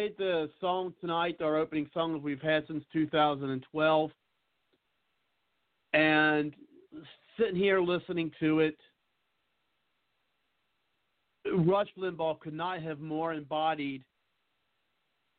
[0.00, 4.10] Played the song tonight, our opening song we've had since 2012.
[5.92, 6.54] And
[7.38, 8.78] sitting here listening to it,
[11.54, 14.02] Rush Limbaugh could not have more embodied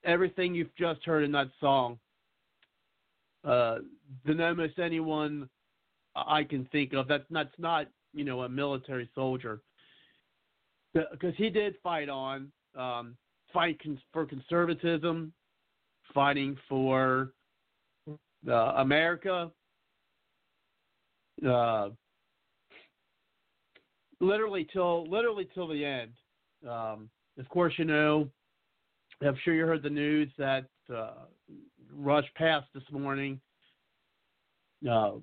[0.03, 1.97] everything you've just heard in that song
[3.43, 3.77] uh,
[4.27, 5.49] than almost anyone
[6.15, 7.07] I can think of.
[7.07, 9.59] That's, that's not, you know, a military soldier
[10.93, 13.15] because he did fight on, um,
[13.53, 13.79] fight
[14.11, 15.33] for conservatism,
[16.13, 17.31] fighting for
[18.47, 19.51] uh, America,
[21.47, 21.89] uh,
[24.19, 26.11] literally till literally till the end.
[26.67, 27.09] Um,
[27.39, 28.29] of course, you know,
[29.21, 31.25] I'm sure you heard the news that uh,
[31.93, 33.39] Rush passed this morning.
[34.89, 35.13] Uh,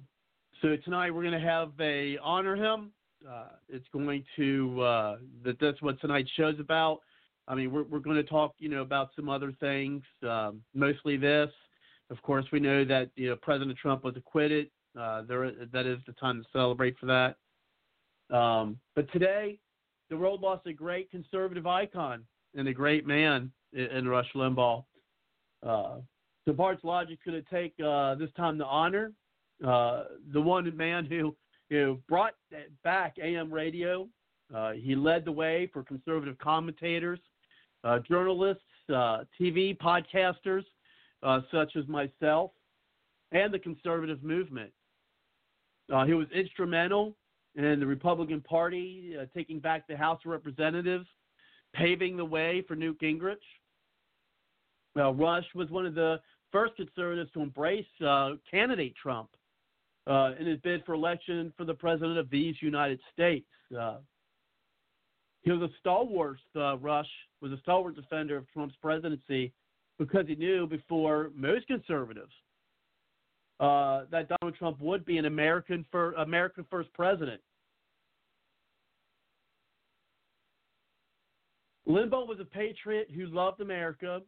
[0.62, 2.90] so tonight we're going to have a honor him.
[3.28, 7.00] Uh, it's going to uh, that that's what tonight's show's about.
[7.48, 11.16] I mean, we're we're going to talk, you know, about some other things, um, mostly
[11.16, 11.50] this.
[12.10, 14.70] Of course, we know that you know President Trump was acquitted.
[14.98, 18.36] Uh, there, that is the time to celebrate for that.
[18.36, 19.58] Um, but today,
[20.10, 22.24] the world lost a great conservative icon
[22.54, 24.84] and a great man in, in Rush Limbaugh.
[25.66, 25.96] Uh,
[26.46, 29.12] so Bards Logic's going to take uh, this time to honor
[29.66, 31.34] uh, the one man who
[31.70, 32.34] you know brought
[32.84, 34.08] back AM radio.
[34.54, 37.18] Uh, he led the way for conservative commentators,
[37.84, 40.64] uh, journalists, uh, TV podcasters,
[41.22, 42.50] uh, such as myself,
[43.32, 44.72] and the conservative movement.
[45.92, 47.14] Uh, he was instrumental
[47.56, 51.06] in the Republican Party uh, taking back the House of Representatives,
[51.74, 53.36] paving the way for Newt Gingrich.
[54.94, 56.20] Well, Rush was one of the
[56.50, 59.30] first conservatives to embrace uh, candidate Trump
[60.08, 63.46] in his bid for election for the president of these United States.
[65.48, 67.08] He was a stalwart, uh, Rush
[67.40, 69.50] was a stalwart defender of Trump's presidency
[69.98, 72.34] because he knew before most conservatives
[73.58, 77.40] uh, that Donald Trump would be an American fir- American first president.
[81.88, 84.20] Limbaugh was a patriot who loved America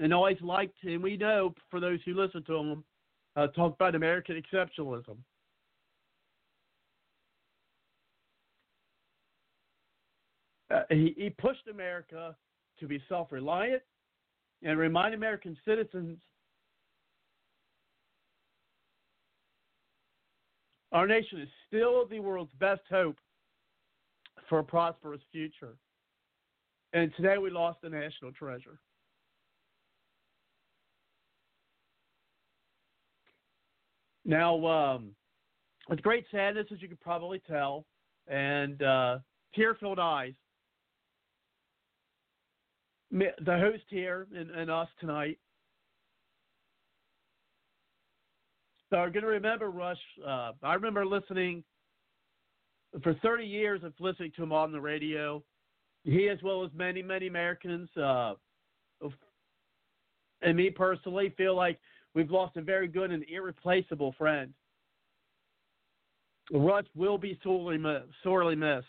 [0.00, 2.84] and always liked, and we know for those who listen to him,
[3.36, 5.18] uh, talk about American exceptionalism.
[10.72, 12.34] Uh, he, he pushed America
[12.80, 13.82] to be self reliant
[14.62, 16.18] and remind American citizens
[20.92, 23.16] our nation is still the world's best hope
[24.48, 25.76] for a prosperous future.
[26.92, 28.78] And today we lost a national treasure.
[34.24, 35.14] Now, um,
[35.88, 37.86] with great sadness, as you can probably tell,
[38.28, 39.18] and uh,
[39.54, 40.34] tear filled eyes,
[43.12, 45.38] the host here and, and us tonight
[48.92, 49.98] are going to remember Rush.
[50.26, 51.64] Uh, I remember listening
[53.02, 55.42] for 30 years of listening to him on the radio.
[56.04, 58.34] He, as well as many, many Americans, uh,
[60.42, 61.78] and me personally, feel like
[62.14, 64.52] we've lost a very good and irreplaceable friend.
[66.52, 67.78] Rush will be sorely,
[68.22, 68.86] sorely missed.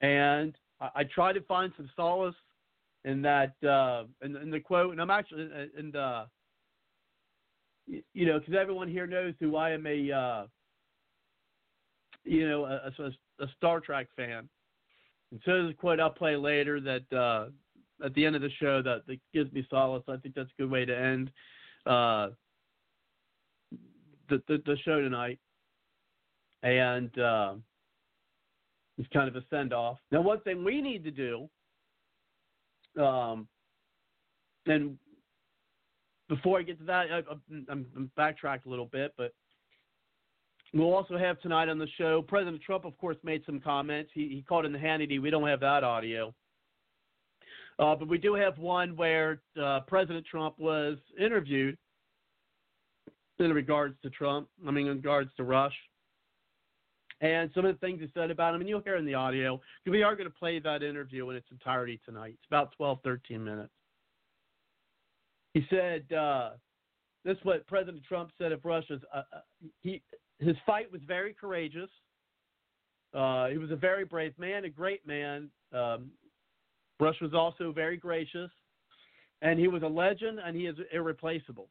[0.00, 0.54] And
[0.94, 2.34] I, try to find some solace
[3.04, 6.24] in that, uh, in, in the quote, and I'm actually, and, uh,
[7.86, 10.46] you know, because everyone here knows who I am a, uh,
[12.24, 14.48] you know, a, a, a, Star Trek fan.
[15.30, 17.48] And so there's a quote I'll play later that uh,
[18.04, 20.04] at the end of the show that, that gives me solace.
[20.08, 21.30] I think that's a good way to end
[21.86, 22.28] uh,
[24.28, 25.38] the, the, the show tonight.
[26.62, 27.54] And uh,
[28.98, 29.98] it's kind of a send off.
[30.10, 31.48] Now, one thing we need to do,
[33.02, 33.48] um,
[34.66, 34.96] and
[36.28, 37.22] before I get to that, I,
[37.70, 39.32] I'm, I'm backtracked a little bit, but
[40.72, 42.22] we'll also have tonight on the show.
[42.22, 44.10] President Trump, of course, made some comments.
[44.14, 45.20] He, he called in the Hannity.
[45.20, 46.34] We don't have that audio.
[47.78, 51.76] Uh, but we do have one where uh, President Trump was interviewed
[53.40, 55.74] in regards to Trump, I mean, in regards to Rush.
[57.20, 59.60] And some of the things he said about him, and you'll hear in the audio,
[59.84, 62.34] because we are going to play that interview in its entirety tonight.
[62.34, 63.72] It's about 12, 13 minutes.
[65.54, 66.50] He said, uh,
[67.24, 69.00] this is what President Trump said of Rush's.
[69.14, 69.40] Uh, uh,
[69.80, 70.02] he,
[70.40, 71.90] his fight was very courageous.
[73.14, 75.48] Uh, he was a very brave man, a great man.
[75.72, 76.10] Um,
[77.00, 78.50] Rush was also very gracious,
[79.40, 81.68] and he was a legend, and he is irreplaceable.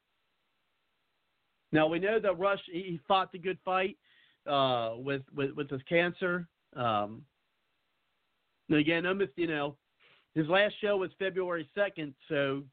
[1.73, 3.97] Now we know that Rush he fought the good fight
[4.47, 6.47] uh, with, with with his cancer.
[6.75, 7.23] Um,
[8.71, 9.75] again, almost you know,
[10.35, 12.63] his last show was February second, so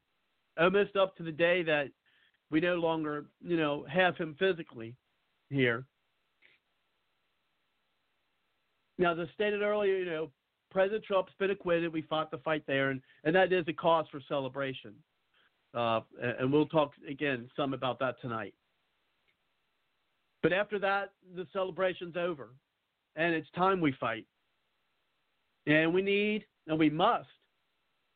[0.59, 1.89] almost up to the day that
[2.49, 4.95] we no longer you know have him physically
[5.49, 5.85] here.
[8.97, 10.29] Now, as I stated earlier, you know,
[10.69, 11.91] President Trump's been acquitted.
[11.91, 14.93] We fought the fight there, and, and that is a cause for celebration.
[15.73, 18.53] Uh, and we'll talk again some about that tonight.
[20.41, 22.49] But after that, the celebration's over,
[23.15, 24.25] and it's time we fight.
[25.67, 27.29] And we need and we must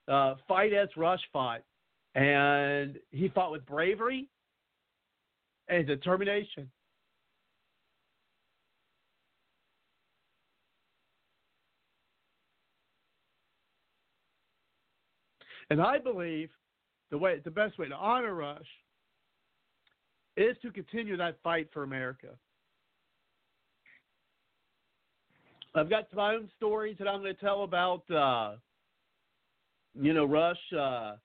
[0.08, 1.62] uh, fight as Rush fought.
[2.16, 4.30] And he fought with bravery
[5.68, 6.70] and determination.
[15.70, 16.50] And I believe
[17.12, 18.68] the way the best way to honor Rush
[20.38, 22.30] is to continue that fight for America.
[25.74, 28.56] I've got my own stories that I'm going to tell about, uh,
[29.94, 30.58] you know, Rush.
[30.78, 31.16] Uh,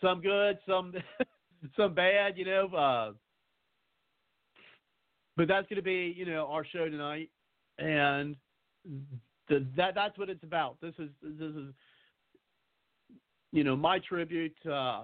[0.00, 0.92] some good, some
[1.76, 2.68] some bad, you know.
[2.68, 3.12] Uh,
[5.36, 7.30] but that's going to be, you know, our show tonight,
[7.78, 8.36] and
[9.48, 10.80] the, that that's what it's about.
[10.80, 11.74] This is this is,
[13.52, 14.54] you know, my tribute.
[14.64, 15.02] Uh,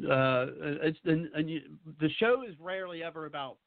[0.00, 0.46] uh,
[0.82, 1.60] it's and, and you,
[2.00, 3.58] the show is rarely ever about.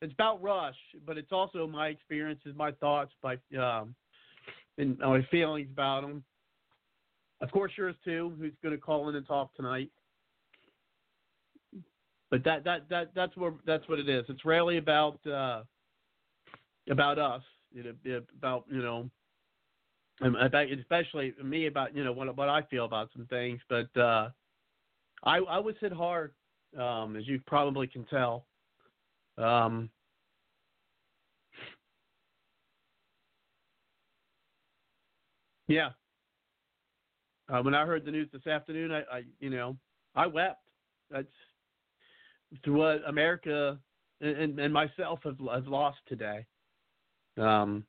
[0.00, 3.94] It's about Rush, but it's also my experiences, my thoughts, my um,
[4.78, 6.24] and my feelings about him.
[7.40, 8.32] Of course, yours too.
[8.38, 9.90] Who's going to call in and talk tonight?
[12.30, 14.24] But that that that that's what that's what it is.
[14.28, 15.62] It's rarely about uh,
[16.90, 17.42] about us.
[17.72, 19.10] You know, about you know,
[20.20, 23.60] about especially me about you know what what I feel about some things.
[23.68, 24.30] But uh,
[25.22, 26.32] I I was hit hard,
[26.78, 28.46] um, as you probably can tell.
[29.38, 29.90] Um,
[35.68, 35.90] yeah.
[37.48, 39.76] Uh, when I heard the news this afternoon, I, I you know
[40.14, 40.60] I wept.
[41.10, 41.26] That's
[42.66, 43.78] what America
[44.20, 46.46] and, and myself have, have lost today.
[47.36, 47.84] Um.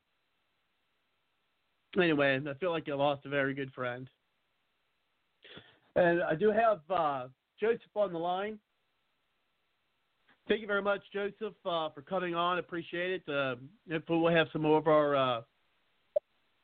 [1.96, 4.10] Anyway, I feel like I lost a very good friend.
[5.96, 7.28] And I do have uh,
[7.60, 8.60] Joseph on the line.
[10.48, 12.60] Thank you very much, Joseph, uh, for coming on.
[12.60, 13.34] Appreciate it.
[13.34, 13.56] Uh,
[13.90, 15.42] hopefully, we'll have some more of our uh,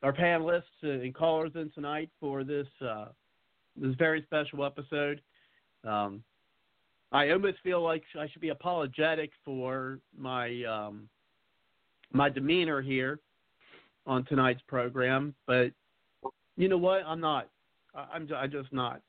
[0.02, 3.06] our panelists and callers in tonight for this uh,
[3.76, 5.22] this very special episode.
[5.84, 6.22] Um,
[7.12, 11.08] I almost feel like I should be apologetic for my um,
[12.12, 13.20] my demeanor here
[14.06, 15.70] on tonight's program, but
[16.56, 17.02] you know what?
[17.06, 17.48] I'm not.
[17.94, 19.00] I'm I just not.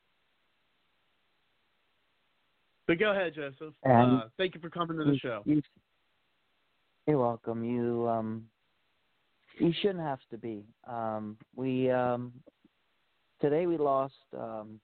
[2.86, 3.74] But go ahead, Joseph.
[3.88, 5.42] Uh, thank you for coming to the show.
[5.44, 5.62] You,
[7.06, 7.64] you're welcome.
[7.64, 8.44] You um,
[9.58, 10.64] you shouldn't have to be.
[10.88, 12.32] Um, we um,
[13.40, 14.80] today we lost um,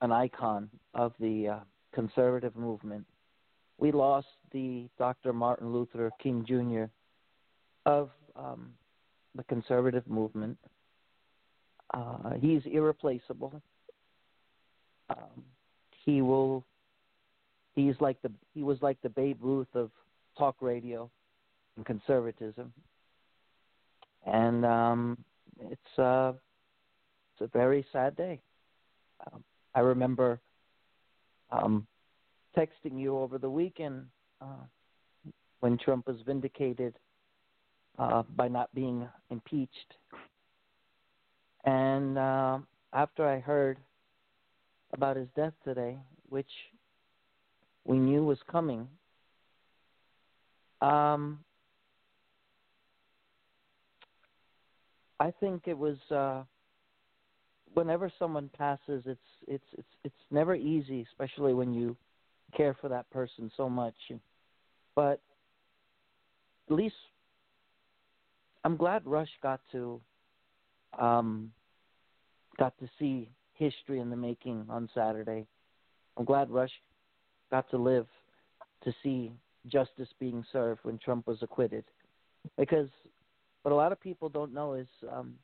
[0.00, 1.58] an icon of the uh,
[1.94, 3.06] conservative movement.
[3.78, 5.32] We lost the Dr.
[5.32, 6.90] Martin Luther King Jr.
[7.88, 8.72] of um,
[9.34, 10.58] the conservative movement.
[11.94, 13.60] Uh, he's irreplaceable.
[15.08, 15.44] Um,
[16.04, 16.64] he will
[17.74, 19.90] he's like the he was like the Babe Ruth of
[20.36, 21.10] talk radio
[21.76, 22.72] and conservatism,
[24.26, 25.18] and um,
[25.60, 26.32] it's uh,
[27.32, 28.40] it's a very sad day.
[29.26, 29.42] Um,
[29.74, 30.40] I remember
[31.50, 31.86] um,
[32.56, 34.06] texting you over the weekend
[34.40, 34.64] uh,
[35.60, 36.94] when Trump was vindicated
[37.98, 39.94] uh, by not being impeached,
[41.64, 42.58] and uh,
[42.92, 43.78] after I heard
[44.92, 45.96] about his death today,
[46.28, 46.50] which
[47.90, 48.86] we knew was coming.
[50.80, 51.40] Um,
[55.18, 56.44] I think it was uh,
[57.74, 61.96] whenever someone passes, it's it's it's it's never easy, especially when you
[62.56, 63.96] care for that person so much.
[64.94, 65.20] But
[66.70, 66.94] at least
[68.62, 70.00] I'm glad Rush got to
[70.96, 71.50] um,
[72.56, 75.44] got to see history in the making on Saturday.
[76.16, 76.70] I'm glad Rush
[77.50, 78.06] got to live
[78.84, 79.32] to see
[79.66, 81.84] justice being served when Trump was acquitted.
[82.56, 82.88] Because
[83.62, 85.34] what a lot of people don't know is um,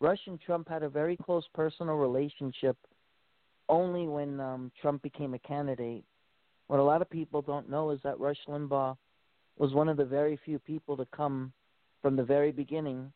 [0.00, 2.76] Rush and Trump had a very close personal relationship
[3.68, 6.04] only when um, Trump became a candidate.
[6.66, 8.96] What a lot of people don't know is that Rush Limbaugh
[9.58, 11.52] was one of the very few people to come
[12.02, 13.10] from the very beginning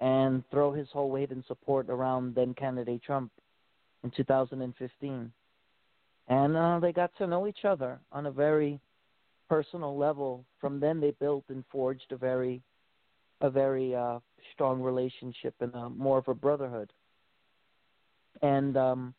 [0.00, 3.30] and throw his whole weight and support around then candidate Trump
[4.04, 5.32] in 2015
[6.28, 8.80] and uh, they got to know each other on a very
[9.48, 10.44] personal level.
[10.60, 12.62] From then, they built and forged a very,
[13.40, 14.18] a very uh,
[14.52, 16.92] strong relationship and a, more of a brotherhood.
[18.42, 19.14] And um,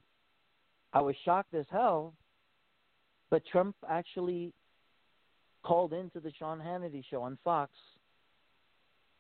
[0.94, 2.14] I was shocked as hell,
[3.32, 4.54] but Trump actually
[5.64, 7.72] called into the Sean Hannity show on Fox.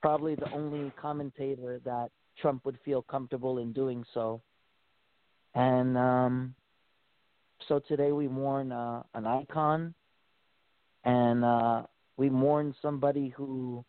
[0.02, 4.42] Probably the only commentator that Trump would feel comfortable in doing so.
[5.56, 6.56] And um,
[7.68, 9.94] so today we mourn uh, an icon,
[11.04, 11.84] and uh,
[12.18, 13.84] we mourn somebody who,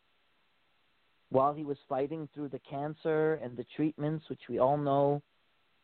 [1.31, 5.23] while he was fighting through the cancer and the treatments, which we all know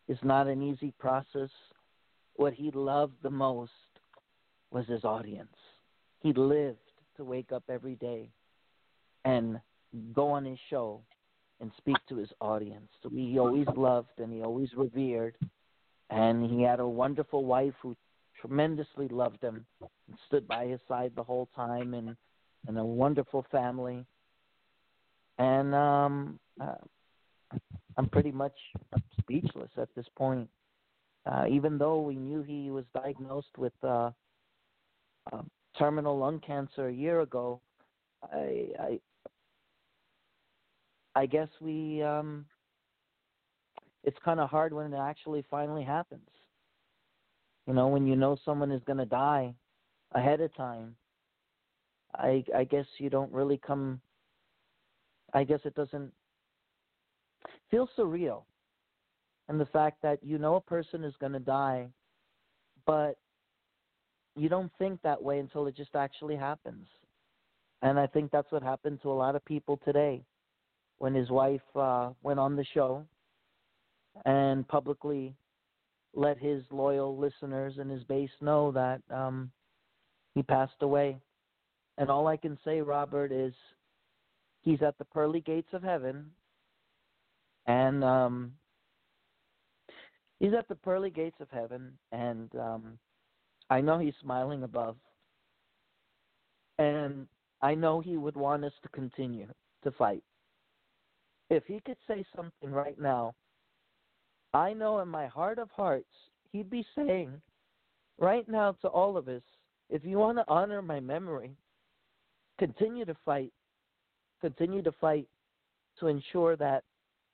[0.09, 1.51] is not an easy process,
[2.35, 3.73] what he loved the most
[4.71, 5.57] was his audience.
[6.21, 6.79] He lived
[7.17, 8.31] to wake up every day
[9.25, 9.59] and
[10.13, 11.01] go on his show
[11.61, 12.89] and speak to his audience.
[13.03, 15.37] So he always loved and he always revered,
[16.11, 17.97] and he had a wonderful wife who
[18.41, 22.17] tremendously loved him and stood by his side the whole time, and
[22.67, 24.05] and a wonderful family.
[25.39, 26.75] And um, uh,
[27.97, 28.55] I'm pretty much
[29.21, 30.49] speechless at this point.
[31.27, 34.11] Uh, even though we knew he was diagnosed with uh,
[35.33, 35.43] uh,
[35.79, 37.61] terminal lung cancer a year ago,
[38.23, 39.01] I, I,
[41.15, 42.03] I guess we.
[42.03, 42.47] Um,
[44.07, 46.29] it's kind of hard when it actually finally happens.
[47.67, 49.55] You know, when you know someone is going to die
[50.13, 50.97] ahead of time.
[52.15, 54.01] I I guess you don't really come.
[55.35, 56.13] I guess it doesn't
[57.71, 58.45] feel surreal
[59.49, 61.89] and the fact that you know a person is going to die,
[62.85, 63.17] but
[64.35, 66.87] you don't think that way until it just actually happens.
[67.83, 70.23] And I think that's what happened to a lot of people today
[70.99, 73.05] when his wife uh, went on the show
[74.25, 75.35] and publicly
[76.15, 79.51] let his loyal listeners and his base know that um,
[80.35, 81.19] he passed away.
[81.99, 83.53] And all I can say, Robert, is
[84.63, 86.27] he's at the pearly gates of heaven,
[87.67, 88.53] and um,
[90.41, 92.99] he's at the pearly gates of heaven, and um,
[93.71, 94.97] I know he's smiling above,
[96.79, 97.27] and
[97.63, 99.49] I know he would want us to continue
[99.85, 100.23] to fight.
[101.49, 103.35] If he could say something right now,
[104.57, 106.09] I know in my heart of hearts
[106.51, 107.31] he'd be saying
[108.19, 109.43] right now to all of us,
[109.91, 111.51] if you want to honor my memory,
[112.59, 113.53] continue to fight.
[114.41, 115.29] Continue to fight
[116.01, 116.85] to ensure that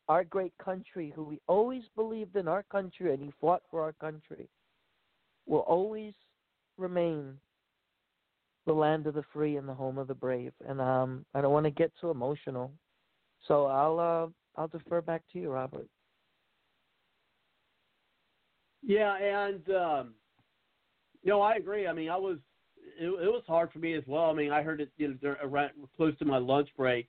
[0.08, 3.92] our great country, who we always believed in our country and he fought for our
[3.92, 4.48] country,
[5.46, 6.14] will always
[6.76, 7.38] remain
[8.66, 10.52] the land of the free and the home of the brave.
[10.68, 12.72] And um, I don't want to get too emotional,
[13.46, 15.86] so I'll uh, I'll defer back to you, Robert.
[18.82, 20.14] Yeah, and um,
[21.24, 21.86] no, I agree.
[21.86, 22.38] I mean, I was
[22.98, 24.30] it, it was hard for me as well.
[24.30, 27.08] I mean, I heard it you know around close to my lunch break,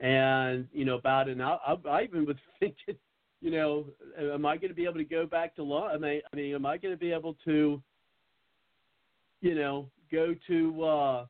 [0.00, 1.32] and you know about it.
[1.32, 2.96] And I, I, I even was thinking,
[3.40, 3.86] you know,
[4.18, 5.92] am I going to be able to go back to lunch?
[5.94, 7.82] I mean, I mean, am I going to be able to,
[9.40, 11.26] you know, go to uh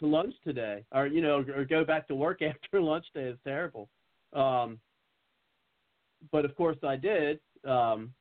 [0.00, 3.24] to lunch today, or you know, or go back to work after lunch day?
[3.28, 3.88] Is terrible.
[4.32, 4.80] Um,
[6.32, 7.40] but of course, I did.
[7.64, 8.12] Um,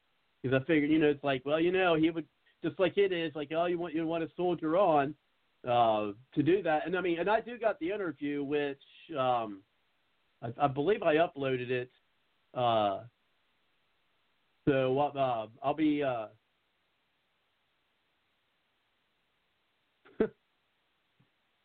[0.46, 2.28] because I figured, you know, it's like, well, you know, he would
[2.64, 5.16] just like it is, like, oh, you want you want to soldier on
[5.68, 8.78] uh, to do that, and I mean, and I do got the interview, which
[9.18, 9.64] um,
[10.44, 11.90] I, I believe I uploaded it.
[12.54, 13.00] Uh,
[14.68, 16.04] so uh, I'll be.
[16.04, 16.28] Uh,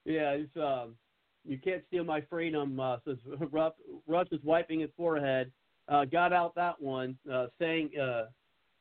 [0.06, 0.96] yeah, it's um,
[1.44, 2.80] you can't steal my freedom.
[2.80, 3.18] Uh, says
[3.50, 3.74] Rush,
[4.06, 5.52] Rush is wiping his forehead.
[5.86, 8.24] Uh, got out that one, uh, saying uh,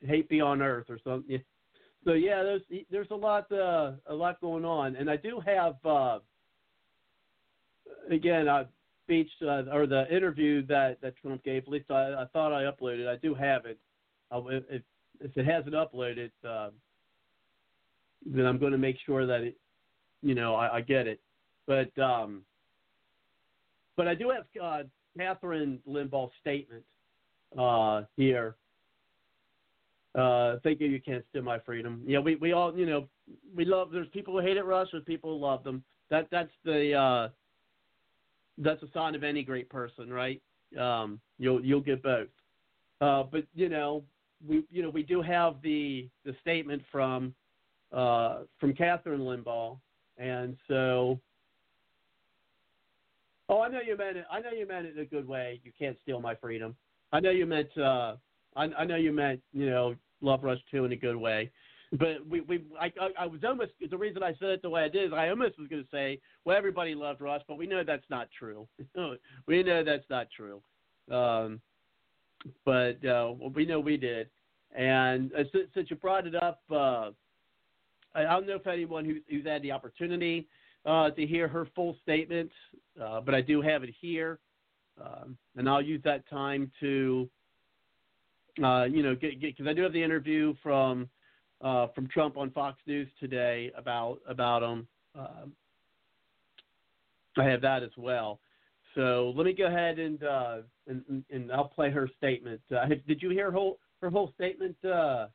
[0.05, 1.41] "Hate be on earth" or something.
[2.05, 5.75] So yeah, there's there's a lot uh, a lot going on, and I do have
[5.85, 6.19] uh,
[8.09, 8.67] again a
[9.03, 11.63] speech uh, or the interview that that Trump gave.
[11.63, 13.07] At least I, I thought I uploaded.
[13.07, 13.77] I do have it.
[14.31, 14.83] Uh, if,
[15.19, 16.69] if it hasn't uploaded, uh,
[18.25, 19.57] then I'm going to make sure that it,
[20.21, 21.19] you know, I, I get it.
[21.65, 22.43] But um,
[23.97, 24.83] but I do have uh,
[25.17, 26.83] Kathryn Limbaugh's statement
[27.57, 28.55] uh, here.
[30.15, 30.87] Uh, thank you.
[30.87, 32.01] You can't steal my freedom.
[32.05, 33.07] Yeah, we we all you know
[33.55, 33.91] we love.
[33.91, 34.87] There's people who hate it, Rush.
[34.91, 35.83] There's people who love them.
[36.09, 37.29] That that's the uh,
[38.57, 40.41] that's a sign of any great person, right?
[40.79, 42.27] Um, you'll you'll get both.
[43.01, 44.03] Uh, but you know
[44.47, 47.35] we you know we do have the the statement from
[47.93, 49.77] uh, from Kathryn Limbaugh,
[50.17, 51.19] and so.
[53.51, 54.25] Oh, I know you meant it.
[54.31, 55.59] I know you meant it in a good way.
[55.63, 56.75] You can't steal my freedom.
[57.11, 57.75] I know you meant.
[57.75, 58.15] Uh,
[58.55, 61.51] I, I know you meant you know Love Rush too in a good way,
[61.93, 64.89] but we we I, I was almost the reason I said it the way I
[64.89, 67.83] did is I almost was going to say well everybody loved Rush, but we know
[67.83, 68.67] that's not true.
[69.47, 70.61] we know that's not true.
[71.11, 71.61] Um,
[72.65, 74.29] but uh, we know we did,
[74.75, 77.09] and uh, since, since you brought it up, uh,
[78.15, 80.47] I, don't know if anyone who, who's had the opportunity
[80.85, 82.51] uh, to hear her full statement,
[83.01, 84.39] uh, but I do have it here,
[85.03, 87.29] um, and I'll use that time to
[88.65, 91.09] uh, you know, because I do have the interview from
[91.61, 94.87] uh, from Trump on Fox News today about about him.
[95.15, 95.53] Um,
[97.37, 98.39] I have that as well.
[98.95, 102.61] So let me go ahead and uh, and, and I'll play her statement.
[102.75, 105.27] Uh, did you hear her whole her whole statement, uh,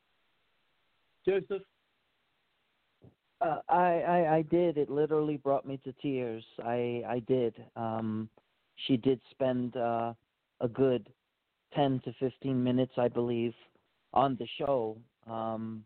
[1.27, 1.61] Joseph?
[3.41, 4.77] Uh, I, I I did.
[4.77, 6.43] It literally brought me to tears.
[6.63, 7.55] I I did.
[7.75, 8.29] Um,
[8.87, 10.13] she did spend uh,
[10.61, 11.09] a good
[11.75, 13.53] 10 to 15 minutes, I believe,
[14.13, 15.83] on the show, um,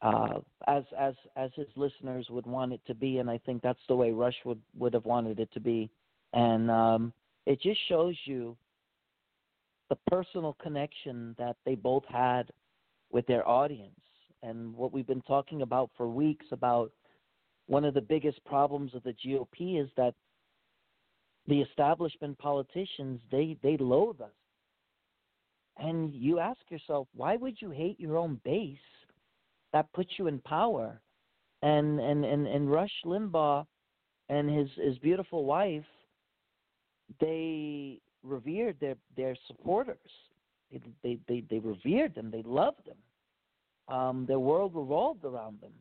[0.00, 0.38] uh,
[0.68, 3.96] as as as his listeners would want it to be, and I think that's the
[3.96, 5.90] way Rush would would have wanted it to be,
[6.32, 7.12] and um,
[7.46, 8.56] it just shows you
[9.90, 12.50] the personal connection that they both had
[13.10, 14.00] with their audience,
[14.44, 16.92] and what we've been talking about for weeks about
[17.66, 20.14] one of the biggest problems of the GOP is that
[21.48, 24.37] the establishment politicians they they loathe us
[25.78, 28.76] and you ask yourself why would you hate your own base
[29.72, 31.00] that puts you in power
[31.62, 33.64] and and and, and rush limbaugh
[34.28, 35.84] and his his beautiful wife
[37.20, 39.96] they revered their their supporters.
[40.70, 42.30] They they they, they revered them.
[42.30, 43.94] They loved them.
[43.94, 45.72] Um their world revolved around them.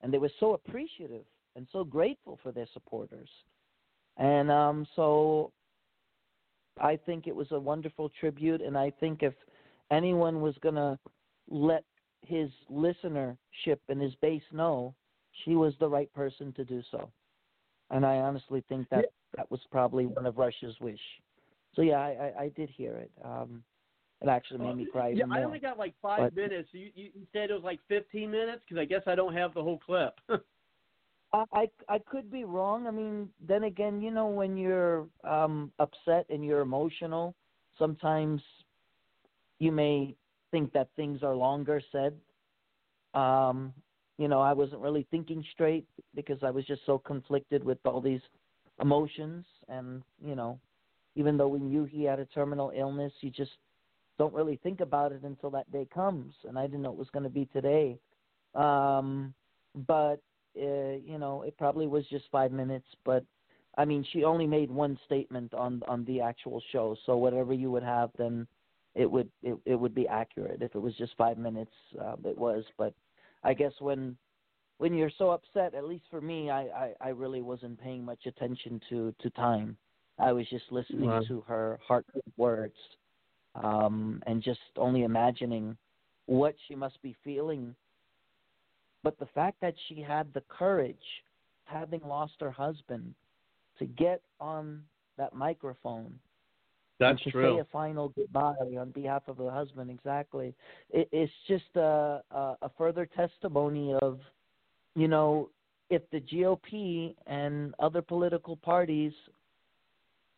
[0.00, 3.28] And they were so appreciative and so grateful for their supporters.
[4.16, 5.52] And um so
[6.80, 9.34] I think it was a wonderful tribute, and I think if
[9.90, 10.98] anyone was going to
[11.48, 11.84] let
[12.22, 14.94] his listenership and his base know,
[15.44, 17.10] she was the right person to do so.
[17.90, 19.06] And I honestly think that
[19.36, 21.00] that was probably one of Rush's wish.
[21.74, 23.10] So yeah, I, I, I did hear it.
[23.24, 23.62] Um,
[24.20, 26.68] it actually made me cry Yeah, even I only got like five But- minutes.
[26.72, 29.52] You, you you said it was like 15 minutes because I guess I don't have
[29.52, 30.14] the whole clip.
[31.34, 32.86] I, I could be wrong.
[32.86, 37.34] I mean, then again, you know, when you're um upset and you're emotional,
[37.78, 38.42] sometimes
[39.58, 40.14] you may
[40.50, 42.14] think that things are longer said.
[43.14, 43.72] Um,
[44.18, 48.00] you know, I wasn't really thinking straight because I was just so conflicted with all
[48.00, 48.20] these
[48.80, 50.58] emotions and, you know,
[51.14, 53.52] even though we knew he had a terminal illness, you just
[54.18, 57.10] don't really think about it until that day comes and I didn't know it was
[57.10, 57.98] going to be today.
[58.54, 59.32] Um
[59.86, 60.20] but
[60.56, 63.24] uh, you know, it probably was just five minutes, but
[63.78, 67.70] I mean, she only made one statement on on the actual show, so whatever you
[67.70, 68.46] would have, then
[68.94, 70.62] it would it, it would be accurate.
[70.62, 72.64] If it was just five minutes, uh, it was.
[72.76, 72.94] But
[73.42, 74.16] I guess when
[74.78, 78.26] when you're so upset, at least for me, I I, I really wasn't paying much
[78.26, 79.76] attention to to time.
[80.18, 81.22] I was just listening Wow.
[81.28, 82.76] to her heartfelt words,
[83.54, 85.76] um, and just only imagining
[86.26, 87.74] what she must be feeling
[89.02, 90.96] but the fact that she had the courage,
[91.64, 93.14] having lost her husband,
[93.78, 94.82] to get on
[95.18, 96.18] that microphone
[97.00, 97.56] That's and to true.
[97.56, 100.54] say a final goodbye on behalf of the husband, exactly.
[100.90, 104.20] It, it's just a, a, a further testimony of,
[104.94, 105.50] you know,
[105.90, 109.12] if the GOP and other political parties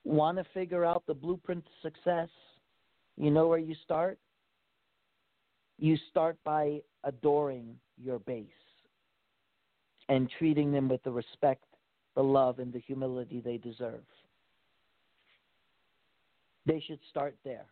[0.05, 2.29] want to figure out the blueprint to success,
[3.17, 4.19] you know where you start?
[5.79, 8.47] You start by adoring your base
[10.09, 11.65] and treating them with the respect,
[12.15, 14.05] the love, and the humility they deserve.
[16.67, 17.67] They should start there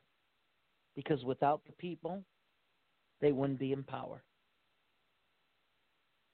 [0.95, 2.23] because without the people,
[3.21, 4.23] they wouldn't be in power.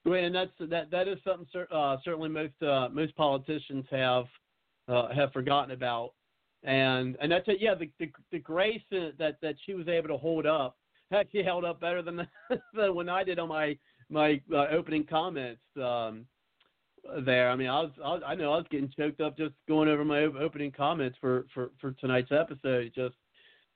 [0.05, 0.91] Right, and that's that.
[0.91, 4.25] That is something uh, certainly most uh, most politicians have
[4.89, 6.13] uh, have forgotten about,
[6.63, 7.59] and and that's it.
[7.61, 10.79] Yeah, the the, the grace that that she was able to hold up
[11.13, 12.27] actually held up better than
[12.75, 13.77] than when I did on my
[14.11, 16.27] my uh, opening comments um,
[17.25, 17.51] there.
[17.51, 19.89] I mean, I was, I was I know I was getting choked up just going
[19.89, 22.93] over my opening comments for for for tonight's episode.
[22.95, 23.17] Just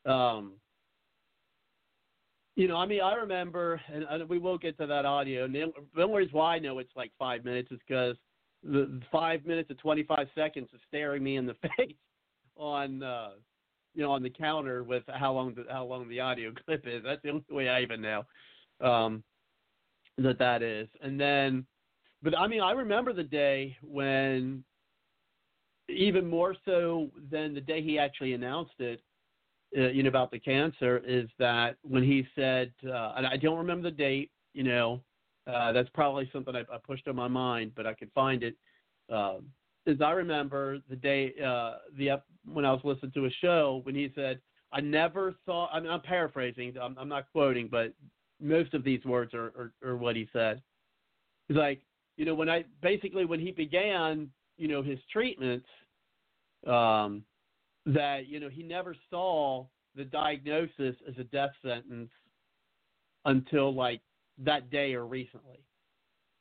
[0.07, 0.55] um,
[2.55, 5.45] you know, I mean, I remember, and, and we will get to that audio.
[5.45, 8.17] And the, the only reason why I know it's like five minutes is because
[8.63, 11.95] the, the five minutes and twenty five seconds of staring me in the face
[12.57, 13.31] on, uh,
[13.95, 17.03] you know, on the counter with how long the, how long the audio clip is.
[17.05, 18.25] That's the only way I even know
[18.81, 19.23] um,
[20.19, 20.89] that that is.
[21.03, 21.67] And then,
[22.23, 24.65] but I mean, I remember the day when,
[25.89, 29.03] even more so than the day he actually announced it,
[29.77, 33.59] uh, you know about the cancer is that when he said, uh, and I don't
[33.59, 35.01] remember the date, you know,
[35.47, 38.57] uh, that's probably something I, I pushed on my mind, but I could find it.
[39.11, 39.47] Um,
[39.87, 42.21] is I remember the day uh, the
[42.53, 44.41] when I was listening to a show when he said,
[44.73, 46.75] "I never thought." I mean, I'm paraphrasing.
[46.81, 47.93] I'm, I'm not quoting, but
[48.41, 50.63] most of these words are, are, are what he said.
[51.49, 51.81] He's like,
[52.17, 55.67] you know, when I basically when he began, you know, his treatments,
[56.67, 57.25] um,
[57.87, 59.67] that you know he never saw
[59.97, 62.11] the diagnosis as a death sentence
[63.25, 64.01] until like
[64.39, 65.61] that day or recently.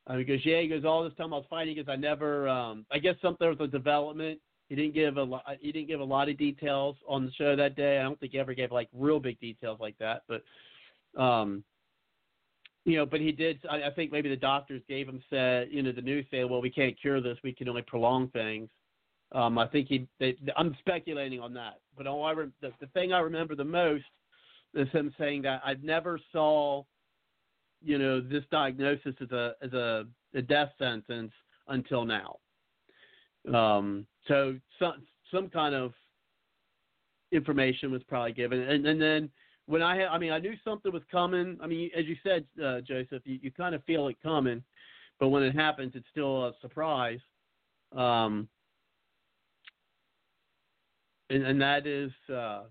[0.08, 2.48] Uh, because yeah, he goes all this time I was fighting because I never.
[2.50, 4.40] Um, I guess something was a development.
[4.68, 5.44] He didn't give a lot.
[5.60, 8.00] He didn't give a lot of details on the show that day.
[8.00, 10.24] I don't think he ever gave like real big details like that.
[10.28, 11.64] But, um,
[12.86, 13.60] you know, but he did.
[13.70, 16.62] I, I think maybe the doctors gave him said, you know, the news said, well,
[16.62, 17.38] we can't cure this.
[17.44, 18.70] We can only prolong things.
[19.34, 20.08] Um, I think he.
[20.20, 23.64] They, I'm speculating on that, but all I re- the, the thing I remember the
[23.64, 24.06] most
[24.74, 26.84] is him saying that I never saw,
[27.84, 31.32] you know, this diagnosis as a as a, a death sentence
[31.68, 32.38] until now.
[33.54, 35.94] Um, so some some kind of
[37.32, 39.30] information was probably given, and and then
[39.66, 41.58] when I had, I mean, I knew something was coming.
[41.62, 44.64] I mean, as you said, uh, Joseph, you, you kind of feel it coming,
[45.20, 47.20] but when it happens, it's still a surprise.
[47.96, 48.50] Um,
[51.30, 52.64] and, and that is, uh,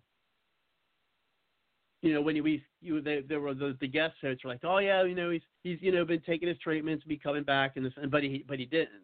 [2.02, 4.78] you know, when we, you, they, there were the, the guest hosts were like, oh
[4.78, 7.84] yeah, you know, he's, he's, you know, been taking his treatments, be coming back, and
[7.84, 9.02] this, and but he, but he didn't.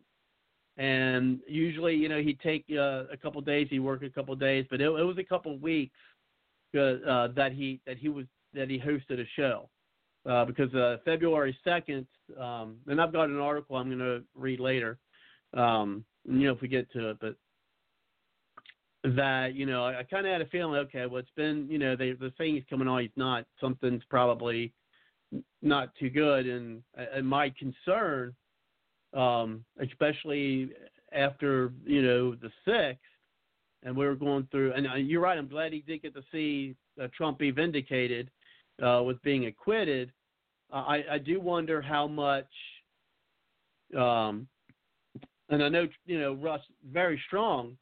[0.78, 4.66] And usually, you know, he'd take uh, a couple days, he'd work a couple days,
[4.70, 5.96] but it, it was a couple weeks
[6.76, 9.68] uh, uh, that he that he was that he hosted a show.
[10.28, 12.04] Uh, because uh, February second,
[12.40, 14.98] um, and I've got an article I'm going to read later.
[15.54, 17.36] Um, you know, if we get to it, but
[19.14, 20.74] that you know, I, I kind of had a feeling.
[20.80, 23.02] Okay, well, it's been you know, they, the thing is coming on.
[23.02, 23.44] He's not.
[23.60, 24.72] Something's probably
[25.62, 28.34] not too good, and and my concern,
[29.14, 30.70] um, especially
[31.12, 33.00] after you know the sixth,
[33.84, 34.72] and we were going through.
[34.72, 35.38] And uh, you're right.
[35.38, 38.30] I'm glad he did get to see uh, Trump be vindicated
[38.82, 40.12] uh, with being acquitted.
[40.72, 42.48] Uh, I, I do wonder how much.
[43.96, 44.48] Um,
[45.48, 47.76] and I know you know Russ very strong,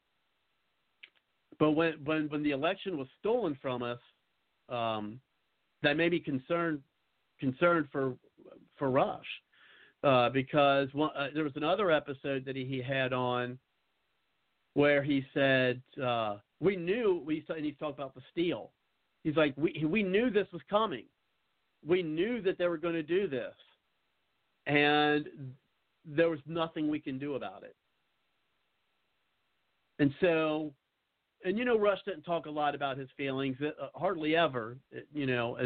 [1.59, 3.99] but when when when the election was stolen from us,
[4.69, 5.19] um,
[5.83, 6.81] that made me concerned
[7.39, 8.15] concerned for
[8.77, 9.25] for Rush
[10.03, 13.57] uh, because one, uh, there was another episode that he, he had on
[14.75, 18.71] where he said uh, we knew we and he talked about the steal.
[19.23, 21.05] He's like we we knew this was coming.
[21.85, 23.53] We knew that they were going to do this,
[24.67, 25.27] and
[26.05, 27.75] there was nothing we can do about it.
[29.97, 30.73] And so,
[31.45, 34.77] and you know, Rush didn't talk a lot about his feelings, uh, hardly ever.
[35.13, 35.57] You know,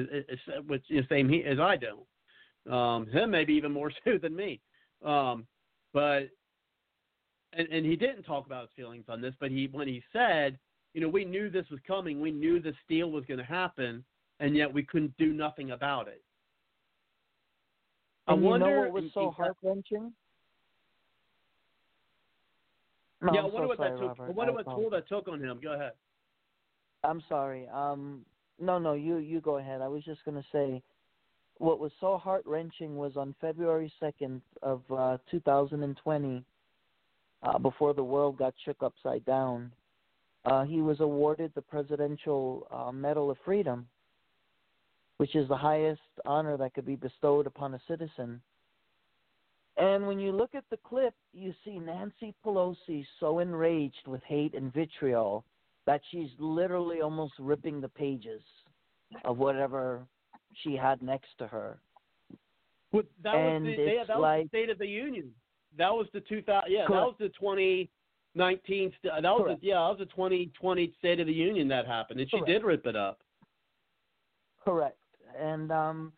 [0.67, 2.73] which is same he, as I don't.
[2.73, 4.59] Um, him maybe even more so than me.
[5.03, 5.47] Um,
[5.93, 6.29] but
[7.53, 10.59] and, and he didn't talk about his feelings on this, but he when he said,
[10.93, 14.03] you know, we knew this was coming, we knew the steal was going to happen,
[14.39, 16.21] and yet we couldn't do nothing about it.
[18.27, 20.11] I And you wonder know what was so heart wrenching?
[23.21, 24.07] No, yeah, I'm wonder so what sorry, that took.
[24.07, 24.29] Robert.
[24.29, 25.59] I wonder I what toll that took on him.
[25.61, 25.91] Go ahead.
[27.03, 27.67] I'm sorry.
[27.73, 28.25] Um,
[28.59, 29.81] no, no, you you go ahead.
[29.81, 30.81] I was just gonna say,
[31.57, 36.43] what was so heart wrenching was on February second of uh, 2020,
[37.43, 39.71] uh, before the world got shook upside down.
[40.45, 43.87] Uh, he was awarded the Presidential uh, Medal of Freedom,
[45.17, 48.41] which is the highest honor that could be bestowed upon a citizen.
[49.79, 54.53] And when you look at the clip, you see Nancy Pelosi so enraged with hate
[54.53, 55.45] and vitriol
[55.85, 58.41] that she's literally almost ripping the pages
[59.23, 60.01] of whatever
[60.63, 61.79] she had next to her.
[62.91, 65.33] Well, that And was the yeah, that was like- the State of the Union.
[65.77, 66.69] That was the 2000.
[66.71, 68.91] Yeah, that was the 2019.
[69.03, 69.61] That was Correct.
[69.61, 72.47] the, yeah, that was the 2020 State of the Union that happened, and she Correct.
[72.47, 73.21] did rip it up.
[74.63, 74.97] Correct.
[75.37, 76.11] And um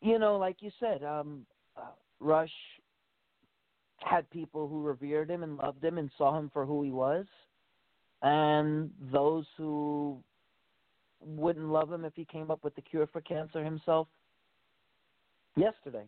[0.00, 1.46] you know, like you said, um
[2.20, 2.52] Rush
[3.98, 7.26] had people who revered him and loved him and saw him for who he was,
[8.22, 10.18] and those who
[11.20, 14.08] wouldn't love him if he came up with the cure for cancer himself
[15.56, 16.04] yesterday,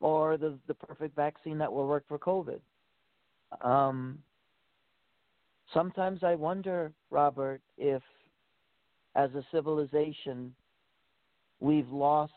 [0.00, 2.60] or the the perfect vaccine that will work for COVID.
[3.62, 4.18] Um,
[5.72, 8.02] sometimes I wonder, Robert, if
[9.14, 10.54] as a civilization
[11.60, 12.32] we've lost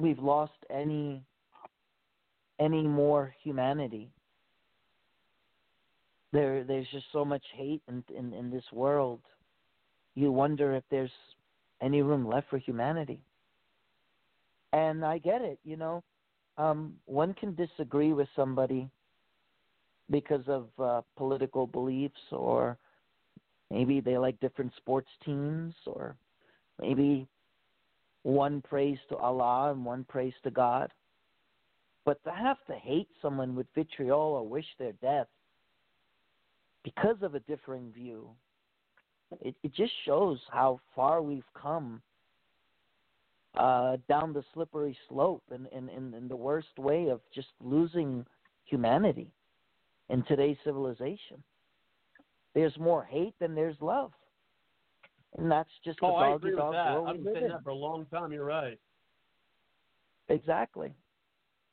[0.00, 1.22] we've lost any
[2.60, 4.10] any more humanity.
[6.32, 9.20] There there's just so much hate in in, in this world.
[10.14, 11.10] You wonder if there's
[11.80, 13.20] any room left for humanity.
[14.72, 16.02] And I get it, you know.
[16.56, 18.88] Um, one can disagree with somebody
[20.10, 22.76] because of uh, political beliefs or
[23.70, 26.16] maybe they like different sports teams or
[26.80, 27.26] maybe
[28.24, 30.90] one prays to Allah and one prays to God.
[32.04, 35.28] But to have to hate someone with vitriol or wish their death
[36.82, 38.28] because of a differing view,
[39.40, 42.02] it, it just shows how far we've come
[43.56, 48.24] uh, down the slippery slope in, in, in, in the worst way of just losing
[48.64, 49.30] humanity
[50.08, 51.42] in today's civilization.
[52.54, 54.12] There's more hate than there's love.
[55.38, 57.64] And that's just the Oh, I dog agree with dog world I've been saying that
[57.64, 58.32] for a long time.
[58.32, 58.78] You're right.
[60.28, 60.94] Exactly.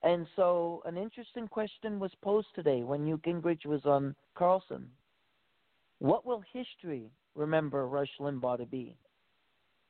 [0.04, 4.90] And so, an interesting question was posed today when Newt Gingrich was on Carlson.
[6.00, 8.98] What will history remember Rush Limbaugh to be?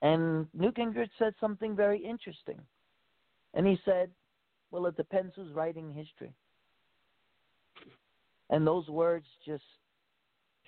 [0.02, 2.60] And Newt Gingrich said something very interesting.
[3.54, 4.10] And he said,
[4.70, 6.34] Well, it depends who's writing history.
[8.50, 9.64] And those words just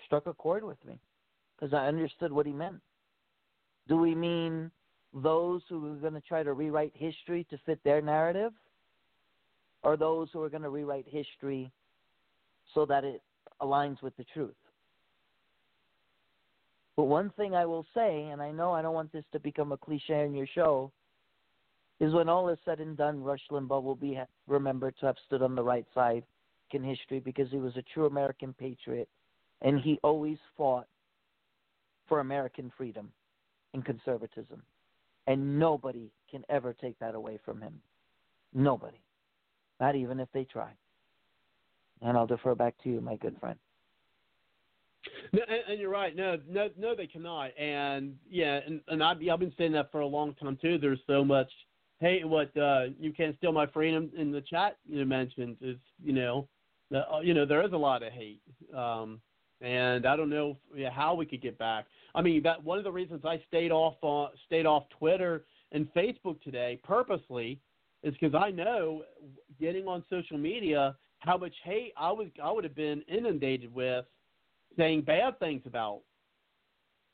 [0.06, 1.00] struck a chord with me
[1.56, 2.80] because I understood what he meant.
[3.88, 4.72] Do we mean
[5.14, 8.54] those who are going to try to rewrite history to fit their narrative?
[9.84, 11.72] Or those who are going to rewrite history
[12.74, 13.22] so that it
[13.62, 14.56] aligns with the truth?
[16.96, 19.72] But one thing I will say, and I know I don't want this to become
[19.72, 20.92] a cliche in your show,
[22.00, 25.42] is when all is said and done, Rush Limbaugh will be remembered to have stood
[25.42, 26.24] on the right side
[26.74, 29.08] in history because he was a true American patriot
[29.62, 30.88] and he always fought
[32.08, 33.12] for American freedom
[33.74, 34.62] and conservatism.
[35.28, 37.82] And nobody can ever take that away from him.
[38.54, 39.02] Nobody.
[39.80, 40.72] Not even if they try.
[42.02, 43.58] And I'll defer back to you, my good friend.
[45.32, 46.16] No, and, and you're right.
[46.16, 47.58] No, no, no, they cannot.
[47.58, 50.78] And yeah, and, and I've, I've been saying that for a long time too.
[50.78, 51.50] There's so much
[52.00, 52.28] hate.
[52.28, 56.48] What uh, you can't steal my freedom in the chat you mentioned is, you know,
[56.92, 58.42] the, uh, you know, there is a lot of hate.
[58.76, 59.22] Um,
[59.62, 61.86] and I don't know yeah, how we could get back.
[62.16, 65.92] I mean, that one of the reasons I stayed off uh, stayed off Twitter and
[65.94, 67.60] Facebook today purposely
[68.04, 69.04] is because I know
[69.60, 74.06] getting on social media how much hate I was I would have been inundated with
[74.78, 76.02] saying bad things about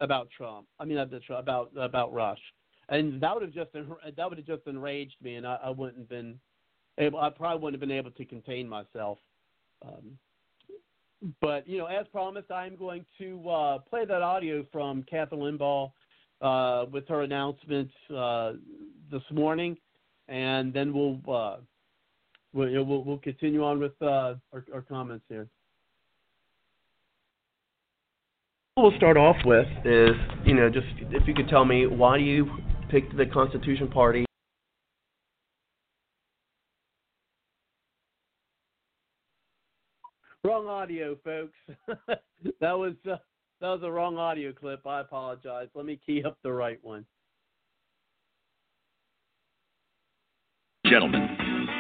[0.02, 0.68] about Trump.
[0.80, 2.42] I mean about about Rush,
[2.90, 6.00] and that would have just that would have just enraged me, and I, I wouldn't
[6.00, 6.40] have been
[6.98, 7.20] able.
[7.20, 9.20] I probably wouldn't have been able to contain myself.
[9.86, 10.18] Um,
[11.42, 15.92] but you know, as promised, I'm going to uh, play that audio from Kathryn Limbaugh
[16.42, 18.54] uh, with her announcement uh,
[19.12, 19.78] this morning,
[20.28, 21.58] and then we'll uh,
[22.54, 25.48] we'll, we'll, we'll continue on with uh, our, our comments here.
[28.76, 32.18] What we'll start off with is, you know, just if you could tell me why
[32.18, 32.50] do you
[32.90, 34.26] pick the Constitution Party
[40.46, 41.58] Wrong audio, folks.
[42.62, 43.18] that was uh,
[43.60, 44.86] that was a wrong audio clip.
[44.86, 45.68] I apologize.
[45.74, 47.06] Let me key up the right one.
[50.86, 51.28] Gentlemen,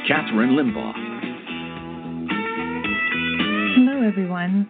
[0.09, 0.93] Kathryn Limbaugh.
[3.75, 4.67] Hello, everyone.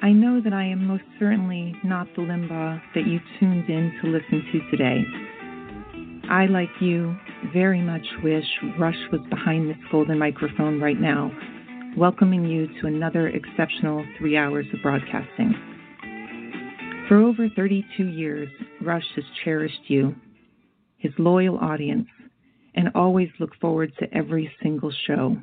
[0.00, 4.08] I know that I am most certainly not the Limbaugh that you tuned in to
[4.08, 5.02] listen to today.
[6.30, 7.16] I, like you,
[7.52, 8.44] very much wish
[8.78, 11.32] Rush was behind this golden microphone right now
[11.98, 15.52] welcoming you to another exceptional three hours of broadcasting.
[17.08, 18.48] For over 32 years,
[18.80, 20.14] Rush has cherished you,
[20.96, 22.06] his loyal audience,
[22.76, 25.36] and always look forward to every single show.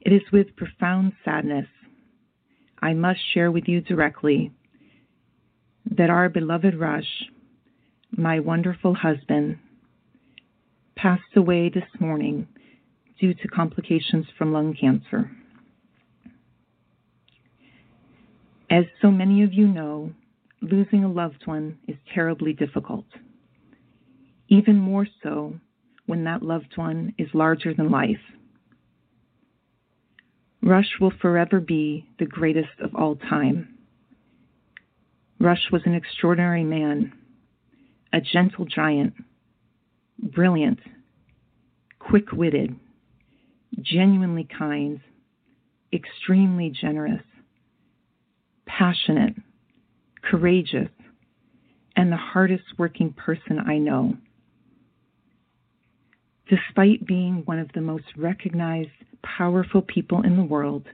[0.00, 1.66] It is with profound sadness
[2.80, 4.52] I must share with you directly
[5.96, 7.24] that our beloved Rush,
[8.12, 9.58] my wonderful husband,
[10.94, 12.46] passed away this morning
[13.20, 15.30] due to complications from lung cancer.
[18.70, 20.12] As so many of you know,
[20.60, 23.06] losing a loved one is terribly difficult,
[24.48, 25.54] even more so
[26.06, 28.16] when that loved one is larger than life.
[30.62, 33.76] Rush will forever be the greatest of all time.
[35.38, 37.12] Rush was an extraordinary man,
[38.12, 39.14] a gentle giant,
[40.18, 40.80] brilliant,
[41.98, 42.74] quick witted,
[43.80, 45.00] genuinely kind,
[45.92, 47.22] extremely generous,
[48.66, 49.34] passionate,
[50.22, 50.88] courageous,
[51.96, 54.16] and the hardest working person I know.
[56.48, 58.90] Despite being one of the most recognized,
[59.22, 60.86] powerful people in the world,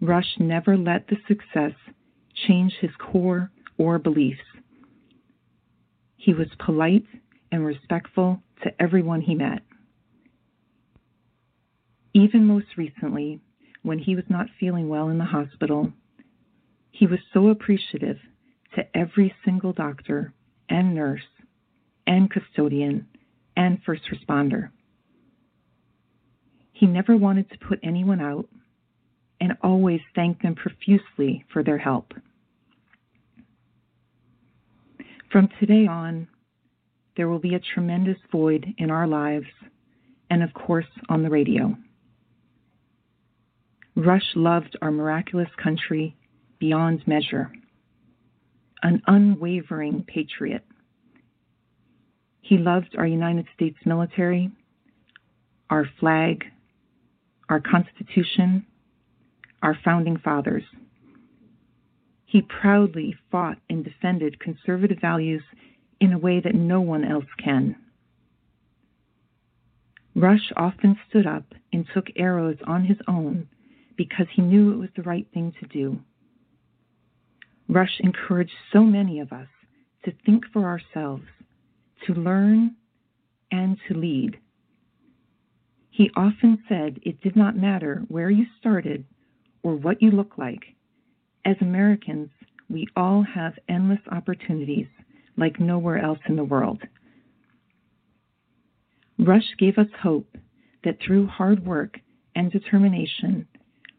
[0.00, 1.72] Rush never let the success
[2.46, 4.40] change his core or beliefs.
[6.16, 7.04] He was polite
[7.52, 9.62] and respectful to everyone he met.
[12.16, 13.40] Even most recently,
[13.82, 15.92] when he was not feeling well in the hospital,
[16.90, 18.16] he was so appreciative
[18.74, 20.32] to every single doctor
[20.70, 21.20] and nurse
[22.06, 23.06] and custodian
[23.54, 24.70] and first responder.
[26.72, 28.48] He never wanted to put anyone out
[29.38, 32.14] and always thanked them profusely for their help.
[35.30, 36.28] From today on,
[37.18, 39.48] there will be a tremendous void in our lives
[40.30, 41.76] and, of course, on the radio.
[43.96, 46.14] Rush loved our miraculous country
[46.58, 47.50] beyond measure,
[48.82, 50.62] an unwavering patriot.
[52.42, 54.50] He loved our United States military,
[55.70, 56.44] our flag,
[57.48, 58.66] our Constitution,
[59.62, 60.64] our founding fathers.
[62.26, 65.42] He proudly fought and defended conservative values
[66.00, 67.76] in a way that no one else can.
[70.14, 73.48] Rush often stood up and took arrows on his own
[73.96, 75.98] because he knew it was the right thing to do.
[77.68, 79.48] Rush encouraged so many of us
[80.04, 81.24] to think for ourselves,
[82.06, 82.76] to learn,
[83.50, 84.38] and to lead.
[85.90, 89.04] He often said it did not matter where you started
[89.62, 90.62] or what you look like.
[91.44, 92.28] As Americans,
[92.68, 94.88] we all have endless opportunities
[95.36, 96.82] like nowhere else in the world.
[99.18, 100.36] Rush gave us hope
[100.84, 101.98] that through hard work
[102.34, 103.46] and determination,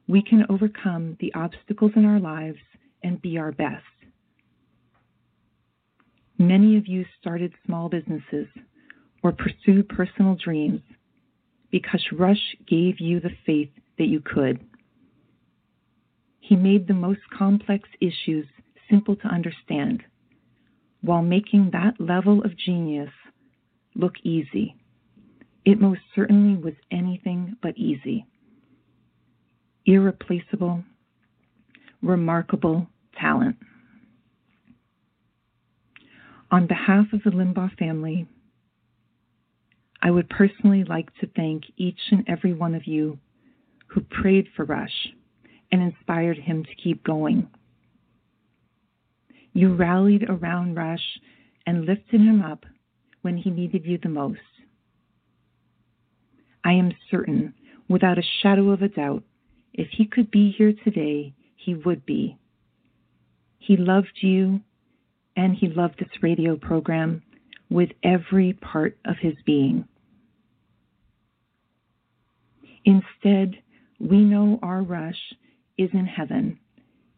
[0.07, 2.59] we can overcome the obstacles in our lives
[3.03, 3.83] and be our best.
[6.37, 8.47] Many of you started small businesses
[9.23, 10.81] or pursued personal dreams
[11.71, 14.59] because Rush gave you the faith that you could.
[16.39, 18.45] He made the most complex issues
[18.89, 20.03] simple to understand
[21.01, 23.11] while making that level of genius
[23.95, 24.75] look easy.
[25.65, 28.25] It most certainly was anything but easy.
[29.87, 30.83] Irreplaceable,
[32.01, 33.55] remarkable talent.
[36.51, 38.27] On behalf of the Limbaugh family,
[40.01, 43.17] I would personally like to thank each and every one of you
[43.87, 45.07] who prayed for Rush
[45.71, 47.47] and inspired him to keep going.
[49.53, 51.19] You rallied around Rush
[51.65, 52.65] and lifted him up
[53.21, 54.39] when he needed you the most.
[56.65, 57.53] I am certain,
[57.87, 59.23] without a shadow of a doubt,
[59.77, 62.37] if he could be here today, he would be.
[63.59, 64.61] He loved you
[65.35, 67.21] and he loved this radio program
[67.69, 69.87] with every part of his being.
[72.85, 73.61] Instead,
[73.99, 75.33] we know our Rush
[75.77, 76.57] is in heaven,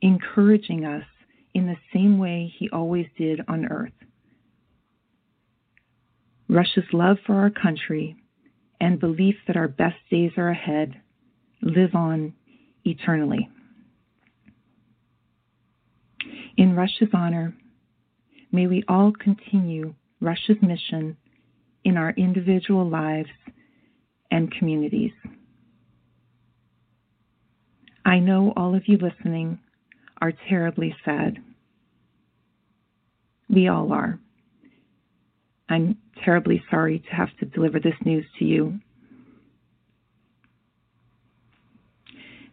[0.02, 1.06] encouraging us
[1.54, 3.94] in the same way he always did on earth.
[6.50, 8.16] Rush's love for our country
[8.82, 11.00] and belief that our best days are ahead
[11.62, 12.34] live on
[12.86, 13.50] eternally.
[16.58, 17.56] In Rush's honor,
[18.52, 21.16] may we all continue Rush's mission
[21.84, 23.30] in our individual lives
[24.32, 25.12] and communities.
[28.06, 29.60] I know all of you listening
[30.22, 31.38] are terribly sad.
[33.50, 34.20] We all are.
[35.70, 38.80] I'm terribly sorry to have to deliver this news to you.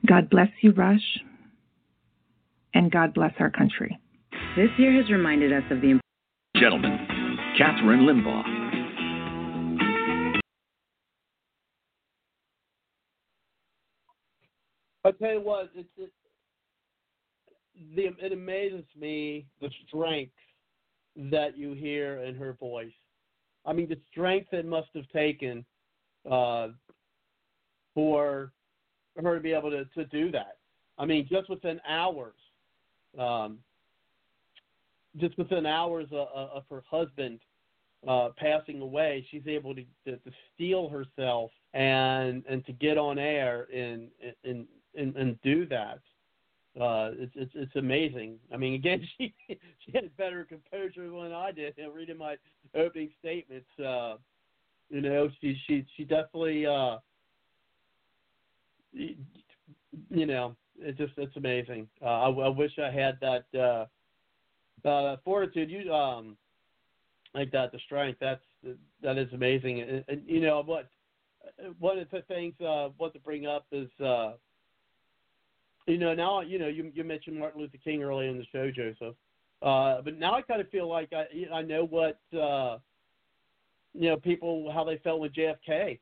[0.07, 1.19] God bless you, Rush,
[2.75, 3.99] and God bless our country.
[4.57, 5.99] This year has reminded us of the
[6.57, 6.97] Gentlemen,
[7.59, 8.45] Kathryn Limbaugh.
[15.05, 16.11] I tell you what, it, it,
[17.95, 20.33] the, it amazes me the strength
[21.17, 22.93] that you hear in her voice.
[23.65, 25.65] I mean, the strength it must have taken
[26.31, 26.69] uh,
[27.95, 28.53] for
[29.25, 30.59] her to be able to, to do that.
[30.99, 32.35] I mean, just within hours,
[33.19, 33.59] um,
[35.19, 37.41] just within hours of, of her husband
[38.07, 43.19] uh, passing away, she's able to, to, to steel herself and and to get on
[43.19, 44.09] air and
[44.45, 46.01] and and, and do that.
[46.81, 48.39] Uh, it's, it's it's amazing.
[48.53, 51.75] I mean, again, she she had better composure than I did.
[51.77, 52.37] You know, reading my
[52.75, 54.17] opening statements, uh,
[54.91, 56.99] you know, she she she definitely, uh,
[58.97, 61.89] you know, it just it's amazing.
[62.03, 65.71] Uh, I, I wish I had that uh, uh, fortitude.
[65.71, 66.37] You um,
[67.35, 68.19] like that, the strength.
[68.21, 68.43] That's
[69.03, 69.81] that is amazing.
[69.83, 70.89] And, and you know what?
[71.79, 73.89] One of the things uh, what to bring up is.
[74.03, 74.33] Uh,
[75.87, 78.71] you know, now you know you you mentioned Martin Luther King earlier in the show,
[78.71, 79.15] Joseph.
[79.63, 82.79] Uh, but now I kind of feel like I I know what uh,
[83.95, 85.99] you know people how they felt with JFK.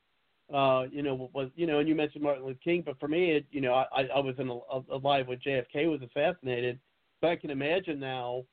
[0.53, 3.33] Uh, you know was you know, and you mentioned Martin Luther King, but for me,
[3.33, 6.79] it, you know, I I was in a, alive when JFK was assassinated,
[7.21, 8.45] but I can imagine now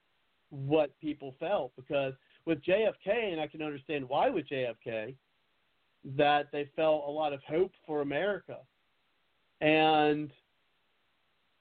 [0.49, 2.13] what people felt because
[2.45, 5.15] with JFK, and I can understand why with JFK,
[6.17, 8.57] that they felt a lot of hope for America,
[9.59, 10.31] and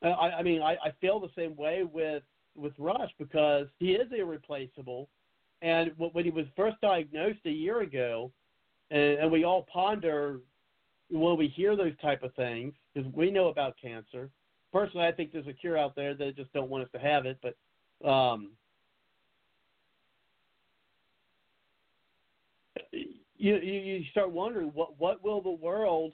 [0.02, 2.22] I, I mean, I, I feel the same way with
[2.56, 5.08] with Rush because he is irreplaceable.
[5.62, 8.32] And when he was first diagnosed a year ago,
[8.90, 10.40] and, and we all ponder
[11.10, 14.30] when we hear those type of things because we know about cancer.
[14.72, 16.14] Personally, I think there's a cure out there.
[16.14, 17.38] They just don't want us to have it.
[17.42, 18.52] But um,
[23.36, 26.12] you you, start wondering what what will the world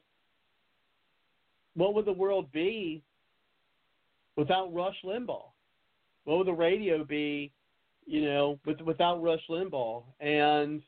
[1.74, 3.02] what would the world be
[4.36, 5.50] without Rush Limbaugh?
[6.24, 7.52] What would the radio be,
[8.06, 10.02] you know, with, without Rush Limbaugh?
[10.20, 10.82] And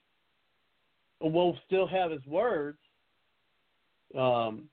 [1.21, 2.79] we'll still have his words,
[4.17, 4.69] um,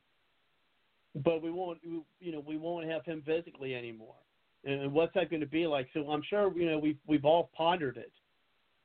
[1.23, 4.15] but we won't, you know, we won't have him physically anymore.
[4.63, 5.87] And what's that going to be like?
[5.93, 8.11] So I'm sure, you know, we've we've all pondered it.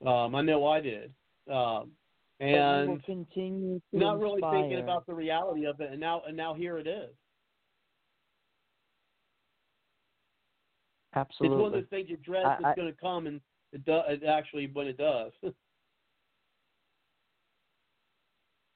[0.06, 1.12] Um, I know I did.
[1.50, 1.92] Um,
[2.38, 6.00] But we will and continue to not really thinking about the reality of it, and
[6.00, 7.10] now and now here it is.
[11.14, 11.56] Absolutely.
[11.56, 13.40] It's one of those things you dread I- that's going to come, and
[13.72, 15.32] it, do, it actually when it does.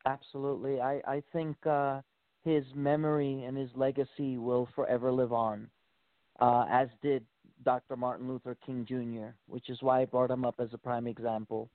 [0.07, 0.81] Absolutely.
[0.81, 2.01] I, I think uh,
[2.45, 5.69] his memory and his legacy will forever live on,
[6.41, 7.25] uh, as did
[7.65, 7.97] Dr.
[7.97, 11.71] Martin Luther King Jr., which is why I brought him up as a prime example.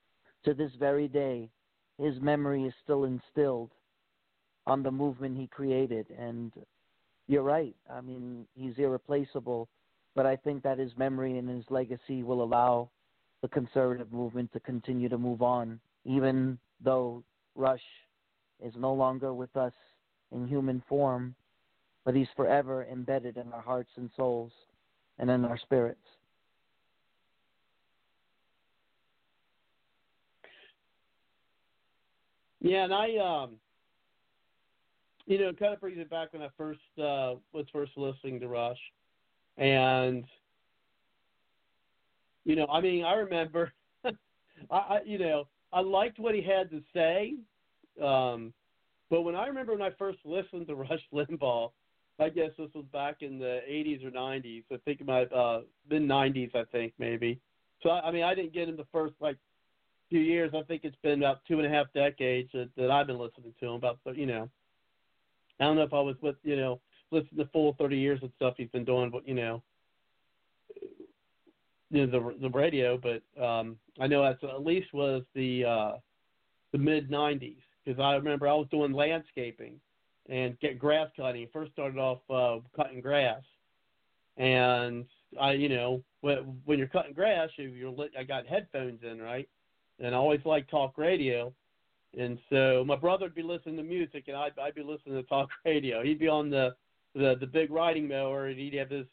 [0.45, 1.49] To this very day,
[1.97, 3.71] his memory is still instilled
[4.67, 6.05] on the movement he created.
[6.17, 6.51] And
[7.27, 7.75] you're right.
[7.91, 9.67] I mean, he's irreplaceable,
[10.15, 12.89] but I think that his memory and his legacy will allow
[13.41, 17.23] the conservative movement to continue to move on, even though
[17.55, 17.81] Rush
[18.63, 19.73] is no longer with us
[20.31, 21.35] in human form,
[22.05, 24.51] but he's forever embedded in our hearts and souls
[25.17, 25.99] and in our spirits.
[32.61, 33.51] yeah, and I, um,
[35.25, 38.47] you know, kind of brings it back when I first uh, was first listening to
[38.47, 38.79] Rush,
[39.57, 40.23] and
[42.45, 43.71] you know, I mean, I remember,
[44.05, 44.11] I,
[44.71, 47.35] I, you know, I liked what he had to say,
[48.01, 48.53] um,
[49.09, 51.71] but when I remember when I first listened to Rush Limbaugh,
[52.19, 54.63] I guess this was back in the 80s or 90s.
[54.71, 57.39] I think my uh, mid 90s, I think maybe.
[57.81, 59.37] So I, mean, I didn't get him the first like
[60.09, 60.51] few years.
[60.53, 63.53] I think it's been about two and a half decades that, that I've been listening
[63.59, 63.73] to him.
[63.75, 64.49] About you know,
[65.59, 66.81] I don't know if I was with you know
[67.11, 69.63] listening to full 30 years of stuff he's been doing, but you know,
[71.89, 72.97] you know the the radio.
[72.97, 75.91] But um, I know that's at least was the uh,
[76.73, 77.55] the mid 90s
[77.89, 79.79] because I remember I was doing landscaping
[80.29, 81.47] and get grass cutting.
[81.51, 83.41] First started off uh, cutting grass,
[84.37, 85.05] and
[85.41, 89.19] I, you know, when, when you're cutting grass, you, you're lit, I got headphones in,
[89.19, 89.49] right?
[89.99, 91.51] And I always liked talk radio,
[92.15, 95.23] and so my brother would be listening to music, and I'd, I'd be listening to
[95.23, 96.03] talk radio.
[96.03, 96.75] He'd be on the
[97.15, 99.07] the the big riding mower, and he'd have his,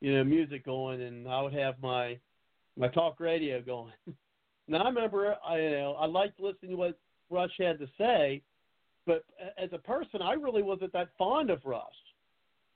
[0.00, 2.18] you know, music going, and I would have my
[2.78, 3.92] my talk radio going.
[4.68, 6.98] now I remember, I you know, I liked listening to what
[7.32, 8.42] Rush had to say,
[9.06, 9.24] but
[9.58, 11.82] as a person, I really wasn't that fond of Rush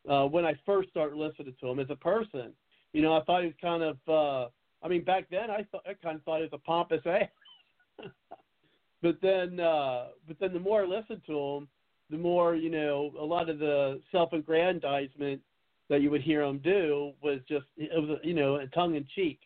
[0.08, 1.78] uh, when I first started listening to him.
[1.78, 2.52] As a person,
[2.92, 3.96] you know, I thought he was kind of.
[4.08, 4.48] Uh,
[4.82, 7.28] I mean, back then, I thought I kind of thought he was a pompous ass.
[9.02, 11.68] but then, uh, but then, the more I listened to him,
[12.10, 15.40] the more you know, a lot of the self-aggrandizement
[15.88, 19.06] that you would hear him do was just it was you know a tongue in
[19.14, 19.38] cheek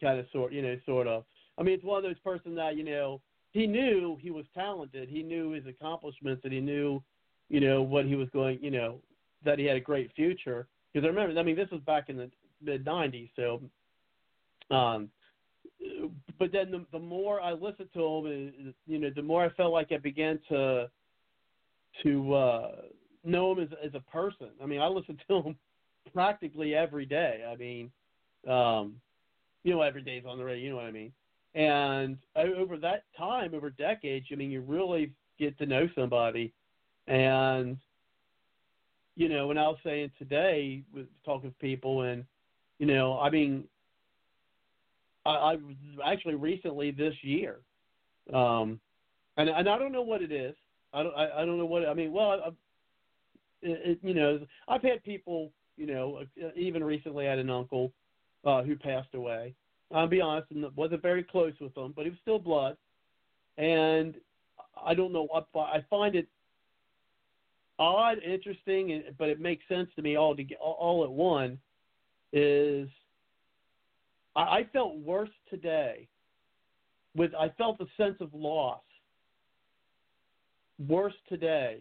[0.00, 1.24] kind of sort you know sort of.
[1.58, 3.20] I mean, it's one of those person that you know
[3.56, 5.08] he knew he was talented.
[5.08, 7.02] He knew his accomplishments, and he knew,
[7.48, 8.58] you know, what he was going.
[8.60, 8.98] You know,
[9.44, 10.68] that he had a great future.
[10.92, 12.30] Because I remember, I mean, this was back in the
[12.62, 13.62] mid '90s, so.
[14.74, 15.08] Um,
[16.38, 19.72] but then the, the more I listened to him, you know, the more I felt
[19.72, 20.90] like I began to
[22.02, 22.70] to uh,
[23.24, 24.48] know him as as a person.
[24.62, 25.56] I mean, I listened to him
[26.12, 27.42] practically every day.
[27.50, 27.90] I mean,
[28.46, 28.96] um,
[29.64, 30.62] you know, every day's on the radio.
[30.62, 31.12] You know what I mean?
[31.56, 36.52] And over that time, over decades, I mean, you really get to know somebody.
[37.08, 37.78] And,
[39.16, 42.24] you know, when I was saying today, with talking to people, and,
[42.78, 43.64] you know, I mean,
[45.24, 45.56] I,
[46.04, 47.56] I actually recently this year,
[48.32, 48.78] um,
[49.38, 50.54] and and I don't know what it is.
[50.92, 52.12] I don't I, I don't know what I mean.
[52.12, 52.48] Well, I,
[53.62, 56.22] it, it, you know, I've had people, you know,
[56.54, 57.92] even recently I had an uncle
[58.44, 59.54] uh, who passed away,
[59.94, 62.76] I'll be honest, and wasn't very close with him, but he was still blood.
[63.56, 64.14] And
[64.84, 65.28] I don't know.
[65.34, 66.28] I I find it
[67.78, 71.58] odd, interesting, but it makes sense to me all to all, at one.
[72.32, 72.88] Is
[74.34, 76.08] I, I felt worse today.
[77.14, 78.80] With I felt a sense of loss
[80.86, 81.78] worse today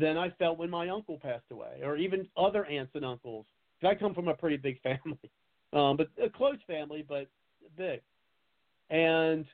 [0.00, 3.46] than I felt when my uncle passed away, or even other aunts and uncles.
[3.84, 5.30] I come from a pretty big family
[5.72, 7.28] um, but a close family, but
[7.76, 8.00] big.
[8.90, 9.44] And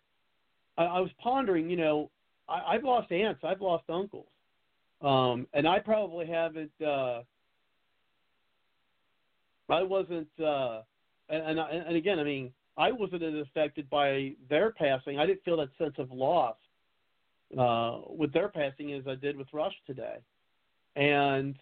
[0.79, 2.11] I, I was pondering, you know,
[2.49, 4.27] I, I've lost aunts, I've lost uncles,
[5.03, 6.73] um, and I probably haven't.
[6.85, 7.23] Uh,
[9.69, 10.83] I wasn't, uh,
[11.29, 15.19] and and, and again, I mean, I wasn't as affected by their passing.
[15.19, 16.57] I didn't feel that sense of loss
[17.59, 20.17] uh, with their passing as I did with Rush today,
[20.97, 21.57] and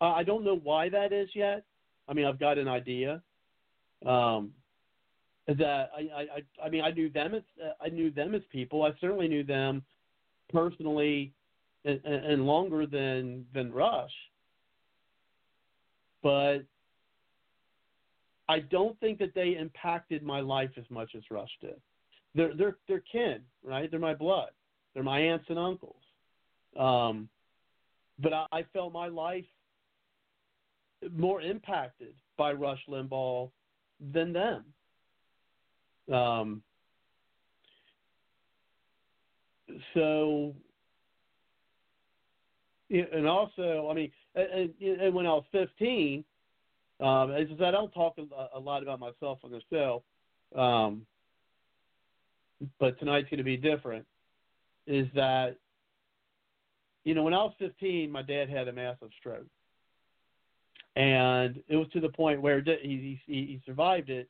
[0.00, 1.64] I I don't know why that is yet.
[2.08, 3.22] I mean, I've got an idea.
[4.04, 4.52] Um,
[5.46, 7.42] that I, I, I, mean, I knew them as
[7.80, 8.82] I knew them as people.
[8.82, 9.82] I certainly knew them
[10.50, 11.32] personally,
[11.84, 14.12] and, and and longer than than Rush.
[16.22, 16.60] But
[18.48, 21.80] I don't think that they impacted my life as much as Rush did.
[22.34, 23.90] They're they're they're kin, right?
[23.90, 24.50] They're my blood.
[24.94, 25.96] They're my aunts and uncles.
[26.78, 27.28] Um,
[28.18, 29.44] but I, I felt my life
[31.16, 33.50] more impacted by Rush Limbaugh
[34.12, 34.64] than them.
[36.12, 36.62] Um,
[39.94, 40.54] so,
[42.90, 46.24] and also, I mean, and, and when I was 15,
[47.00, 50.02] um, as I don't talk a, a lot about myself on the show,
[50.56, 51.06] um,
[52.78, 54.06] but tonight's going to be different.
[54.86, 55.56] Is that,
[57.04, 59.46] you know, when I was 15, my dad had a massive stroke,
[60.96, 64.28] and it was to the point where he he, he survived it,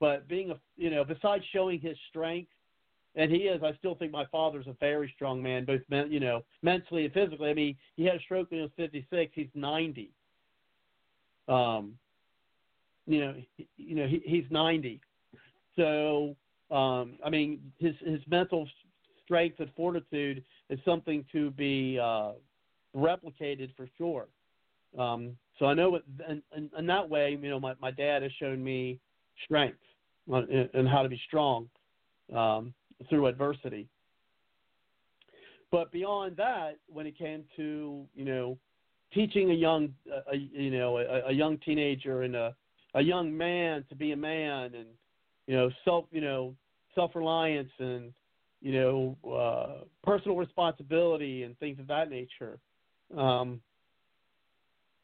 [0.00, 2.50] but being a you know, besides showing his strength,
[3.14, 6.20] and he is, I still think my father's a very strong man, both men, you
[6.20, 7.50] know, mentally and physically.
[7.50, 9.32] I mean, he had a stroke when he was 56.
[9.34, 10.10] He's 90.
[11.48, 11.94] Um,
[13.06, 13.34] you know,
[13.76, 15.00] you know, he, he's 90.
[15.76, 16.36] So,
[16.70, 18.68] um, I mean, his his mental
[19.24, 22.32] strength and fortitude is something to be uh,
[22.94, 24.26] replicated for sure.
[24.98, 28.62] Um, so I know, and, and that way, you know, my, my dad has shown
[28.62, 28.98] me
[29.44, 29.78] strength
[30.28, 31.68] and, and how to be strong
[32.34, 32.72] um,
[33.08, 33.88] through adversity.
[35.70, 38.58] But beyond that, when it came to you know
[39.12, 39.92] teaching a young
[40.32, 42.54] a, you know a, a young teenager and a
[42.94, 44.86] a young man to be a man and
[45.46, 46.54] you know self you know
[46.94, 48.12] self reliance and
[48.62, 52.58] you know uh, personal responsibility and things of that nature.
[53.16, 53.60] Um,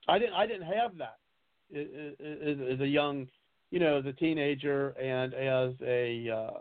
[0.09, 1.18] I didn't I didn't have that
[1.74, 3.26] as, as a young
[3.70, 6.59] you know as a teenager and as a uh,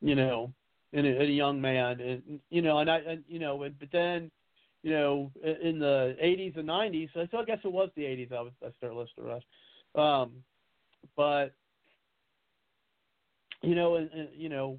[0.00, 0.52] you know
[0.92, 2.00] and a, a young man.
[2.00, 4.30] And you know and I and, you know and, but then
[4.82, 8.40] you know in the 80s and 90s so I guess it was the 80s I
[8.40, 9.42] was I started listening to Rush
[9.94, 10.32] um
[11.16, 11.52] but
[13.62, 14.78] you know and, and you know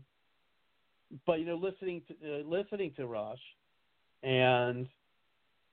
[1.26, 3.40] but you know listening to uh, listening to Rush
[4.24, 4.88] and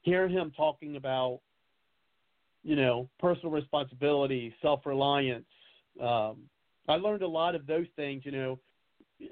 [0.02, 1.40] hearing him talking about
[2.62, 5.46] you know personal responsibility self-reliance
[6.02, 6.36] um
[6.88, 8.58] I learned a lot of those things you know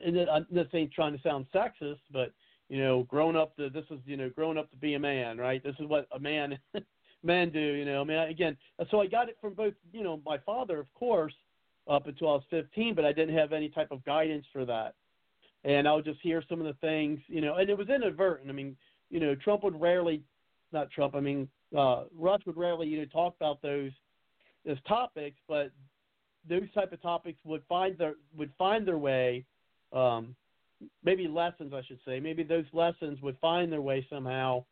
[0.05, 2.33] and I'm not saying trying to sound sexist, but
[2.69, 5.39] you know, growing up to this is you know, growing up to be a man,
[5.39, 5.62] right?
[5.62, 6.59] This is what a man
[7.23, 8.01] men do, you know.
[8.01, 8.57] I mean, again,
[8.91, 11.35] so I got it from both, you know, my father, of course,
[11.89, 14.95] up until I was 15, but I didn't have any type of guidance for that.
[15.64, 18.51] And I would just hear some of the things, you know, and it was inadvertent.
[18.51, 18.77] I mean,
[19.11, 20.23] you know, Trump would rarely,
[20.77, 23.91] not Trump, I mean, uh, Rush would rarely, you know, talk about those
[24.68, 25.70] as topics, but
[26.49, 29.45] those type of topics would find their would find their way
[29.93, 30.37] um,
[31.05, 32.20] maybe lessons, I should say.
[32.20, 34.64] Maybe those lessons would find their way somehow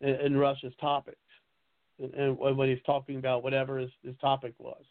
[0.00, 1.18] in, in topics,
[2.00, 4.82] and, and when he's talking about whatever his, his topic was.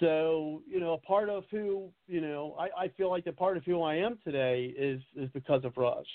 [0.00, 3.56] So, you know, a part of who, you know, I, I feel like a part
[3.56, 6.06] of who I am today is is because of Rush.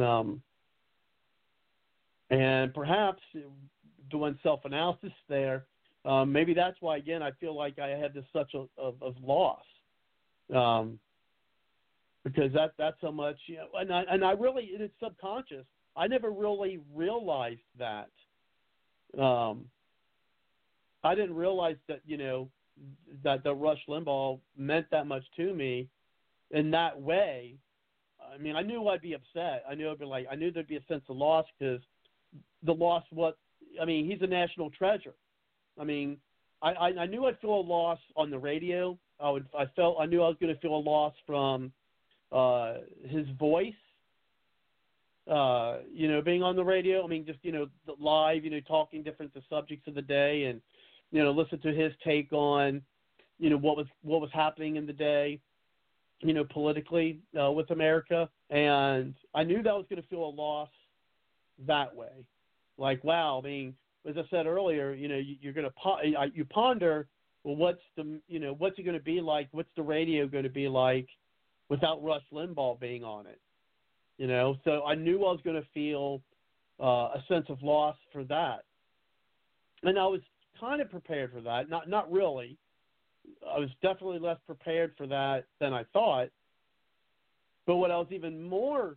[0.00, 0.42] Um,
[2.30, 3.22] and perhaps
[4.10, 5.64] doing self analysis there,
[6.04, 9.14] um, maybe that's why again I feel like I had this such a of, of
[9.22, 9.62] loss.
[10.54, 10.98] Um,
[12.24, 15.64] because that that's how much you know and I and I really it's subconscious.
[15.96, 18.10] I never really realized that.
[19.18, 19.66] Um
[21.04, 22.48] I didn't realize that, you know,
[23.22, 25.88] that the Rush Limbaugh meant that much to me
[26.50, 27.54] in that way.
[28.20, 29.62] I mean, I knew I'd be upset.
[29.70, 31.80] I knew I'd be like I knew there'd be a sense of loss because
[32.66, 33.38] the loss what
[33.80, 35.14] I mean, he's a national treasure.
[35.78, 36.18] I mean,
[36.62, 38.98] I, I, I knew I'd feel a loss on the radio.
[39.20, 41.72] I would I felt I knew I was going to feel a loss from
[42.32, 42.74] uh,
[43.06, 43.72] his voice,
[45.30, 47.04] uh, you know, being on the radio.
[47.04, 50.44] I mean, just you know, live, you know, talking different the subjects of the day,
[50.44, 50.60] and
[51.12, 52.82] you know, listen to his take on,
[53.38, 55.40] you know, what was what was happening in the day,
[56.20, 58.28] you know, politically uh, with America.
[58.50, 60.70] And I knew that was going to feel a loss
[61.66, 62.26] that way.
[62.78, 63.74] Like, wow, I mean,
[64.08, 67.06] as I said earlier, you know, you, you're going to you ponder,
[67.44, 69.48] well, what's the, you know, what's it going to be like?
[69.52, 71.08] What's the radio going to be like?
[71.68, 73.40] without Rush Limbaugh being on it.
[74.18, 76.22] You know, so I knew I was going to feel
[76.80, 78.64] uh, a sense of loss for that,
[79.82, 80.20] and I was
[80.58, 81.68] kind of prepared for that.
[81.68, 82.56] Not not really.
[83.46, 86.28] I was definitely less prepared for that than I thought.
[87.66, 88.96] But what I was even more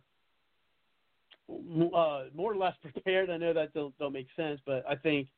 [1.50, 3.30] uh, more or less prepared.
[3.30, 5.28] I know that don't don't make sense, but I think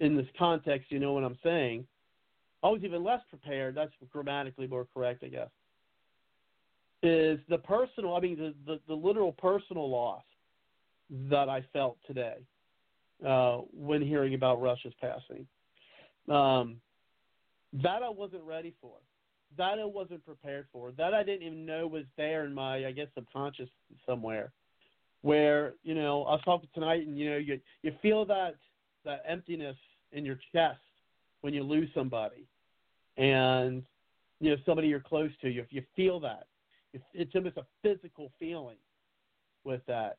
[0.00, 1.86] in this context, you know what I'm saying.
[2.62, 3.74] I was even less prepared.
[3.74, 5.50] That's grammatically more correct, I guess.
[7.02, 8.14] Is the personal?
[8.14, 10.22] I mean, the the, the literal personal loss
[11.30, 12.36] that I felt today
[13.26, 15.46] uh, when hearing about Rush's passing.
[16.28, 16.76] Um,
[17.82, 18.96] that I wasn't ready for.
[19.58, 20.92] That I wasn't prepared for.
[20.92, 23.68] That I didn't even know was there in my, I guess, subconscious
[24.06, 24.52] somewhere
[25.24, 28.56] where you know I was talking tonight, and you know you you feel that
[29.06, 29.76] that emptiness
[30.12, 30.78] in your chest
[31.40, 32.46] when you lose somebody,
[33.16, 33.82] and
[34.40, 35.48] you know somebody you're close to.
[35.48, 36.46] You you feel that.
[36.92, 38.76] It's, it's almost a physical feeling
[39.64, 40.18] with that,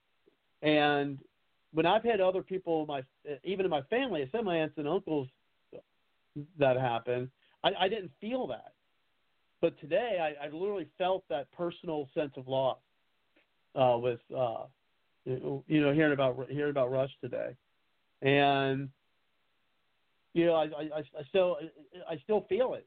[0.63, 1.19] and
[1.71, 3.03] when I've had other people in my
[3.43, 5.27] even in my family, I said my aunts and uncles
[6.57, 7.29] that happened,
[7.63, 8.73] I, I didn't feel that,
[9.61, 12.79] but today I, I literally felt that personal sense of loss
[13.75, 14.63] uh, with uh,
[15.25, 17.55] you know, hearing about hearing about Rush today,
[18.21, 18.89] and
[20.33, 21.57] you know, I, I, I still
[22.09, 22.85] I still feel it,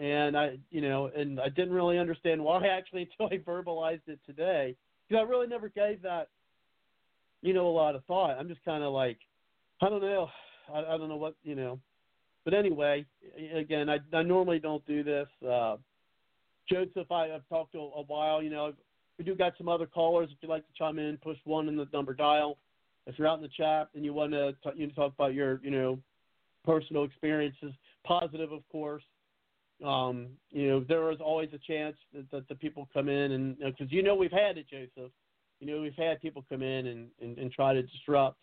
[0.00, 4.20] and I you know, and I didn't really understand why actually until I verbalized it
[4.26, 4.76] today,
[5.08, 6.28] because I really never gave that,
[7.40, 8.36] you know, a lot of thought.
[8.38, 9.18] I'm just kind of like,
[9.80, 10.28] I don't know,
[10.72, 11.78] I, I don't know what you know,
[12.44, 13.06] but anyway,
[13.54, 15.28] again, I I normally don't do this.
[15.46, 15.76] Uh,
[16.68, 18.42] Joseph, I, I've talked to a, a while.
[18.42, 18.72] You know,
[19.18, 20.28] we do got some other callers.
[20.30, 22.58] If you'd like to chime in, push one in the number dial.
[23.06, 25.34] If you're out in the chat and you want to talk, you know, talk about
[25.34, 25.98] your you know
[26.64, 27.72] personal experiences,
[28.04, 29.02] positive of course.
[29.84, 33.58] Um, you know there is always a chance that, that the people come in and
[33.58, 35.12] because you, know, we've had it, Joseph.
[35.60, 38.38] You know we've had people come in and, and, and try to disrupt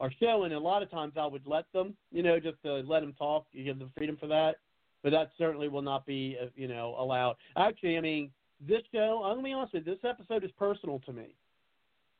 [0.00, 2.74] our show, and a lot of times I would let them, you know, just to
[2.74, 3.46] let them talk.
[3.52, 4.56] You give them freedom for that,
[5.02, 7.36] but that certainly will not be, uh, you know, allowed.
[7.56, 11.00] Actually, I mean, this show, I'm gonna be honest with you, this episode is personal
[11.00, 11.34] to me.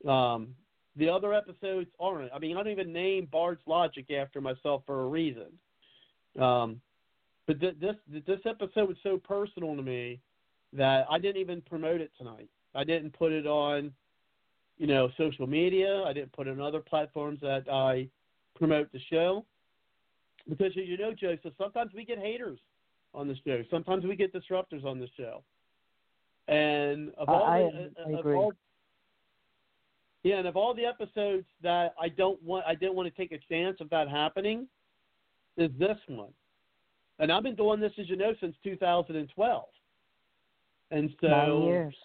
[0.07, 0.55] Um,
[0.95, 2.31] the other episodes aren't.
[2.33, 5.47] I mean, I don't even name Bards Logic after myself for a reason.
[6.39, 6.81] Um,
[7.45, 7.95] but th- this
[8.27, 10.19] this episode was so personal to me
[10.73, 12.49] that I didn't even promote it tonight.
[12.75, 13.91] I didn't put it on,
[14.77, 16.03] you know, social media.
[16.03, 18.09] I didn't put it on other platforms that I
[18.55, 19.45] promote the show.
[20.47, 22.59] Because as you know, Joseph, sometimes we get haters
[23.13, 23.63] on the show.
[23.69, 25.43] Sometimes we get disruptors on the show.
[26.47, 28.35] And of all, I, the, I of agree.
[28.35, 28.53] all
[30.23, 33.31] yeah, and of all the episodes that I don't want, I didn't want to take
[33.31, 34.67] a chance of that happening,
[35.55, 36.31] is this one.
[37.19, 39.65] And I've been doing this, as you know, since 2012.
[40.91, 41.27] And so.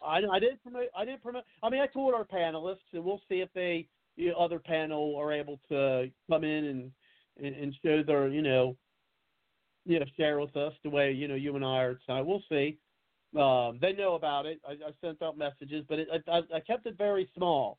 [0.05, 0.86] I, I didn't promote.
[0.97, 1.45] I didn't promote.
[1.62, 5.32] I mean, I told our panelists, and we'll see if they, the other panel, are
[5.32, 6.93] able to come in and
[7.38, 8.76] and, and show their, you know,
[9.84, 12.26] you know, share with us the way you know you and I are tonight.
[12.26, 12.78] We'll see.
[13.38, 14.60] Um, they know about it.
[14.66, 17.78] I, I sent out messages, but it, I, I kept it very small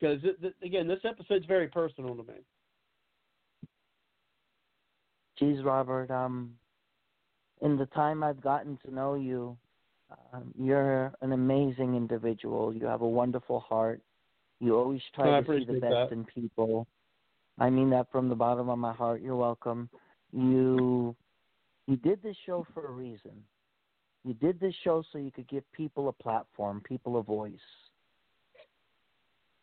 [0.00, 0.20] because
[0.62, 2.38] again, this episode's very personal to me.
[5.38, 6.54] Geez, Robert, um,
[7.62, 9.56] in the time I've gotten to know you,
[10.32, 12.74] um, you're an amazing individual.
[12.74, 14.02] You have a wonderful heart.
[14.58, 16.12] You always I try to see the best that.
[16.12, 16.86] in people.
[17.58, 19.22] I mean that from the bottom of my heart.
[19.22, 19.88] You're welcome.
[20.32, 21.14] You
[21.86, 23.44] you did this show for a reason.
[24.24, 27.52] You did this show so you could give people a platform, people a voice.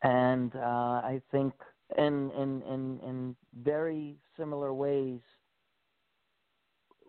[0.03, 1.53] And uh, I think
[1.97, 5.19] in in in in very similar ways,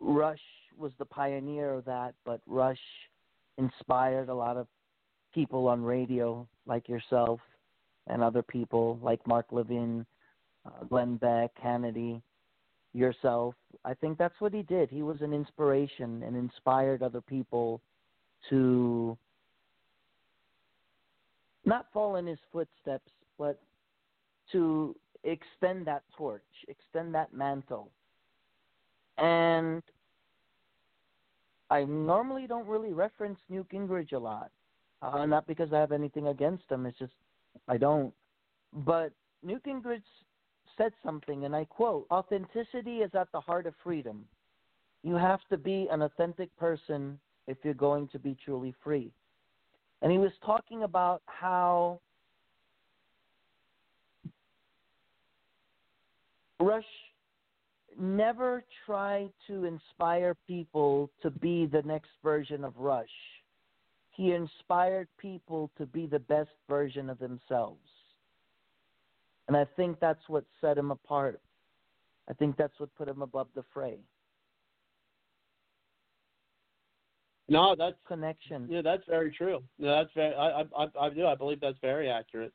[0.00, 0.40] Rush
[0.76, 2.78] was the pioneer of that, but Rush
[3.56, 4.66] inspired a lot of
[5.34, 7.40] people on radio like yourself
[8.06, 10.06] and other people like Mark Levin,
[10.64, 12.22] uh, Glenn Beck, Kennedy,
[12.92, 13.54] yourself.
[13.84, 14.90] I think that's what he did.
[14.90, 17.80] He was an inspiration and inspired other people
[18.50, 19.16] to
[21.64, 23.60] not fall in his footsteps, but
[24.52, 27.90] to extend that torch, extend that mantle.
[29.18, 29.82] And
[31.70, 34.50] I normally don't really reference Newt Gingrich a lot.
[35.02, 37.12] Uh, not because I have anything against him, it's just
[37.68, 38.12] I don't.
[38.72, 39.12] But
[39.42, 40.02] Newt Gingrich
[40.78, 44.24] said something, and I quote Authenticity is at the heart of freedom.
[45.02, 49.12] You have to be an authentic person if you're going to be truly free.
[50.00, 52.00] And he was talking about how
[56.60, 56.84] Rush
[57.98, 63.06] never tried to inspire people to be the next version of Rush.
[64.10, 67.80] He inspired people to be the best version of themselves.
[69.48, 71.40] And I think that's what set him apart.
[72.30, 73.98] I think that's what put him above the fray.
[77.48, 78.66] No, that's connection.
[78.70, 79.62] yeah, that's very true.
[79.78, 80.34] No, that's very.
[80.34, 81.26] I I I, do.
[81.26, 82.52] I believe that's very accurate.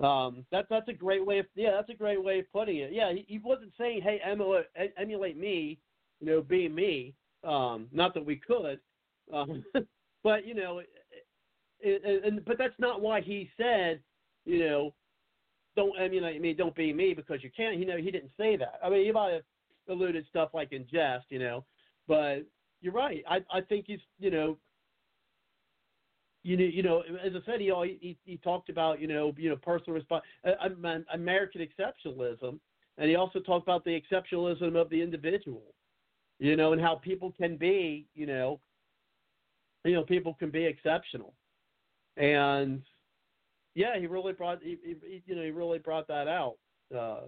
[0.00, 2.92] Um, that's that's a great way of yeah, that's a great way of putting it.
[2.92, 4.66] Yeah, he, he wasn't saying, hey, emulate
[4.98, 5.78] emulate me,
[6.20, 7.14] you know, be me.
[7.44, 8.80] Um, not that we could,
[9.32, 9.64] um,
[10.24, 10.82] but you know,
[11.84, 14.00] and but that's not why he said,
[14.44, 14.94] you know,
[15.76, 17.78] don't emulate me, don't be me because you can't.
[17.78, 18.80] You know, he didn't say that.
[18.84, 19.42] I mean, he might have
[19.88, 21.64] alluded stuff like in jest, you know,
[22.08, 22.44] but
[22.80, 23.22] you're right.
[23.28, 24.56] I I think he's you know.
[26.42, 29.50] You know, you know, as I said, he he he talked about you know you
[29.50, 30.52] know personal response, uh,
[31.12, 32.58] American exceptionalism,
[32.96, 35.74] and he also talked about the exceptionalism of the individual,
[36.38, 38.58] you know, and how people can be, you know,
[39.84, 41.34] you know, people can be exceptional,
[42.16, 42.82] and
[43.74, 46.56] yeah, he really brought, he, he, you know, he really brought that out.
[46.96, 47.20] Uh,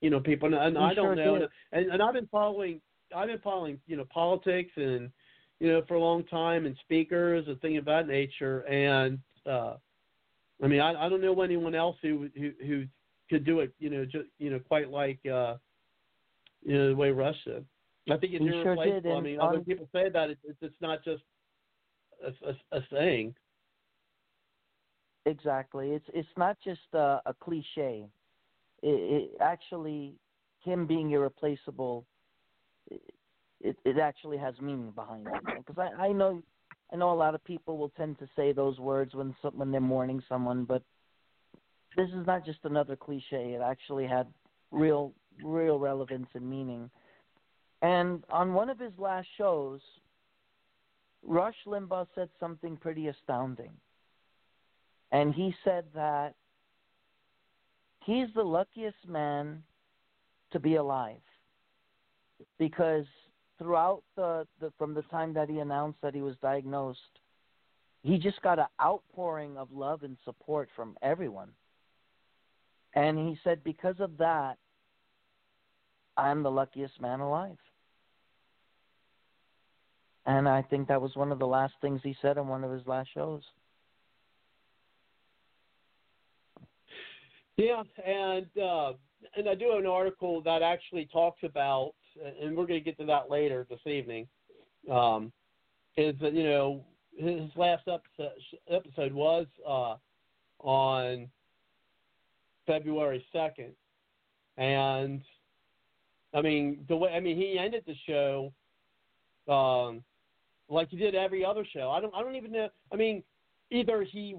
[0.00, 2.80] you know, people, and, and I don't sure know, and, and I've been following,
[3.14, 5.10] I've been following, you know, politics and
[5.60, 9.74] you know for a long time and speakers and things of that nature, and uh,
[10.62, 12.84] I mean, I, I don't know anyone else who who who
[13.30, 15.56] could do it, you know, just you know, quite like uh,
[16.64, 17.64] you know the way Rush did.
[18.10, 19.06] I think it's He sure did.
[19.06, 21.22] I mean, when people say that, it's it's it's not just
[22.26, 23.34] a, a, a saying.
[25.26, 25.90] Exactly.
[25.92, 28.06] It's it's not just a, a cliche.
[28.82, 30.14] It, it actually
[30.64, 32.06] him being irreplaceable.
[33.60, 35.64] It it actually has meaning behind it.
[35.64, 36.42] Because I I know
[36.92, 39.70] I know a lot of people will tend to say those words when some, when
[39.70, 40.82] they're mourning someone, but
[41.96, 43.54] this is not just another cliche.
[43.54, 44.26] It actually had
[44.72, 45.12] real
[45.44, 46.90] real relevance and meaning.
[47.80, 49.80] And on one of his last shows,
[51.22, 53.70] Rush Limbaugh said something pretty astounding.
[55.12, 56.34] And he said that
[58.00, 59.62] he's the luckiest man
[60.50, 61.20] to be alive
[62.58, 63.04] because
[63.58, 66.98] throughout the, the from the time that he announced that he was diagnosed,
[68.02, 71.50] he just got an outpouring of love and support from everyone.
[72.94, 74.56] And he said, because of that,
[76.16, 77.58] I'm the luckiest man alive.
[80.26, 82.70] And I think that was one of the last things he said on one of
[82.70, 83.42] his last shows.
[87.56, 88.92] Yeah, and uh,
[89.36, 91.92] and I do have an article that actually talks about,
[92.40, 94.26] and we're going to get to that later this evening.
[94.90, 95.32] Um,
[95.96, 96.84] is that you know
[97.16, 98.32] his last episode,
[98.70, 99.96] episode was uh,
[100.60, 101.28] on
[102.66, 103.72] February second,
[104.56, 105.20] and
[106.34, 108.52] I mean the way I mean he ended the show
[109.52, 110.02] um,
[110.70, 111.90] like he did every other show.
[111.90, 112.68] I don't I don't even know.
[112.90, 113.22] I mean
[113.70, 114.36] either he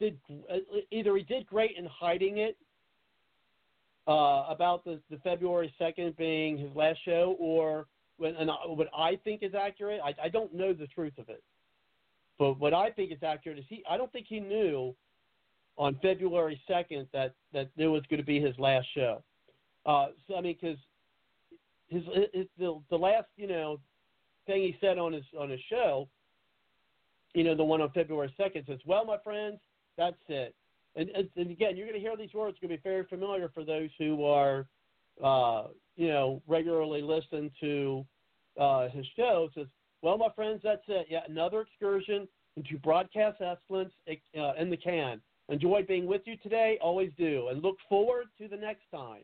[0.00, 0.18] did
[0.50, 0.56] uh,
[0.90, 2.56] either he did great in hiding it
[4.06, 7.86] uh, about the, the February second being his last show, or
[8.18, 10.00] when and I- what I think is accurate.
[10.04, 11.42] I, I don't know the truth of it,
[12.38, 13.82] but what I think is accurate is he.
[13.88, 14.94] I don't think he knew
[15.78, 19.22] on February second that that it was going to be his last show.
[19.86, 20.78] Uh, so I mean, because
[21.88, 23.78] his, his the the last you know
[24.46, 26.08] thing he said on his on his show,
[27.34, 29.58] you know, the one on February second says, "Well, my friends,
[29.96, 30.54] that's it."
[30.96, 33.64] And, and, again, you're going to hear these words going to be very familiar for
[33.64, 34.66] those who are,
[35.22, 35.64] uh,
[35.96, 38.06] you know, regularly listen to
[38.58, 39.48] uh, his show.
[39.48, 39.66] It says,
[40.02, 41.08] "Well, my friends, that's it.
[41.10, 45.20] Yet another excursion into broadcast excellence uh, in the can.
[45.48, 46.78] Enjoy being with you today.
[46.80, 49.22] Always do, and look forward to the next time."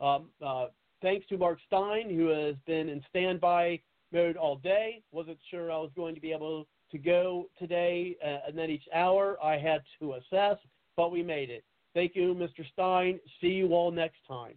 [0.00, 0.66] Um, uh,
[1.02, 3.80] thanks to Mark Steyn, who has been in standby
[4.12, 5.02] mode all day.
[5.12, 8.84] Wasn't sure I was going to be able to go today, uh, and then each
[8.94, 10.58] hour I had to assess,
[10.96, 11.64] but we made it.
[11.94, 12.64] Thank you, Mr.
[12.72, 13.20] Steyn.
[13.40, 14.54] See you all next time.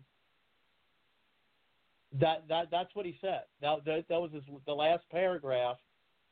[2.20, 3.42] That that that's what he said.
[3.62, 5.78] That that, that was his, the last paragraph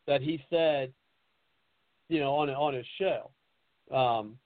[0.08, 0.94] that he said.
[2.08, 3.32] You know, on on his show.
[3.96, 4.38] Um,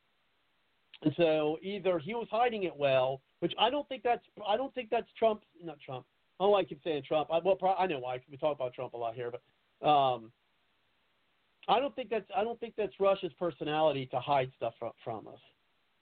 [1.01, 4.73] and so either he was hiding it well, which I don't think that's I don't
[4.73, 5.43] think that's Trump.
[5.63, 6.05] Not Trump.
[6.39, 7.29] I don't like keep saying Trump.
[7.31, 8.19] I, well, I know why.
[8.29, 10.31] We talk about Trump a lot here, but um,
[11.69, 15.27] I don't think that's I don't think that's Rush's personality to hide stuff from, from
[15.27, 15.39] us.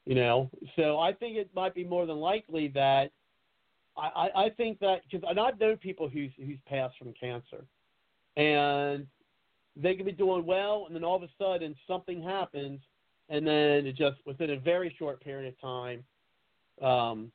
[0.05, 3.11] You know, so I think it might be more than likely that
[3.97, 7.65] I, I, I think that because I've known people who's who's passed from cancer,
[8.37, 9.05] and
[9.75, 12.79] they can be doing well, and then all of a sudden something happens,
[13.27, 16.03] and then it just within a very short period of time,
[16.81, 17.31] um,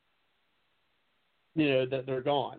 [1.54, 2.58] you know that they're gone.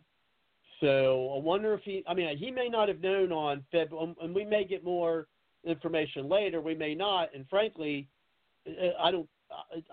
[0.79, 2.03] So I wonder if he.
[2.07, 5.27] I mean, he may not have known on Feb, and we may get more
[5.65, 6.61] information later.
[6.61, 8.07] We may not, and frankly,
[8.99, 9.29] I don't.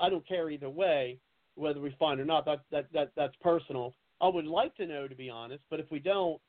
[0.01, 1.19] I don't care either way
[1.55, 2.45] whether we find or not.
[2.45, 3.95] That that that that's personal.
[4.21, 6.41] I would like to know, to be honest, but if we don't,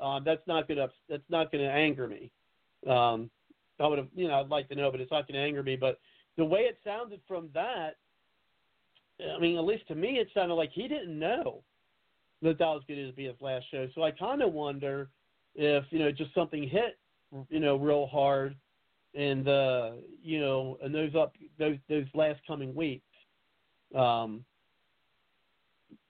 [0.00, 2.30] um, that's not gonna that's not gonna anger me.
[2.86, 3.30] Um,
[3.80, 5.76] I would have, you know, I'd like to know, but it's not gonna anger me.
[5.76, 5.98] But
[6.36, 7.96] the way it sounded from that,
[9.20, 11.62] I mean, at least to me, it sounded like he didn't know
[12.42, 13.88] that that was going to be his last show.
[13.94, 15.08] So I kind of wonder
[15.54, 16.98] if you know just something hit,
[17.50, 18.54] you know, real hard,
[19.14, 19.92] and uh,
[20.22, 23.04] you know, and those up those those last coming weeks.
[23.94, 24.44] Um,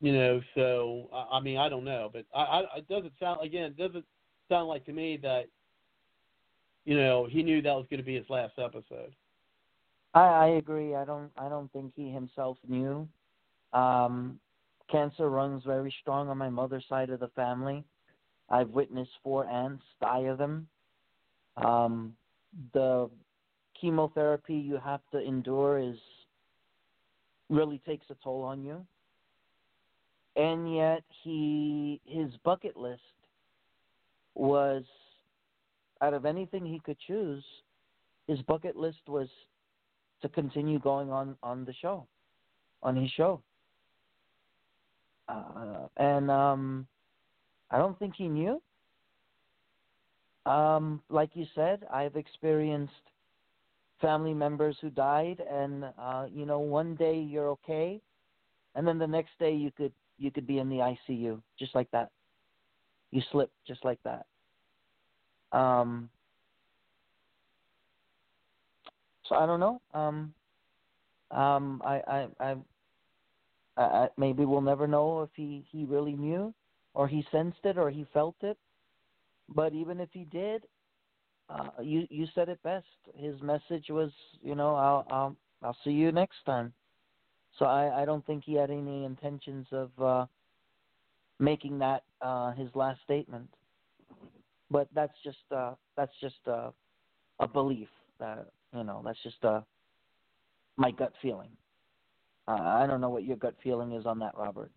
[0.01, 3.41] you know, so I, I mean, I don't know, but I, I it doesn't sound
[3.43, 3.65] again.
[3.65, 4.05] It doesn't
[4.49, 5.47] sound like to me that
[6.85, 9.15] you know he knew that was going to be his last episode.
[10.15, 10.95] I, I agree.
[10.95, 11.31] I don't.
[11.37, 13.09] I don't think he himself knew.
[13.73, 14.41] Um,
[14.91, 17.85] cancer runs very strong on my mother's side of the family.
[18.51, 20.67] I've witnessed four aunts die of them.
[21.59, 22.15] Um,
[22.73, 23.11] the
[23.81, 25.97] chemotherapy you have to endure is
[27.49, 28.85] really takes a toll on you.
[30.37, 33.03] And yet he his bucket list
[34.35, 34.85] was
[36.01, 37.45] out of anything he could choose,
[38.29, 39.29] his bucket list was
[40.23, 42.07] to continue going on on the show,
[42.83, 43.43] on his show.
[45.29, 46.87] Uh, and um,
[47.71, 48.63] I don't think he knew.
[50.49, 52.93] Um, like you said, I've experienced
[54.01, 58.01] family members who died, and uh, you know, one day you're okay,
[58.75, 61.91] and then the next day you could you could be in the ICU just like
[61.91, 62.11] that.
[63.11, 64.25] You slip just like that.
[65.53, 66.09] Um,
[69.29, 69.81] so I don't know.
[69.93, 70.33] Um,
[71.31, 72.57] um, I, I, I,
[73.77, 76.55] I, maybe we'll never know if he he really knew,
[76.95, 78.57] or he sensed it, or he felt it.
[79.49, 80.65] But even if he did,
[81.49, 82.87] uh, you you said it best.
[83.15, 84.11] His message was,
[84.43, 86.73] you know, I'll I'll I'll see you next time.
[87.59, 90.27] So I I don't think he had any intentions of uh,
[91.39, 93.49] making that uh, his last statement.
[94.71, 96.71] But that's just uh, that's just uh,
[97.41, 97.89] a belief
[98.21, 99.63] that you know that's just uh,
[100.77, 101.51] my gut feeling.
[102.47, 104.71] Uh, I don't know what your gut feeling is on that, Robert.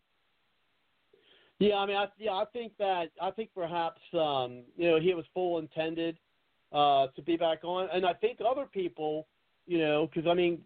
[1.61, 5.13] Yeah, I mean, I, yeah, I think that I think perhaps um, you know he
[5.13, 6.17] was full intended
[6.73, 9.27] uh, to be back on, and I think other people,
[9.67, 10.63] you know, because I mean,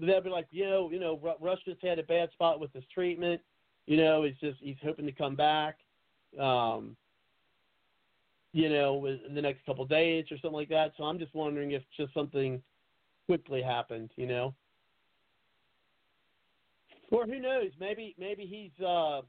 [0.00, 2.84] they'll be like, you know, you know, Rush just had a bad spot with his
[2.94, 3.40] treatment.
[3.86, 5.78] You know, he's just he's hoping to come back.
[6.40, 6.96] Um,
[8.52, 10.92] you know, in the next couple of days or something like that.
[10.96, 12.62] So I'm just wondering if just something
[13.26, 14.54] quickly happened, you know.
[17.10, 17.70] Or who knows?
[17.80, 19.22] Maybe maybe he's uh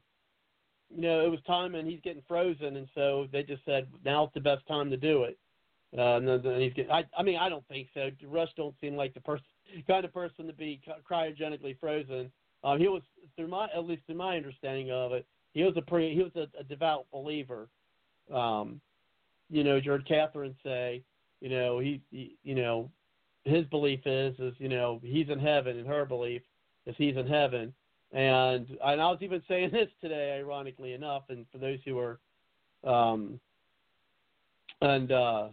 [0.94, 4.30] you know, it was time and he's getting frozen and so they just said now's
[4.34, 5.38] the best time to do it.
[5.96, 8.10] Uh, and then he's getting, I, I mean, I don't think so.
[8.26, 9.44] Rush don't seem like the person,
[9.86, 10.80] kind of person to be
[11.10, 12.30] cryogenically frozen.
[12.62, 13.02] Um, he was,
[13.36, 16.32] through my, at least through my understanding of it, he was a pretty, he was
[16.36, 17.68] a, a devout believer.
[18.32, 18.80] Um,
[19.48, 21.02] you know, you heard Kathryn say,
[21.40, 22.90] you know, he, he, you know,
[23.44, 26.42] his belief is, is you know, he's in heaven, and her belief
[26.86, 27.72] is he's in heaven.
[28.12, 32.18] And and I was even saying this today, ironically enough, and for those who are,
[32.84, 33.38] um,
[34.80, 35.48] and uh,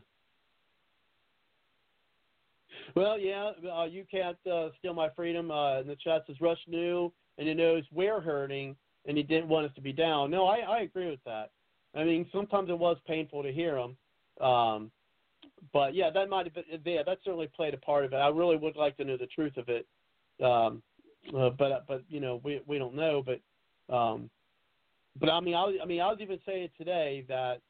[2.96, 5.52] well, yeah, uh, you can't uh, steal my freedom.
[5.52, 8.76] Uh, in the chat says Rush knew and he knows we're hurting,
[9.06, 10.32] and he didn't want us to be down.
[10.32, 11.52] No, I, I agree with that.
[11.96, 13.98] I mean, sometimes it was painful to hear him,
[14.42, 14.92] um,
[15.72, 18.18] but yeah, that might have been yeah, that certainly played a part of it.
[18.18, 19.88] I really would like to know the truth of it,
[20.44, 20.82] um,
[21.38, 23.24] uh, but but you know we we don't know.
[23.26, 24.30] But um,
[25.20, 27.62] but I mean I, I mean I was even saying today that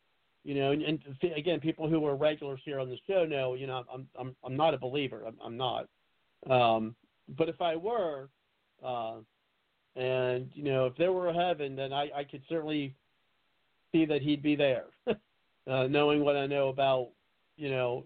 [0.46, 1.00] you know, and, and
[1.36, 4.56] again, people who are regulars here on the show know, you know, I'm I'm I'm
[4.56, 5.24] not a believer.
[5.26, 5.88] I'm, I'm not.
[6.48, 6.96] Um,
[7.36, 8.30] but if I were,
[8.86, 9.16] uh,
[9.96, 12.94] and you know, if there were a heaven, then I, I could certainly
[13.92, 14.86] see that he'd be there.
[15.08, 17.10] uh, knowing what I know about,
[17.58, 18.06] you know,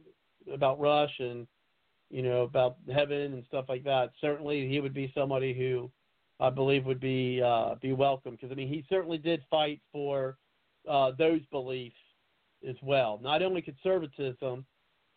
[0.54, 1.46] about Rush and
[2.10, 5.90] you know about heaven and stuff like that, certainly he would be somebody who
[6.40, 10.38] I believe would be uh, be welcome because I mean he certainly did fight for
[10.90, 11.96] uh, those beliefs
[12.68, 13.20] as well.
[13.22, 14.66] Not only conservatism,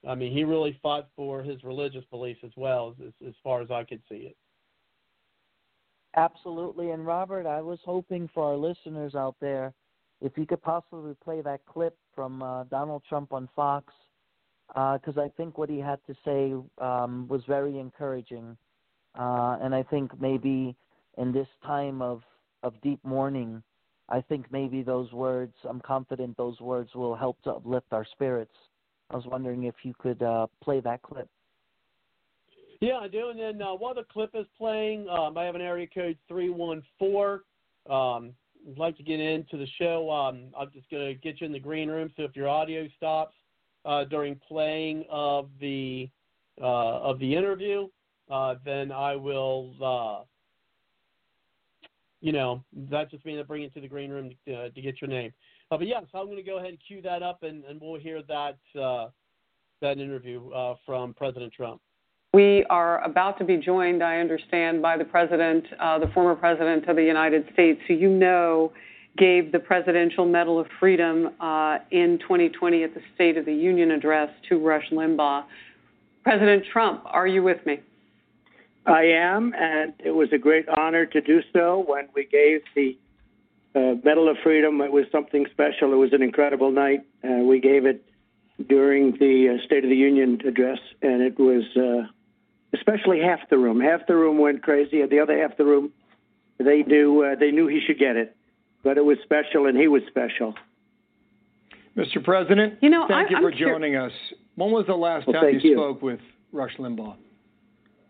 [0.07, 3.70] I mean, he really fought for his religious beliefs as well, as, as far as
[3.70, 4.36] I could see it.
[6.16, 6.90] Absolutely.
[6.90, 9.72] And Robert, I was hoping for our listeners out there,
[10.20, 13.93] if you could possibly play that clip from uh, Donald Trump on Fox,
[14.74, 18.56] because uh, I think what he had to say um, was very encouraging.
[19.18, 20.74] Uh, and I think maybe
[21.18, 22.22] in this time of,
[22.62, 23.62] of deep mourning,
[24.08, 28.54] I think maybe those words, I'm confident those words will help to uplift our spirits.
[29.10, 31.28] I was wondering if you could uh, play that clip.
[32.80, 33.28] Yeah, I do.
[33.28, 37.40] And then uh, while the clip is playing, um, I have an area code 314.
[37.90, 40.10] Um, would like to get into the show.
[40.10, 42.10] Um, I'm just going to get you in the green room.
[42.16, 43.34] So if your audio stops
[43.84, 46.08] uh, during playing of the
[46.60, 47.88] uh, of the interview,
[48.30, 50.24] uh, then I will, uh,
[52.20, 54.80] you know, that just means I bring it to the green room to, uh, to
[54.80, 55.32] get your name.
[55.70, 57.80] Uh, but yeah, so I'm going to go ahead and cue that up, and, and
[57.80, 60.48] we'll hear that that interview
[60.86, 61.80] from President Trump.
[62.34, 66.94] We are about to be joined, I understand, by the president, the former president of
[66.96, 68.72] the United States, who you know
[69.16, 73.90] gave the Presidential Medal of Freedom uh, in 2020 at the State of the Union
[73.90, 75.44] address to Rush Limbaugh.
[76.22, 77.80] President Trump, are you with me?
[78.86, 82.96] I am, and it was a great honor to do so when we gave the
[83.74, 84.80] uh, Medal of Freedom.
[84.80, 85.92] It was something special.
[85.92, 87.04] It was an incredible night.
[87.22, 88.04] Uh, we gave it
[88.68, 92.08] during the uh, State of the Union address, and it was uh,
[92.74, 93.80] especially half the room.
[93.80, 95.92] Half the room went crazy, and the other half the room,
[96.58, 98.36] they knew uh, they knew he should get it.
[98.82, 100.54] But it was special, and he was special.
[101.96, 102.22] Mr.
[102.24, 104.12] President, You know, thank I- you I'm for cur- joining us.
[104.56, 105.74] When was the last Well, time you, you.
[105.76, 106.20] spoke with
[106.52, 107.16] Rush Limbaugh?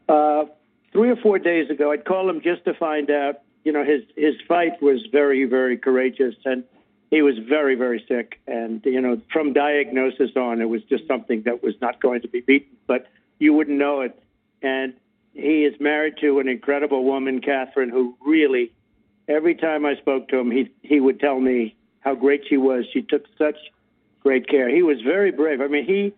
[0.08, 0.44] Uh,
[0.92, 3.40] three or four days ago, I'd call him just to find out.
[3.64, 6.64] You know, his his fight was very, very courageous, and
[7.10, 8.40] he was very, very sick.
[8.46, 12.28] And you know, from diagnosis on, it was just something that was not going to
[12.28, 12.76] be beaten.
[12.86, 13.06] But
[13.38, 14.18] you wouldn't know it.
[14.62, 14.94] And
[15.34, 18.70] he is married to an incredible woman, Kathryn, who really,
[19.28, 22.84] every time I spoke to him, he he would tell me how great she was.
[22.92, 23.56] She took such
[24.20, 24.68] great care.
[24.74, 25.60] He was very brave.
[25.60, 26.12] I mean, he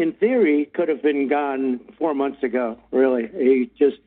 [0.00, 2.78] in theory, could have been gone four months ago.
[2.90, 3.98] Really, he just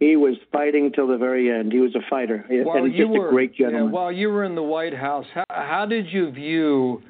[0.00, 1.72] he was fighting till the very end.
[1.72, 3.92] He was a fighter While and you just were a great yeah, gentleman.
[3.92, 7.02] while you were in the White House, how, how did you view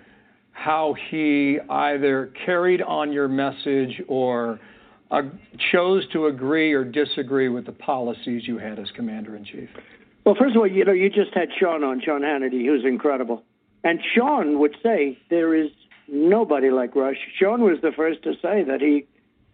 [0.52, 4.60] how he either carried on your message or
[5.10, 5.22] uh,
[5.72, 9.68] chose to agree or disagree with the policies you had as commander in chief?
[10.24, 13.44] Well, first of all, you know, you just had Sean on, Sean Hannity, who's incredible.
[13.82, 15.70] And Sean would say there is
[16.08, 17.18] nobody like Rush.
[17.38, 19.06] Sean was the first to say that he.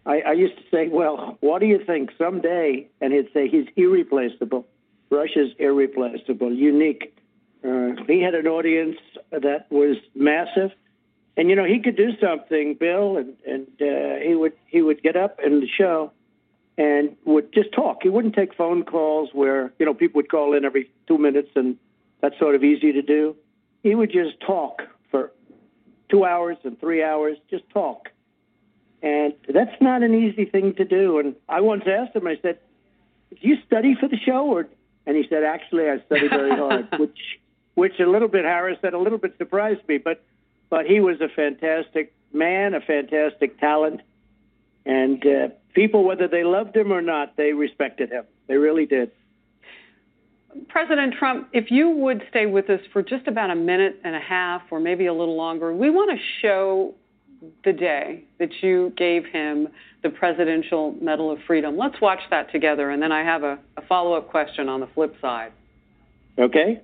[0.05, 2.87] I, I used to say, well, what do you think someday?
[3.01, 4.65] And he'd say he's irreplaceable.
[5.11, 7.15] Rush is irreplaceable, unique.
[7.63, 8.97] Uh, he had an audience
[9.29, 10.71] that was massive,
[11.37, 15.03] and you know he could do something, Bill, and and uh, he would he would
[15.03, 16.11] get up in the show
[16.81, 17.99] and would just talk.
[18.01, 21.49] He wouldn't take phone calls where you know people would call in every two minutes,
[21.55, 21.77] and
[22.21, 23.35] that's sort of easy to do.
[23.83, 25.31] He would just talk for
[26.09, 28.09] two hours and three hours, just talk,
[29.03, 31.19] and that's not an easy thing to do.
[31.19, 32.57] And I once asked him, I said,
[33.29, 34.67] "Do you study for the show?" Or
[35.05, 37.19] and he said, "Actually, I study very hard," which
[37.75, 40.23] which a little bit Harris said a little bit surprised me, but
[40.71, 44.01] but he was a fantastic man, a fantastic talent,
[44.83, 48.25] and uh, people, whether they loved him or not, they respected him.
[48.47, 49.11] They really did.
[50.67, 54.19] President Trump, if you would stay with us for just about a minute and a
[54.19, 56.93] half or maybe a little longer, we want to show
[57.63, 59.67] the day that you gave him
[60.03, 61.77] the Presidential Medal of Freedom.
[61.77, 64.87] Let's watch that together, and then I have a, a follow up question on the
[64.93, 65.51] flip side.
[66.37, 66.81] Okay?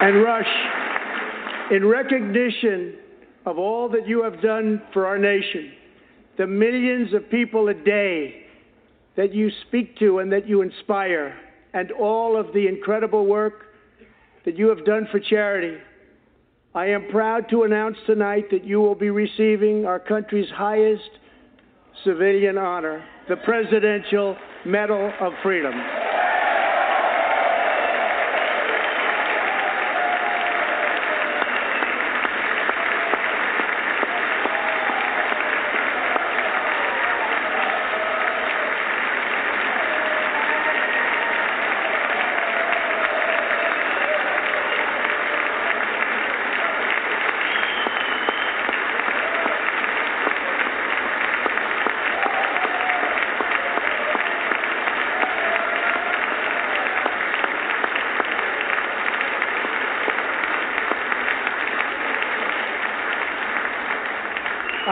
[0.00, 2.96] And Rush, in recognition
[3.46, 5.72] of all that you have done for our nation,
[6.40, 8.46] the millions of people a day
[9.14, 11.38] that you speak to and that you inspire,
[11.74, 13.66] and all of the incredible work
[14.46, 15.76] that you have done for charity,
[16.74, 21.10] I am proud to announce tonight that you will be receiving our country's highest
[22.04, 24.34] civilian honor, the Presidential
[24.64, 25.74] Medal of Freedom.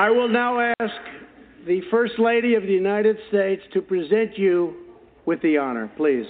[0.09, 0.95] I will now ask
[1.67, 4.75] the First Lady of the United States to present you
[5.27, 6.25] with the honor, please.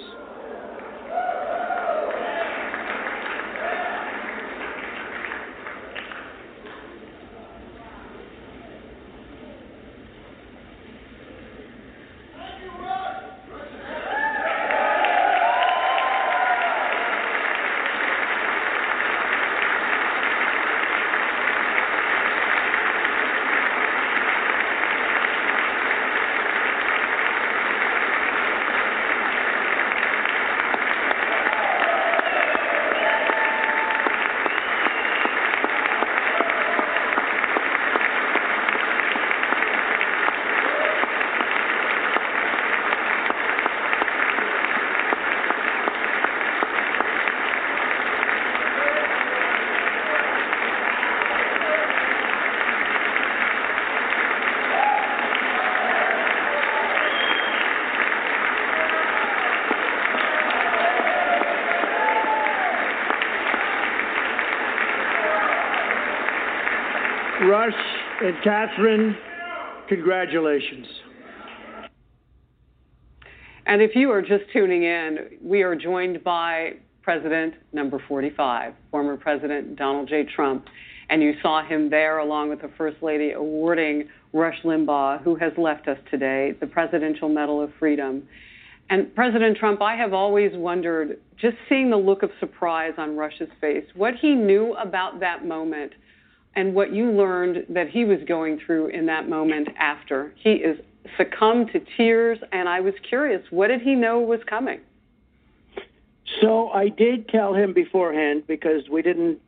[68.21, 69.17] And Kathryn,
[69.89, 70.87] congratulations.
[73.67, 76.73] And if you are just tuning in, we are joined by
[77.03, 80.25] President number 45, former President Donald J.
[80.35, 80.67] Trump.
[81.11, 85.53] And you saw him there along with the First Lady awarding Rush Limbaugh, who has
[85.57, 88.27] left us today, the Presidential Medal of Freedom.
[88.91, 93.51] And President Trump, I have always wondered, just seeing the look of surprise on Rush's
[93.61, 95.93] face, what he knew about that moment
[96.55, 100.33] and what you learned that he was going through in that moment after.
[100.37, 100.79] He is
[101.17, 104.81] succumbed to tears, and I was curious, what did he know was coming?
[106.41, 109.41] So I did tell him beforehand because we didn't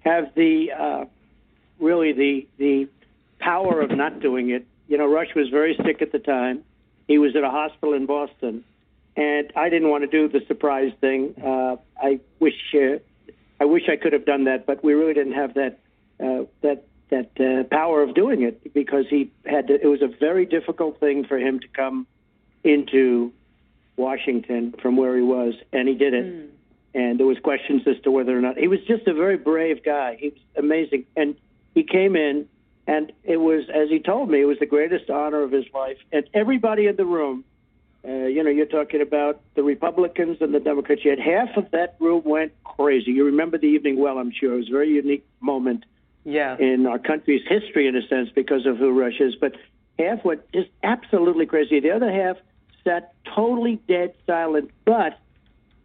[0.00, 1.04] have the uh,
[1.80, 2.88] really the the
[3.38, 4.66] power of not doing it.
[4.88, 6.62] You know, Rush was very sick at the time.
[7.08, 8.64] He was at a hospital in Boston,
[9.16, 11.34] and I didn't want to do the surprise thing.
[11.42, 12.98] Uh, I wish uh,
[13.58, 15.78] I wish I could have done that, but we really didn't have that
[16.20, 20.08] uh, that that uh, power of doing it because he had to, it was a
[20.08, 22.06] very difficult thing for him to come
[22.64, 23.32] into
[23.96, 26.24] Washington from where he was, and he did it.
[26.24, 26.48] Mm.
[26.94, 29.84] And there was questions as to whether or not he was just a very brave
[29.84, 30.16] guy.
[30.18, 31.36] He was amazing, and
[31.74, 32.48] he came in,
[32.86, 35.98] and it was as he told me, it was the greatest honor of his life.
[36.10, 37.44] And everybody in the room,
[38.06, 41.04] uh, you know, you're talking about the Republicans and the Democrats.
[41.04, 43.10] You had half of that room went crazy.
[43.10, 44.54] You remember the evening well, I'm sure.
[44.54, 45.84] It was a very unique moment
[46.26, 46.56] Yeah.
[46.58, 49.36] in our country's history, in a sense, because of who Rush is.
[49.36, 49.54] But
[49.96, 51.78] half went just absolutely crazy.
[51.78, 52.36] The other half
[52.82, 55.18] sat totally dead silent, but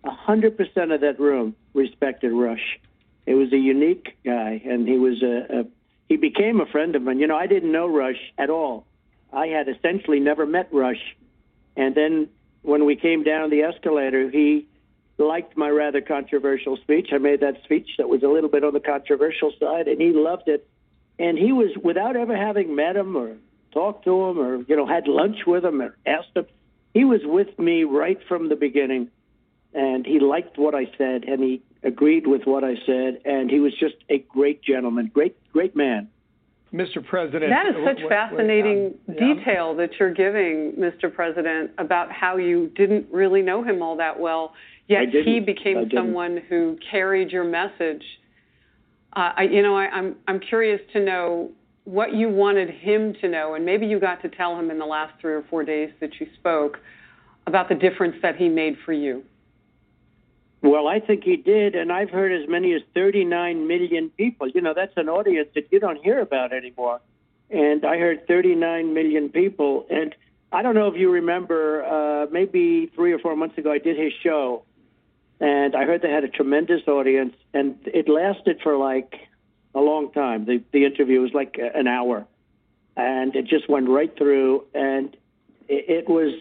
[0.03, 2.79] a hundred percent of that room respected Rush.
[3.27, 5.65] It was a unique guy, and he was a, a
[6.09, 7.19] he became a friend of mine.
[7.19, 8.85] You know, I didn't know Rush at all.
[9.31, 11.15] I had essentially never met Rush,
[11.77, 12.29] and then
[12.63, 14.67] when we came down the escalator, he
[15.21, 17.09] liked my rather controversial speech.
[17.13, 20.11] I made that speech that was a little bit on the controversial side, and he
[20.11, 20.67] loved it.
[21.19, 23.35] And he was, without ever having met him or
[23.73, 26.45] talked to him or you know had lunch with him or asked him,
[26.93, 29.09] he was with me right from the beginning,
[29.73, 33.59] and he liked what I said and he agreed with what I said, and he
[33.59, 36.09] was just a great gentleman, great great man.
[36.73, 37.05] Mr.
[37.05, 37.51] President.
[37.51, 39.33] That is such w- w- fascinating um, yeah.
[39.33, 41.13] detail that you're giving, Mr.
[41.13, 45.89] President, about how you didn't really know him all that well, I yet he became
[45.93, 48.03] someone who carried your message.
[49.13, 51.51] Uh, I, you know, I, I'm I'm curious to know
[51.83, 54.85] what you wanted him to know, and maybe you got to tell him in the
[54.85, 56.77] last three or four days that you spoke
[57.47, 59.23] about the difference that he made for you.
[60.61, 64.47] Well, I think he did, and I've heard as many as 39 million people.
[64.47, 67.01] You know, that's an audience that you don't hear about anymore.
[67.49, 69.87] And I heard 39 million people.
[69.89, 70.13] And
[70.51, 73.97] I don't know if you remember, uh, maybe three or four months ago, I did
[73.97, 74.63] his show,
[75.41, 79.27] and I heard they had a tremendous audience, and it lasted for like
[79.73, 80.45] a long time.
[80.45, 82.25] The the interview was like an hour,
[82.95, 85.17] and it just went right through, and
[85.67, 86.33] it, it was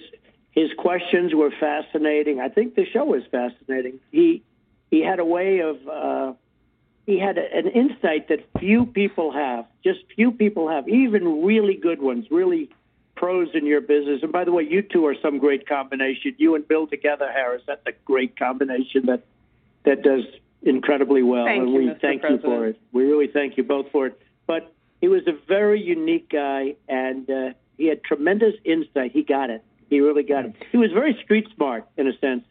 [0.50, 2.40] his questions were fascinating.
[2.40, 4.00] I think the show was fascinating.
[4.12, 4.42] He
[4.90, 6.32] he had a way of uh,
[7.06, 9.64] he had a, an insight that few people have.
[9.82, 10.86] Just few people have.
[10.88, 12.68] Even really good ones, really
[13.16, 14.22] pros in your business.
[14.22, 16.34] And by the way, you two are some great combination.
[16.38, 17.62] You and Bill together, Harris.
[17.66, 19.24] That's a great combination that
[19.84, 20.24] that does
[20.62, 21.46] incredibly well.
[21.46, 22.00] Thank and you, we Mr.
[22.00, 22.80] thank you for it.
[22.92, 24.20] We really thank you both for it.
[24.46, 29.12] But he was a very unique guy, and uh, he had tremendous insight.
[29.12, 29.64] He got it.
[29.88, 30.54] He really got it.
[30.70, 32.44] He was very street smart in a sense,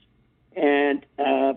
[0.55, 1.53] and uh,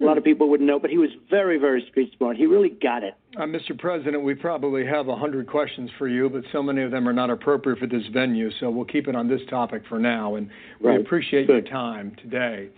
[0.00, 2.36] a lot of people wouldn't know, but he was very, very street smart.
[2.36, 3.14] He really got it.
[3.36, 3.76] Uh, Mr.
[3.76, 7.12] President, we probably have a hundred questions for you, but so many of them are
[7.12, 10.36] not appropriate for this venue, so we'll keep it on this topic for now.
[10.36, 10.48] And
[10.80, 11.00] we Right.
[11.00, 11.64] appreciate Good.
[11.64, 12.68] your time today.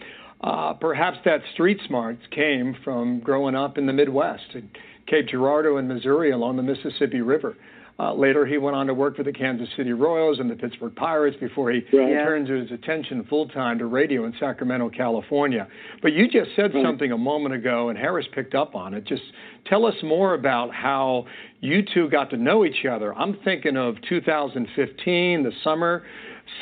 [0.42, 4.70] Uh, perhaps that street smarts came from growing up in the Midwest, in
[5.06, 7.54] Cape Girardeau in Missouri, along the Mississippi River.
[8.00, 10.94] Uh, later, he went on to work for the Kansas City Royals and the Pittsburgh
[10.96, 12.10] Pirates before he Right.
[12.12, 12.24] Yeah.
[12.24, 15.66] turned his attention full time to radio in Sacramento, California.
[16.00, 16.82] But you just said Right.
[16.82, 19.04] something a moment ago, and Harris picked up on it.
[19.04, 19.24] Just
[19.66, 21.26] tell us more about how
[21.60, 23.14] you two got to know each other.
[23.18, 26.02] I'm thinking of 2015, the summer,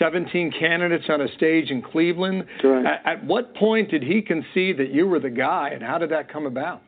[0.00, 2.46] 17 candidates on a stage in Cleveland.
[2.60, 2.84] Correct.
[2.84, 6.10] At, at what point did he concede that you were the guy, and how did
[6.10, 6.82] that come about?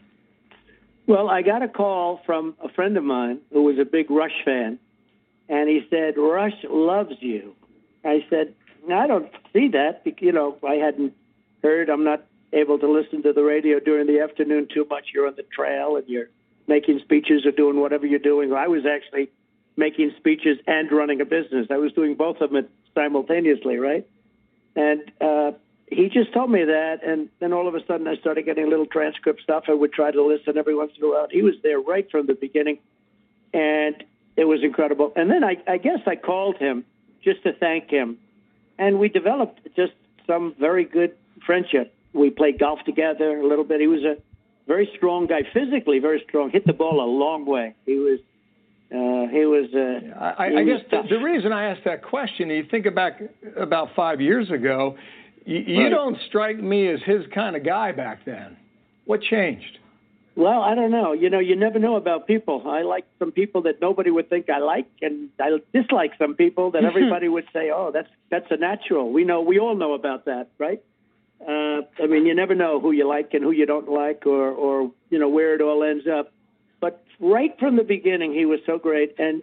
[1.10, 4.44] Well, I got a call from a friend of mine who was a big Rush
[4.44, 4.78] fan,
[5.48, 7.56] and he said, Rush loves you.
[8.04, 8.54] I said,
[8.88, 10.02] I don't see that.
[10.20, 11.12] You know, I hadn't
[11.64, 11.90] heard.
[11.90, 15.06] I'm not able to listen to the radio during the afternoon too much.
[15.12, 16.28] You're on the trail and you're
[16.68, 18.52] making speeches or doing whatever you're doing.
[18.52, 19.30] I was actually
[19.76, 21.66] making speeches and running a business.
[21.72, 24.06] I was doing both of them simultaneously, right?
[24.76, 25.50] And uh,
[25.90, 28.86] he just told me that, and then all of a sudden I started getting little
[28.86, 29.64] transcript stuff.
[29.68, 31.26] I would try to listen every once in a while.
[31.30, 32.78] He was there right from the beginning,
[33.52, 34.02] and
[34.36, 35.12] it was incredible.
[35.16, 36.84] And then I, I guess I called him
[37.22, 38.18] just to thank him,
[38.78, 39.92] and we developed just
[40.26, 41.14] some very good
[41.44, 41.92] friendship.
[42.12, 43.80] We played golf together a little bit.
[43.80, 44.16] He was a
[44.68, 46.50] very strong guy, physically very strong.
[46.50, 47.74] Hit the ball a long way.
[47.84, 48.20] He was.
[48.92, 49.72] Uh, he was.
[49.74, 51.06] Uh, I, he I was guess the, tough.
[51.08, 53.20] the reason I asked that question, you think back
[53.56, 54.96] about five years ago,
[55.44, 55.90] you, you Right.
[55.90, 58.56] don't strike me as his kind of guy back then.
[59.04, 59.78] What changed?
[60.36, 61.12] Well, I don't know.
[61.12, 62.62] You know, you never know about people.
[62.66, 66.70] I like some people that nobody would think I like, and I dislike some people
[66.70, 70.24] that everybody would say, "Oh, that's that's a natural." We know, we all know about
[70.26, 70.82] that, right?
[71.46, 74.50] Uh, I mean, you never know who you like and who you don't like, or
[74.50, 76.32] or you know where it all ends up.
[76.80, 79.42] But right from the beginning, he was so great, and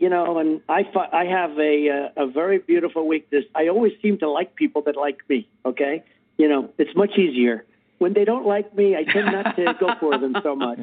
[0.00, 1.74] you know, and I fi- I have a
[2.16, 3.44] uh, a very beautiful weakness.
[3.54, 5.46] I always seem to like people that like me.
[5.66, 6.02] Okay,
[6.38, 7.66] you know, it's much easier
[7.98, 8.96] when they don't like me.
[8.96, 10.78] I tend not to go for them so much.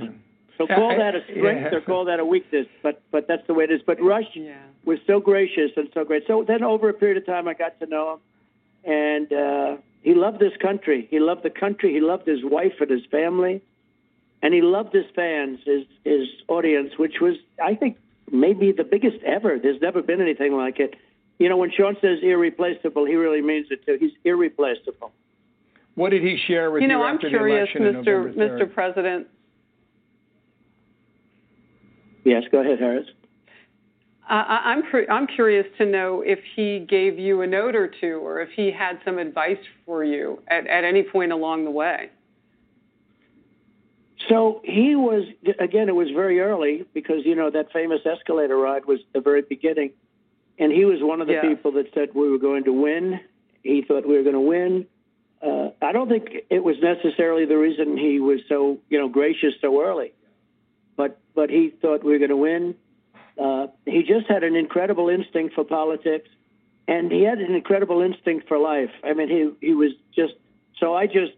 [0.59, 1.77] So call that a strength Yeah.
[1.77, 3.81] or call that a weakness, but but that's the way it is.
[3.85, 4.57] But Rush yeah.
[4.85, 6.23] was so gracious and so great.
[6.27, 10.13] So then over a period of time, I got to know him, and uh, he
[10.13, 11.07] loved this country.
[11.09, 11.91] He loved the country.
[11.91, 13.63] He loved his wife and his family,
[14.43, 17.97] and he loved his fans, his his audience, which was I think
[18.31, 19.57] maybe the biggest ever.
[19.61, 20.95] There's never been anything like it.
[21.39, 23.97] You know, when Sean says irreplaceable, he really means it too.
[23.99, 25.11] He's irreplaceable.
[25.95, 28.35] What did he share with you you, know, I'm curious, the election in Mr.
[28.35, 28.73] Mr.
[28.73, 29.27] President.
[32.23, 33.07] Yes, go ahead, Harris.
[34.29, 37.87] I I- I'm cur- I'm curious to know if he gave you a note or
[37.87, 41.71] two, or if he had some advice for you at, at any point along the
[41.71, 42.09] way.
[44.29, 45.23] So he was
[45.59, 45.89] again.
[45.89, 49.91] It was very early because you know that famous escalator ride was the very beginning,
[50.57, 51.41] and he was one of the Yeah.
[51.41, 53.19] people that said we were going to win.
[53.63, 54.87] He thought we were going to win.
[55.41, 59.53] Uh, I don't think it was necessarily the reason he was so you know gracious
[59.61, 60.13] so early,
[60.95, 62.75] but but he thought we were going to win.
[63.37, 66.27] Uh, he just had an incredible instinct for politics,
[66.87, 68.89] and he had an incredible instinct for life.
[69.03, 70.33] I mean, he he was just
[70.79, 70.95] so.
[70.95, 71.33] I just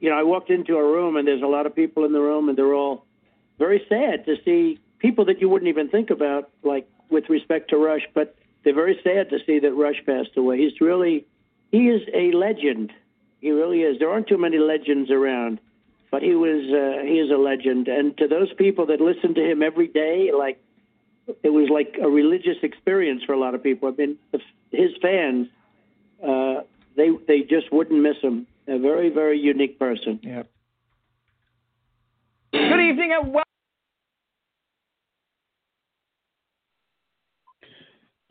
[0.00, 2.20] you know I walked into a room and there's a lot of people in the
[2.20, 3.04] room and they're all
[3.58, 7.76] very sad to see people that you wouldn't even think about, like with respect to
[7.76, 10.58] Rush, but they're very sad to see that Rush passed away.
[10.58, 11.26] He's really
[11.70, 12.92] he is a legend.
[13.40, 13.98] He really is.
[13.98, 15.60] There aren't too many legends around,
[16.10, 17.88] but he was uh, he is a legend.
[17.88, 20.62] And to those people that listen to him every day, like
[21.42, 23.88] it was like a religious experience for a lot of people.
[23.88, 24.18] I mean,
[24.70, 25.48] his fans,
[26.26, 26.62] uh,
[26.96, 28.46] they they just wouldn't miss him.
[28.66, 30.18] A very very unique person.
[30.22, 30.50] Yep.
[32.52, 33.42] Good evening and welcome.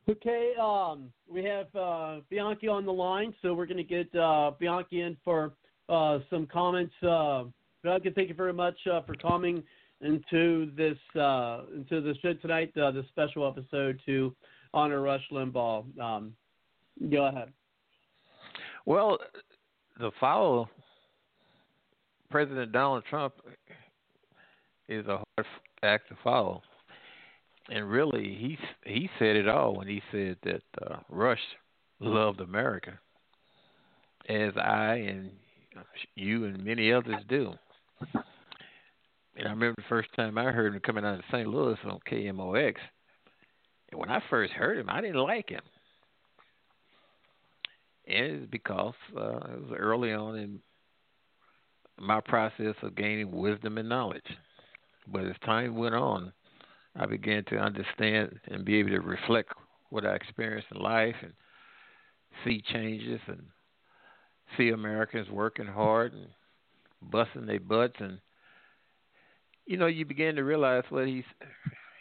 [0.10, 4.52] Okay, um, we have uh, Bianchi on the line, so we're going to get uh,
[4.60, 5.54] Bianchi in for
[5.88, 6.94] uh, some comments.
[7.02, 7.46] Uh,
[7.84, 9.64] Bianchi, thank you very much uh, for coming
[10.02, 14.36] into this uh, into the show tonight, uh, this special episode to
[14.74, 16.00] honor Rush Limbaugh.
[16.00, 16.34] Um,
[17.10, 17.54] go ahead.
[18.86, 19.20] Well,
[20.00, 20.70] the follow
[22.30, 23.36] President Donald Trump
[24.90, 25.48] is a hard
[25.84, 26.62] act to follow,
[27.70, 31.40] and really, he he said it all when he said that uh, Rush
[32.00, 33.00] loved America,
[34.28, 35.32] as I and
[36.16, 37.54] you and many others do.
[39.36, 41.48] And I remember the first time I heard him coming out of St.
[41.48, 42.76] Louis on KMOX.
[43.92, 45.62] And when I first heard him, I didn't like him.
[48.08, 50.60] And it's because uh, it was early on in
[52.00, 54.22] my process of gaining wisdom and knowledge.
[55.08, 56.34] But as time went on,
[56.96, 59.54] I began to understand and be able to reflect
[59.90, 61.34] what I experienced in life and
[62.44, 63.44] see changes and
[64.58, 66.28] see Americans working hard and
[67.02, 68.20] busting their butts and
[69.66, 71.24] you know you begin to realize what he's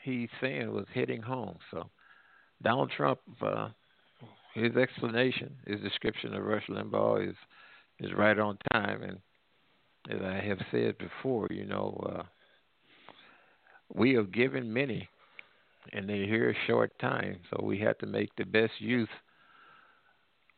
[0.05, 1.57] he's saying was hitting home.
[1.71, 1.89] So
[2.63, 3.69] Donald Trump, uh,
[4.55, 7.37] his explanation, his description of Rush Limbaugh is
[7.99, 9.03] is right on time.
[9.03, 9.19] And
[10.11, 12.23] as I have said before, you know, uh,
[13.95, 15.09] we have given many,
[15.93, 17.39] and they're here a short time.
[17.51, 19.09] So we have to make the best use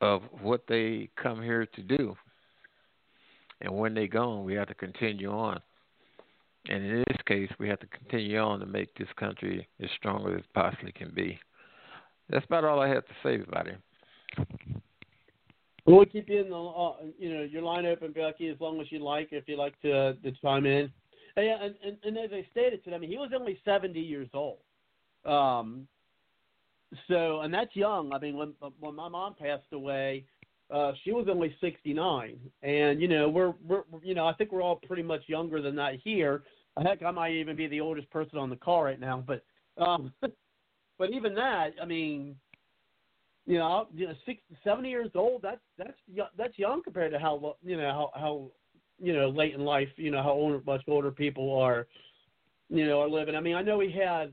[0.01, 2.17] of what they come here to do.
[3.61, 5.61] And when they gone, we have to continue on.
[6.69, 10.27] And in this case, we have to continue on to make this country as strong
[10.33, 11.39] as it possibly can be.
[12.31, 13.79] That's about all I have to say about him.
[15.87, 18.91] We'll keep you in the uh, you know your line open, Becky, as long as
[18.91, 19.29] you like.
[19.33, 20.91] If you like to uh, to chime in,
[21.37, 24.01] and, yeah, and, and and as I stated today, I mean he was only seventy
[24.01, 24.59] years old.
[25.27, 25.87] Um,
[27.07, 28.13] so and that's young.
[28.15, 30.25] I mean when when my mom passed away,
[30.71, 34.53] uh, she was only sixty nine, and you know we're we're you know I think
[34.53, 36.45] we're all pretty much younger than that here.
[36.83, 39.45] Heck, I might even be the oldest person on the call right now, but
[39.77, 40.13] Um,
[40.99, 42.37] but even that, I mean,
[43.47, 45.43] you know, you know, sixty, seventy years old.
[45.43, 45.99] That's that's
[46.37, 48.51] that's young compared to how you know how how
[48.99, 49.89] you know late in life.
[49.97, 51.87] You know how older, much older people are,
[52.71, 53.35] you know, are living.
[53.35, 54.33] I mean, I know he had,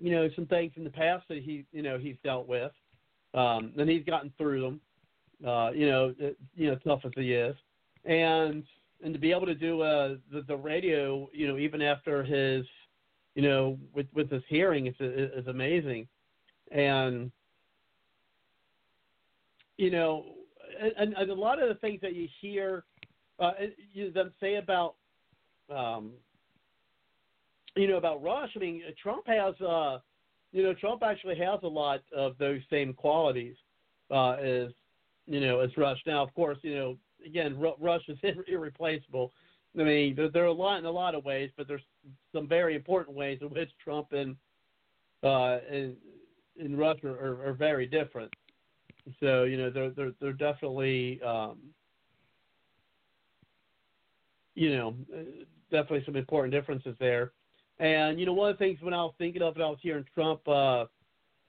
[0.00, 2.72] you know, some things in the past that he you know he's dealt with,
[3.34, 4.80] um, and he's gotten through them.
[5.46, 6.12] Uh, you know,
[6.56, 7.54] you know, tough as he is,
[8.04, 8.64] and
[9.04, 12.66] and to be able to do uh, the the radio, you know, even after his,
[13.38, 16.08] you know, with with this hearing it's it's amazing,
[16.72, 17.30] and
[19.76, 20.24] you know,
[20.80, 22.82] and, and a lot of the things that you hear
[23.38, 23.52] uh,
[23.92, 24.96] you, them say about,
[25.72, 26.14] um,
[27.76, 28.50] you know, about Rush.
[28.56, 29.98] I mean, Trump has, uh,
[30.50, 33.54] you know, Trump actually has a lot of those same qualities
[34.10, 34.70] uh, as,
[35.28, 36.00] you know, as Rush.
[36.08, 39.32] Now, of course, you know, again, Ru- Rush is irreplaceable.
[39.78, 41.82] I mean, there, there are a lot in a lot of ways, but there's
[42.32, 44.36] some very important ways in which Trump and
[45.22, 45.96] uh, and,
[46.60, 48.32] and Rush are, are, are very different.
[49.20, 51.58] So you know they're they're they're definitely um,
[54.54, 54.94] you know
[55.70, 57.32] definitely some important differences there.
[57.78, 59.78] And you know one of the things when I was thinking of it, I was
[59.82, 60.86] hearing Trump uh,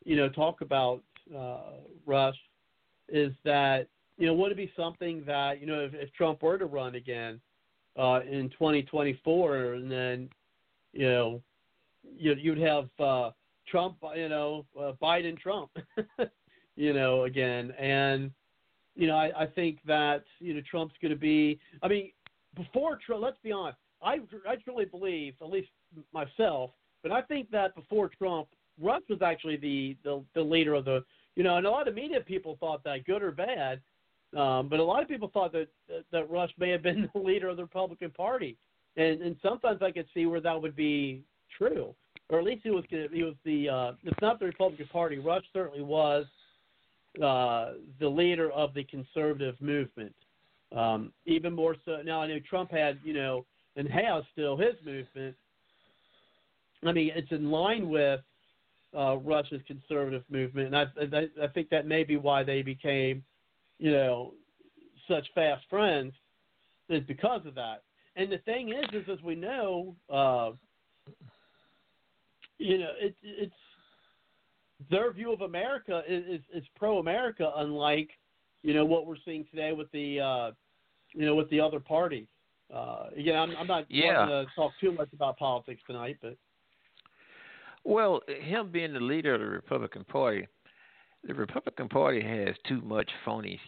[0.06, 1.04] you know talk about
[1.36, 2.38] uh, Rush
[3.08, 3.88] is that
[4.18, 6.96] you know would it be something that you know if, if Trump were to run
[6.96, 7.40] again
[7.99, 10.30] uh, in 2024 and then
[10.93, 11.41] you know
[12.17, 13.31] you, you'd have uh,
[13.67, 15.69] Trump you know uh, Biden Trump.
[16.80, 17.71] you know, again.
[17.77, 18.31] And,
[18.95, 22.11] you know, I, I think that, you know, Trump's going to be, I mean,
[22.55, 25.67] before Trump, let's be honest, I, I truly believe, at least
[26.13, 26.71] myself,
[27.03, 28.47] but I think that before Trump,
[28.81, 31.03] Rush was actually the, the, the leader of the,
[31.35, 33.81] you know, and a lot of media people thought that, good or bad.
[34.38, 35.68] Um, but a lot of people thought that
[36.11, 38.57] that Rush may have been the leader of the Republican Party,
[38.95, 41.23] and and sometimes I could see where that would be
[41.57, 41.95] true,
[42.30, 45.18] or at least he was he was the uh, it's not the Republican Party.
[45.18, 46.26] Rush certainly was
[47.23, 50.14] uh, the leader of the conservative movement.
[50.76, 53.45] Um, even more so now, I know Trump had, you know,
[53.76, 55.35] and has still his movement.
[56.85, 58.22] I mean, it's in line with
[58.95, 63.23] uh, Rush's conservative movement, and I, I, I think that may be why they became,
[63.80, 64.34] you know,
[65.07, 66.14] such fast friends,
[66.89, 67.84] is because of that.
[68.15, 70.51] And the thing is, is as we know, uh,
[72.57, 73.53] you know, it, it's
[74.89, 78.10] their view of America is, is, is pro-America, unlike
[78.64, 80.51] you know what we're seeing today with the uh,
[81.14, 82.27] you know with the other party.
[82.73, 84.26] Uh, again, I'm, I'm not Yeah.
[84.26, 86.35] wanting to talk too much about politics tonight, but
[87.84, 90.47] Well, him being the leader of the Republican Party,
[91.24, 93.60] the Republican Party has too much phony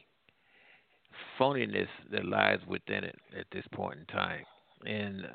[1.39, 4.45] phoniness that lies within it at this point in time,
[4.85, 5.27] and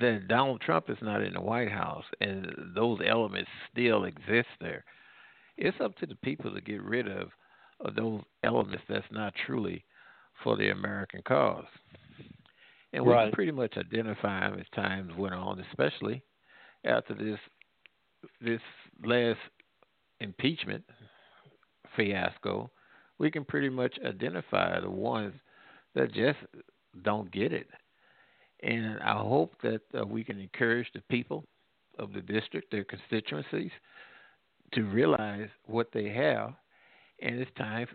[0.00, 4.84] then Donald Trump is not in the White House, and those elements still exist there.
[5.56, 7.28] It's up to the people to get rid of,
[7.80, 9.84] of those elements that's not truly
[10.42, 11.66] for the American cause.
[12.92, 13.26] And we Right.
[13.26, 16.22] can pretty much identify them as times went on, especially
[16.84, 17.38] after this
[18.40, 18.60] this
[19.04, 19.38] last
[20.22, 20.84] impeachment
[21.96, 22.70] fiasco.
[23.18, 25.34] We can pretty much identify the ones
[25.94, 26.38] that just
[27.04, 27.68] don't get it.
[28.62, 31.44] And I hope that uh, we can encourage the people
[31.98, 33.70] of the district, their constituencies,
[34.72, 36.54] to realize what they have,
[37.20, 37.86] and it's time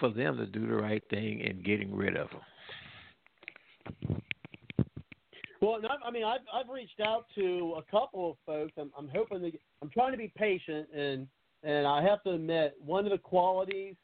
[0.00, 2.40] for them to do the right thing in getting rid of them.
[5.60, 8.72] Well, I mean, I've I've reached out to a couple of folks.
[8.76, 9.52] I'm I'm hoping to.
[9.80, 11.28] I'm trying to be patient, and
[11.62, 13.94] and I have to admit, one of the qualities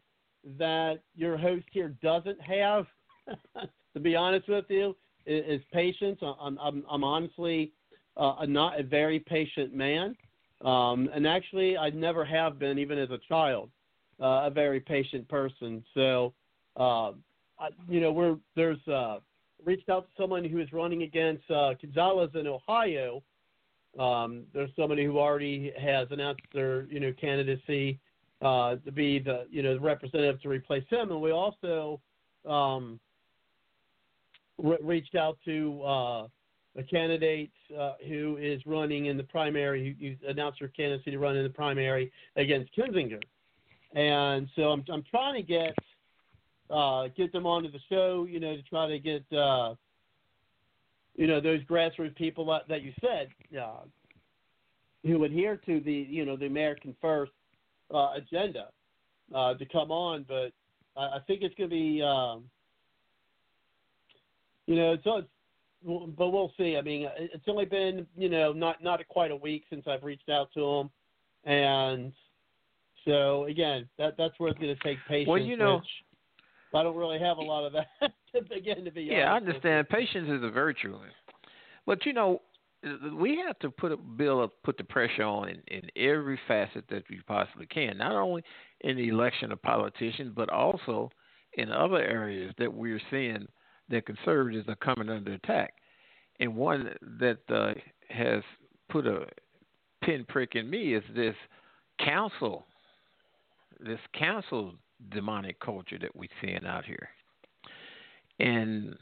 [0.59, 2.87] that your host here doesn't have,
[3.95, 6.19] to be honest with you, is, is patience.
[6.23, 7.73] I'm I'm I'm honestly
[8.17, 10.17] uh, not a very patient man,
[10.65, 13.71] um, and actually, I never have been, even as a child,
[14.21, 15.85] uh, a very patient person.
[15.95, 16.33] So,
[16.77, 17.13] uh,
[17.59, 18.87] I, you know, we're there's.
[18.89, 19.19] Uh,
[19.65, 23.23] reached out to someone who is running against uh, Gonzalez in Ohio.
[23.99, 27.99] Um, there's somebody who already has announced their, you know, candidacy
[28.43, 32.01] uh, to be the, you know, the representative to replace him, and we also
[32.49, 33.01] um,
[34.59, 36.29] re- reached out to uh,
[36.77, 39.97] a candidate uh, who is running in the primary.
[40.01, 43.21] Who, who announced her candidacy to run in the primary against Kinzinger,
[43.95, 45.75] and so I'm I'm trying to get
[46.71, 49.75] uh, get them onto the show, you know, to try to get, uh,
[51.19, 53.29] you know, those grassroots people that, that you said
[53.61, 53.81] uh,
[55.05, 57.33] who adhere to the, you know, the American First
[57.93, 58.69] uh, agenda
[59.35, 60.25] uh, to come on.
[60.29, 60.53] But
[60.97, 62.45] I, I think it's going to be, um,
[64.67, 65.29] you know, so it's,
[66.17, 66.77] but we'll see.
[66.77, 70.29] I mean, it's only been you know not not quite a week since I've reached
[70.29, 70.91] out to him,
[71.45, 72.13] and
[73.05, 75.29] so again, that that's where it's going to take patience.
[75.29, 75.85] Well, you know- which
[76.75, 78.13] I don't really have a lot of that.
[78.57, 79.13] again, to be honest.
[79.13, 79.89] Yeah, I understand.
[79.89, 80.97] Patience is a virtue,
[81.87, 82.43] but you know,
[83.15, 86.85] we have to put a bill up, put the pressure on in, in every facet
[86.91, 87.99] that we possibly can.
[87.99, 88.43] Not only
[88.83, 91.11] in the election of politicians, but also
[91.55, 93.47] in other areas that we're seeing
[93.89, 95.75] that conservatives are coming under attack.
[96.41, 97.73] And one that uh,
[98.11, 98.43] has
[98.91, 99.27] put a
[100.05, 101.35] pinprick in me is this
[102.05, 102.67] council,
[103.81, 104.75] this council
[105.11, 107.09] demonic culture that we're seeing out here.
[108.41, 108.95] And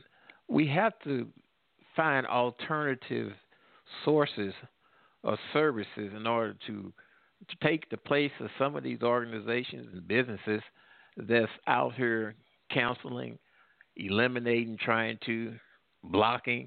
[0.49, 1.29] we have to
[1.95, 3.33] find alternative
[4.05, 4.53] sources
[5.25, 6.93] of services in order to
[7.51, 10.63] to take the place of some of these organizations and businesses
[11.19, 12.35] that's out here
[12.73, 13.39] counseling,
[13.97, 15.55] eliminating, trying to
[16.03, 16.67] blocking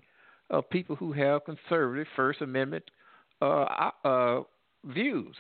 [0.50, 2.84] of people who have conservative First Amendment
[3.42, 4.42] uh, uh,
[4.86, 5.36] views.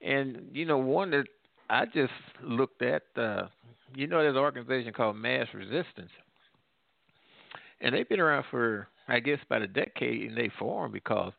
[0.00, 1.24] And you know, one that
[1.70, 2.12] I just
[2.42, 3.48] looked at, uh,
[3.94, 6.10] you know, there's an organization called Mass Resistance,
[7.80, 11.32] and they've been around for, I guess, about a decade, and they formed because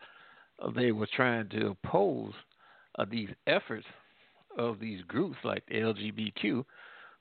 [0.76, 2.34] they were trying to oppose
[2.98, 3.86] uh, these efforts
[4.58, 6.66] of these groups like the LGBTQ,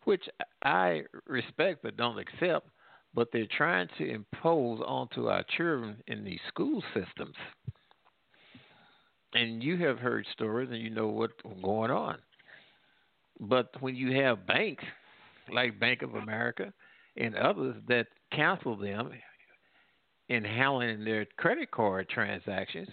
[0.05, 0.25] which
[0.65, 2.69] I respect but don't accept.
[3.15, 7.35] But they're trying to impose onto our children in these school systems.
[9.33, 11.33] And you have heard stories, and you know what's
[11.63, 12.19] going on.
[13.41, 14.85] But when you have banks
[15.53, 16.73] like Bank of America
[17.17, 19.13] and others that counsel them
[20.29, 22.89] in handling their credit card transactions,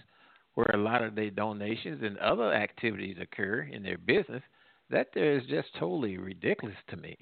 [0.54, 4.42] where a lot of their donations and other activities occur in their business,
[4.88, 7.16] that there is just totally ridiculous to me.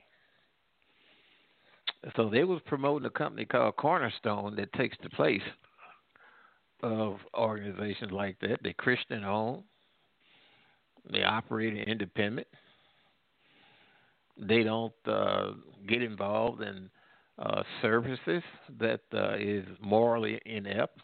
[2.16, 5.42] So they was promoting a company called Cornerstone that takes the place
[6.82, 8.58] of organizations like that.
[8.62, 9.64] They're Christian owned.
[11.10, 12.46] They operate independent.
[14.38, 15.52] They don't uh,
[15.88, 16.90] get involved in
[17.38, 18.42] uh, services
[18.78, 20.98] that uh, is morally inept,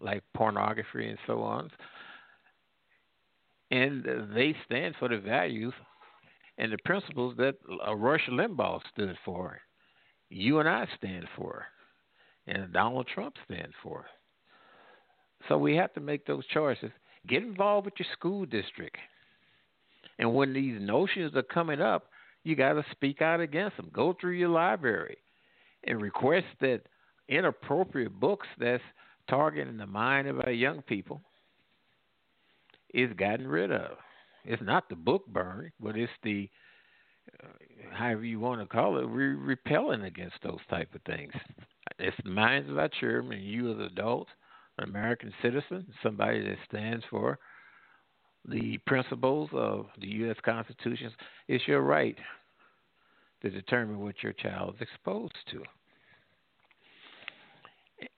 [0.00, 1.70] like pornography and so on.
[3.70, 5.74] And they stand for the values
[6.58, 7.54] and the principles that
[7.86, 9.60] uh, Rush Limbaugh stood for,
[10.28, 11.64] you and I stand for,
[12.46, 14.06] and Donald Trump stands for.
[15.48, 16.90] So we have to make those choices.
[17.28, 18.96] Get involved with your school district.
[20.18, 22.10] And when these notions are coming up,
[22.48, 23.90] you got to speak out against them.
[23.92, 25.18] Go through your library
[25.84, 26.80] and request that
[27.28, 28.82] inappropriate books that's
[29.28, 31.20] targeting the mind of our young people
[32.94, 33.98] is gotten rid of.
[34.44, 36.48] It's not the book burning, but it's the
[37.44, 37.48] uh,
[37.92, 41.32] however you want to call it, we're repelling against those type of things.
[41.98, 44.30] It's the minds of our children, and you as adults,
[44.78, 47.38] an American citizen, somebody that stands for
[48.46, 50.36] the principles of the U.S.
[50.42, 51.12] Constitution.
[51.48, 52.16] It's your right
[53.42, 55.62] to determine what your child is exposed to.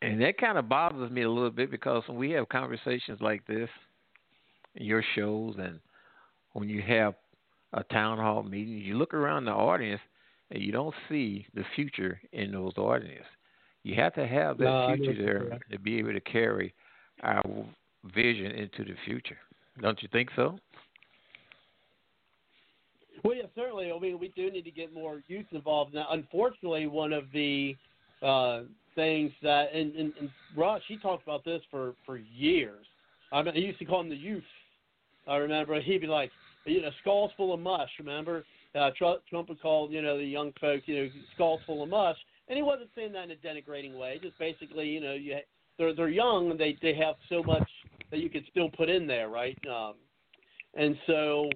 [0.02, 3.46] And that kind of bothers me a little bit because when we have conversations like
[3.46, 3.68] this,
[4.74, 5.80] your shows, and
[6.52, 7.14] when you have
[7.72, 10.00] a town hall meeting, you look around the audience
[10.50, 13.24] and you don't see the future in those audiences.
[13.82, 16.74] You have to have that No, future there to be able to carry
[17.22, 17.42] our
[18.14, 19.38] vision into the future.
[19.80, 20.58] Don't you think so?
[23.24, 23.92] Well, yeah, certainly.
[23.92, 25.94] I mean, we do need to get more youth involved.
[25.94, 27.76] Now, unfortunately, one of the
[28.22, 28.62] uh,
[28.94, 32.86] things that, and, and, and Rush, he talked about this for, for years.
[33.32, 34.42] I mean, he used to call them the youth.
[35.28, 36.30] I remember he'd be like,
[36.64, 37.90] you know, skulls full of mush.
[37.98, 38.44] Remember,
[38.74, 41.88] uh, Trump, Trump would call you know the young folks, you know, skulls full of
[41.88, 42.16] mush,
[42.48, 44.18] and he wasn't saying that in a denigrating way.
[44.22, 45.36] Just basically, you know, you
[45.78, 47.68] they're they're young and they they have so much
[48.10, 49.58] that you could still put in there, right?
[49.68, 49.94] Um,
[50.74, 51.50] and so,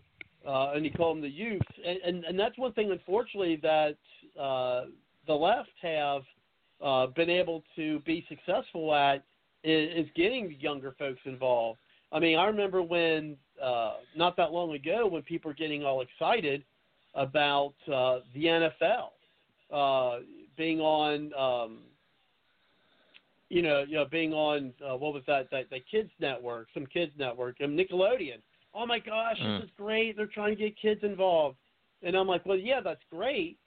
[0.46, 3.96] uh, and he called them the youth, and, and and that's one thing, unfortunately, that
[4.40, 4.84] uh,
[5.26, 6.22] the left have
[6.82, 9.24] uh, been able to be successful at
[9.62, 11.78] is, is getting younger folks involved.
[12.12, 16.02] I mean, I remember when uh, not that long ago when people were getting all
[16.02, 16.62] excited
[17.14, 19.10] about uh, the NFL
[19.72, 20.20] uh,
[20.56, 21.78] being on, um,
[23.48, 26.86] you know, you know, being on uh, what was that, that that kids network, some
[26.86, 28.38] kids network, and Nickelodeon.
[28.74, 29.60] Oh my gosh, Mm.
[29.60, 30.16] this is great!
[30.16, 31.58] They're trying to get kids involved,
[32.02, 33.58] and I'm like, well, yeah, that's great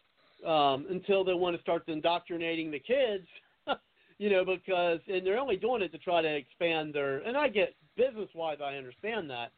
[0.46, 3.28] um, until they want to start indoctrinating the kids.
[4.20, 7.20] you know, because and they're only doing it to try to expand their.
[7.20, 9.52] And I get business wise, I understand that,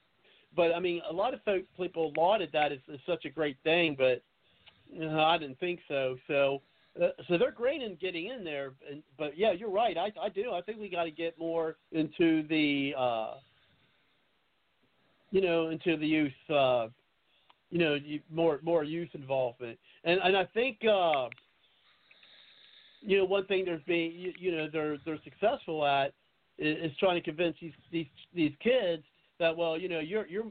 [0.56, 3.58] but I mean, a lot of folk, people lauded that as, as such a great
[3.64, 4.22] thing, but
[4.92, 6.18] you know, I didn't think so.
[6.28, 6.62] So
[7.00, 9.96] Uh, so they're great in getting in there, and, but yeah, you're right.
[9.98, 10.52] I, I do.
[10.52, 13.36] I think we got to get more into the, uh,
[15.31, 16.88] you know, into the youth, uh,
[17.69, 17.97] you know,
[18.31, 21.27] more more youth involvement, and and I think, uh,
[23.01, 26.14] you know, one thing there's being, you, you know, they're they're successful at
[26.57, 29.03] is, is trying to convince these these these kids
[29.39, 30.45] that well, you know, you're you're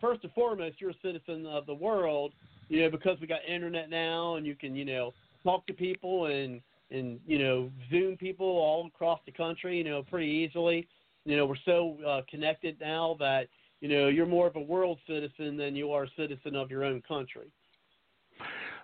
[0.00, 2.32] first and foremost you're a citizen of the world,
[2.68, 5.12] you know, because we got internet now and you can you know
[5.44, 10.02] talk to people and and you know zoom people all across the country you know
[10.02, 10.86] pretty easily.
[11.24, 13.48] You know we're so uh, connected now that
[13.82, 16.84] you know you're more of a world citizen than you are a citizen of your
[16.84, 17.48] own country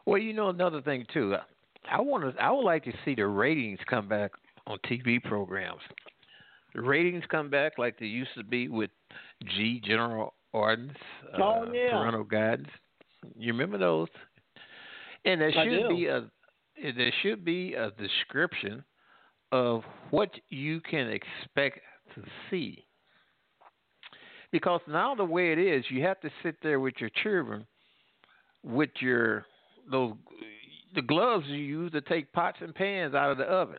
[0.05, 1.37] Well, you know another thing too.
[1.91, 2.43] I want to.
[2.43, 4.33] I would like to see the ratings come back
[4.66, 5.81] on TV programs.
[6.75, 8.91] The ratings come back like they used to be with
[9.57, 10.99] G General Ordnance,
[11.35, 11.91] uh, Oh, yeah.
[11.91, 12.69] parental guidance.
[13.39, 14.09] You remember those?
[15.25, 15.97] And there I should do.
[15.97, 16.31] be a
[16.95, 18.85] there should be a description
[19.51, 21.81] of what you can expect
[22.15, 22.85] to see.
[24.51, 27.66] Because now the way it is, you have to sit there with your children
[28.65, 29.47] with your
[29.91, 30.15] those
[30.95, 33.79] the gloves you use to take pots and pans out of the oven.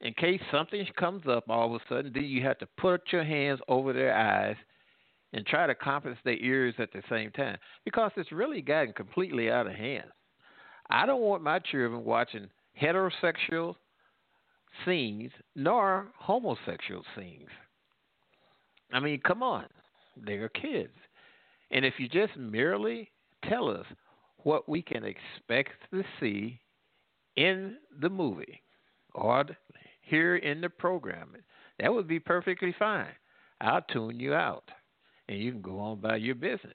[0.00, 3.22] In case something comes up all of a sudden, then you have to put your
[3.22, 4.56] hands over their eyes
[5.34, 9.50] and try to compensate their ears at the same time because it's really gotten completely
[9.50, 10.06] out of hand.
[10.88, 12.48] I don't want my children watching
[12.80, 13.76] heterosexual
[14.84, 17.48] scenes nor homosexual scenes.
[18.92, 19.66] I mean, come on.
[20.16, 20.92] They're kids.
[21.70, 23.10] And if you just merely
[23.48, 23.86] tell us
[24.38, 26.60] what we can expect to see
[27.36, 28.62] in the movie
[29.14, 29.44] or
[30.02, 31.36] here in the program,
[31.78, 33.12] that would be perfectly fine.
[33.60, 34.64] I'll tune you out
[35.28, 36.74] and you can go on about your business.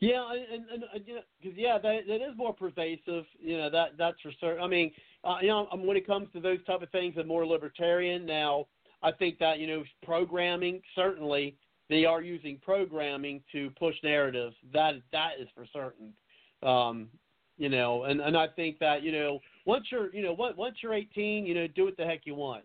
[0.00, 3.24] Yeah, and, and, and you know, cause yeah, that that is more pervasive.
[3.38, 4.62] You know, that that's for certain.
[4.62, 4.92] I mean,
[5.24, 8.26] uh, you know, um, when it comes to those type of things, I'm more libertarian.
[8.26, 8.66] Now,
[9.02, 11.56] I think that you know, programming certainly
[11.88, 14.56] they are using programming to push narratives.
[14.72, 16.12] That that is for certain.
[16.62, 17.08] Um,
[17.58, 20.94] you know, and and I think that you know, once you're you know, once you're
[20.94, 22.64] 18, you know, do what the heck you want.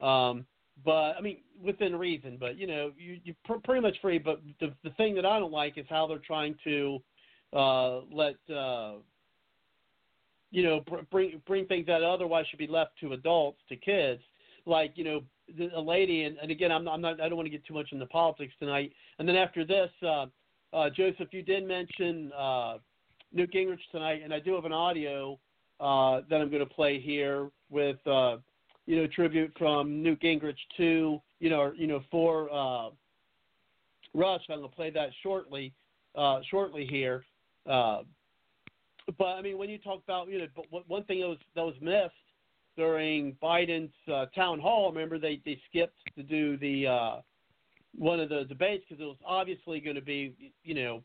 [0.00, 0.46] Um,
[0.84, 2.36] but I mean, within reason.
[2.38, 4.18] But you know, you you're pr- pretty much free.
[4.18, 6.98] But the the thing that I don't like is how they're trying to
[7.52, 8.94] uh, let uh,
[10.50, 14.22] you know br- bring bring things that otherwise should be left to adults to kids.
[14.64, 15.22] Like you know,
[15.56, 17.64] the, a lady, and, and again, I'm not, I'm not I don't want to get
[17.64, 18.92] too much into politics tonight.
[19.18, 20.26] And then after this, uh,
[20.72, 22.78] uh, Joseph, you did mention uh,
[23.32, 25.38] Newt Gingrich tonight, and I do have an audio
[25.80, 28.04] uh, that I'm going to play here with.
[28.06, 28.36] Uh,
[28.86, 32.90] you know, tribute from Newt Gingrich to, you know, you know, for uh,
[34.14, 34.42] Rush.
[34.50, 35.72] I'm to play that shortly,
[36.14, 37.24] uh, shortly here.
[37.68, 38.02] Uh,
[39.18, 41.62] but I mean, when you talk about, you know, but one thing that was that
[41.64, 42.12] was missed
[42.76, 44.90] during Biden's uh, town hall.
[44.90, 47.16] Remember, they they skipped to do the uh,
[47.96, 50.34] one of the debates because it was obviously going to be,
[50.64, 51.02] you know,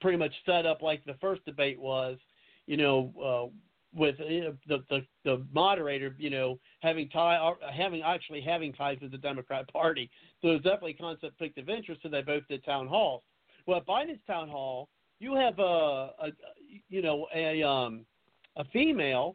[0.00, 2.18] pretty much set up like the first debate was.
[2.66, 3.54] You know, uh,
[3.94, 7.38] with uh, the, the the moderator, you know, having tie
[7.72, 10.10] having actually having ties with the Democrat Party.
[10.42, 12.02] So there's definitely conflict of interest.
[12.02, 13.22] So they both did town halls.
[13.66, 14.88] Well, at Biden's town hall,
[15.20, 16.28] you have a, a
[16.88, 18.04] you know a um
[18.56, 19.34] a female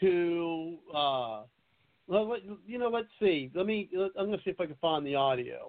[0.00, 1.42] who uh
[2.06, 5.06] well let- you know let's see let me I'm to see if I can find
[5.06, 5.68] the audio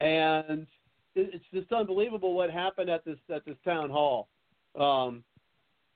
[0.00, 0.66] and
[1.14, 4.28] it- it's just unbelievable what happened at this at this town hall.
[4.78, 5.24] Um,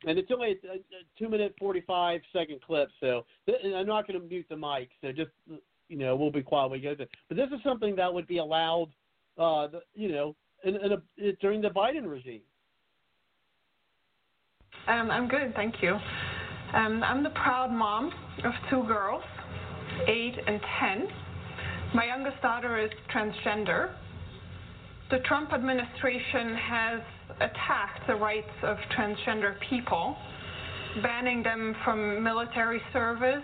[0.06, 0.78] and it's only a,
[1.18, 4.90] two minute forty five second clip, so I'm not going to mute the mic.
[5.00, 5.30] So just
[5.88, 7.06] you know we'll be quiet when we go through.
[7.28, 8.88] But this is something that would be allowed,
[9.38, 12.42] uh, you know, in, in a, during the Biden regime.
[14.86, 15.98] Um, I'm good, thank you.
[16.74, 18.12] Um, I'm the proud mom
[18.44, 19.22] of two girls,
[20.08, 21.08] eight and ten.
[21.94, 23.92] My youngest daughter is transgender.
[25.10, 27.00] The Trump administration has
[27.40, 30.16] attacked the rights of transgender people,
[31.02, 33.42] banning them from military service,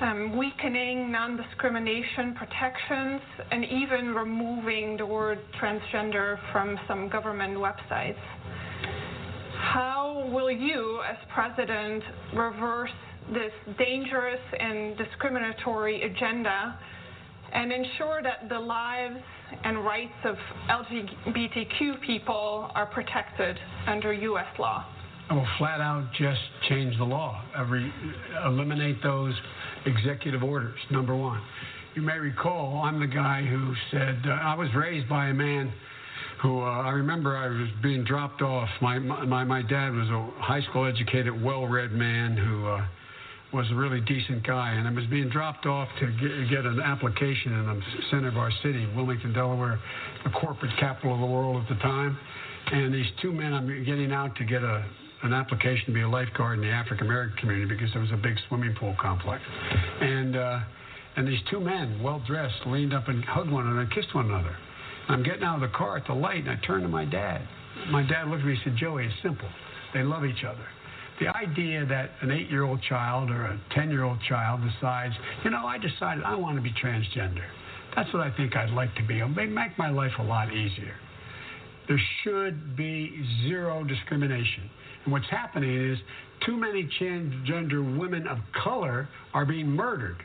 [0.00, 3.20] um, weakening non discrimination protections,
[3.50, 8.18] and even removing the word transgender from some government websites.
[9.72, 12.02] How will you, as president,
[12.34, 12.90] reverse
[13.32, 16.78] this dangerous and discriminatory agenda
[17.54, 19.16] and ensure that the lives
[19.64, 20.36] and rights of
[20.68, 23.56] LGBTQ people are protected
[23.86, 24.46] under U.S.
[24.58, 24.84] law?
[25.30, 27.42] I will flat out just change the law.
[27.56, 27.90] Every,
[28.44, 29.32] eliminate those
[29.86, 31.40] executive orders, number one.
[31.94, 35.72] You may recall, I'm the guy who said, uh, I was raised by a man
[36.42, 38.68] who uh, I remember I was being dropped off.
[38.82, 42.86] My my my dad was a high school educated, well-read man who uh,
[43.54, 46.80] was a really decent guy, and I was being dropped off to get, get an
[46.80, 49.78] application in the center of our city, Wilmington, Delaware,
[50.24, 52.18] the corporate capital of the world at the time.
[52.72, 54.84] And these two men, I'm getting out to get a
[55.22, 58.16] an application to be a lifeguard in the African American community because there was a
[58.16, 59.42] big swimming pool complex,
[60.00, 60.36] and.
[60.36, 60.60] Uh,
[61.16, 64.26] and these two men, well dressed, leaned up and hugged one another and kissed one
[64.26, 64.56] another.
[65.08, 67.46] I'm getting out of the car at the light, and I turned to my dad.
[67.90, 69.48] My dad looked at me and said, Joey, it's simple.
[69.92, 70.66] They love each other.
[71.20, 75.14] The idea that an eight year old child or a 10 year old child decides,
[75.44, 77.44] you know, I decided I want to be transgender.
[77.94, 79.18] That's what I think I'd like to be.
[79.18, 80.94] It'll make my life a lot easier.
[81.86, 84.70] There should be zero discrimination.
[85.04, 85.98] And what's happening is
[86.46, 90.22] too many transgender women of color are being murdered.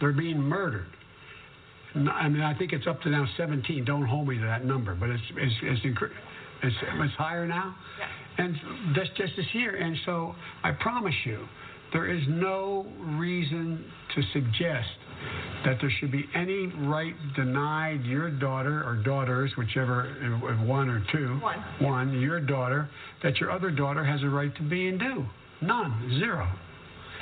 [0.00, 0.88] They're being murdered.
[1.94, 3.84] I mean, I think it's up to now 17.
[3.84, 5.80] Don't hold me to that number, but it's it's it's,
[6.62, 7.74] it's, it's higher now.
[8.38, 8.56] And
[8.96, 9.76] that's just this year.
[9.76, 11.46] And so I promise you,
[11.92, 12.86] there is no
[13.16, 13.84] reason
[14.14, 14.88] to suggest
[15.64, 20.04] that there should be any right denied your daughter or daughters, whichever,
[20.64, 21.64] one or two, One.
[21.80, 22.88] one, your daughter,
[23.22, 25.24] that your other daughter has a right to be and do.
[25.60, 26.46] None, zero.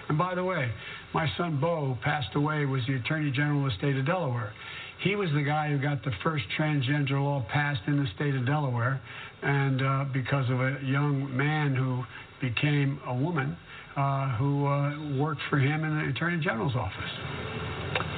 [0.08, 0.70] And by the way,
[1.14, 4.52] my son Bo passed away, was the Attorney General of the state of Delaware.
[5.00, 8.46] He was the guy who got the first transgender law passed in the state of
[8.46, 9.00] Delaware,
[9.42, 12.02] and uh, because of a young man who
[12.40, 13.56] became a woman
[13.96, 17.10] uh, who uh, worked for him in the Attorney General's office.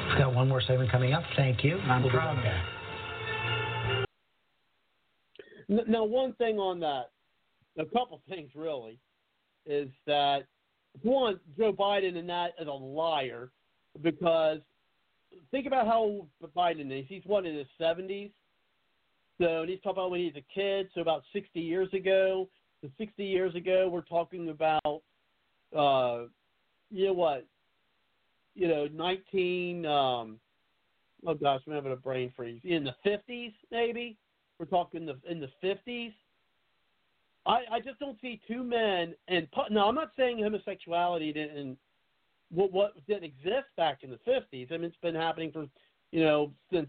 [0.08, 1.22] We've got one more segment coming up.
[1.36, 1.78] Thank you.
[1.78, 2.64] I'm We'll proud of back.
[5.70, 7.10] N- Now, one thing on that,
[7.78, 8.98] a couple things really,
[9.66, 10.46] is that
[11.02, 13.50] one, Joe Biden and that is a liar
[14.02, 14.58] because
[15.50, 17.06] think about how old Biden is.
[17.08, 18.30] He's one in his seventies.
[19.40, 22.48] So and he's talking about when he's a kid, so about sixty years ago.
[22.82, 25.02] So sixty years ago we're talking about
[25.76, 26.26] uh
[26.90, 27.46] you know what?
[28.54, 30.38] You know, nineteen um
[31.26, 32.60] oh gosh, I'm having a brain freeze.
[32.64, 34.16] In the fifties, maybe?
[34.58, 36.12] We're talking the in the fifties.
[37.46, 41.78] I, I just don't see two men and pu- no, I'm not saying homosexuality didn't
[42.52, 44.68] what what didn't exist back in the fifties.
[44.70, 45.66] I mean, it's been happening for
[46.12, 46.88] you know since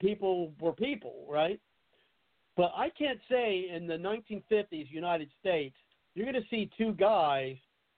[0.00, 1.60] people were people, right?
[2.56, 5.76] But I can't say in the 1950s United States
[6.14, 7.56] you're going to see two guys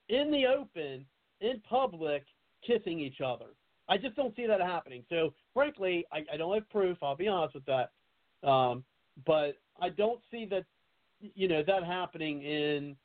[0.08, 1.04] in the open
[1.40, 2.24] in public
[2.66, 3.46] kissing each other.
[3.88, 5.04] I just don't see that happening.
[5.08, 6.98] So frankly, I, I don't have proof.
[7.02, 8.48] I'll be honest with that.
[8.48, 8.84] Um,
[9.26, 10.64] but I don't see that
[11.20, 12.96] you know that happening in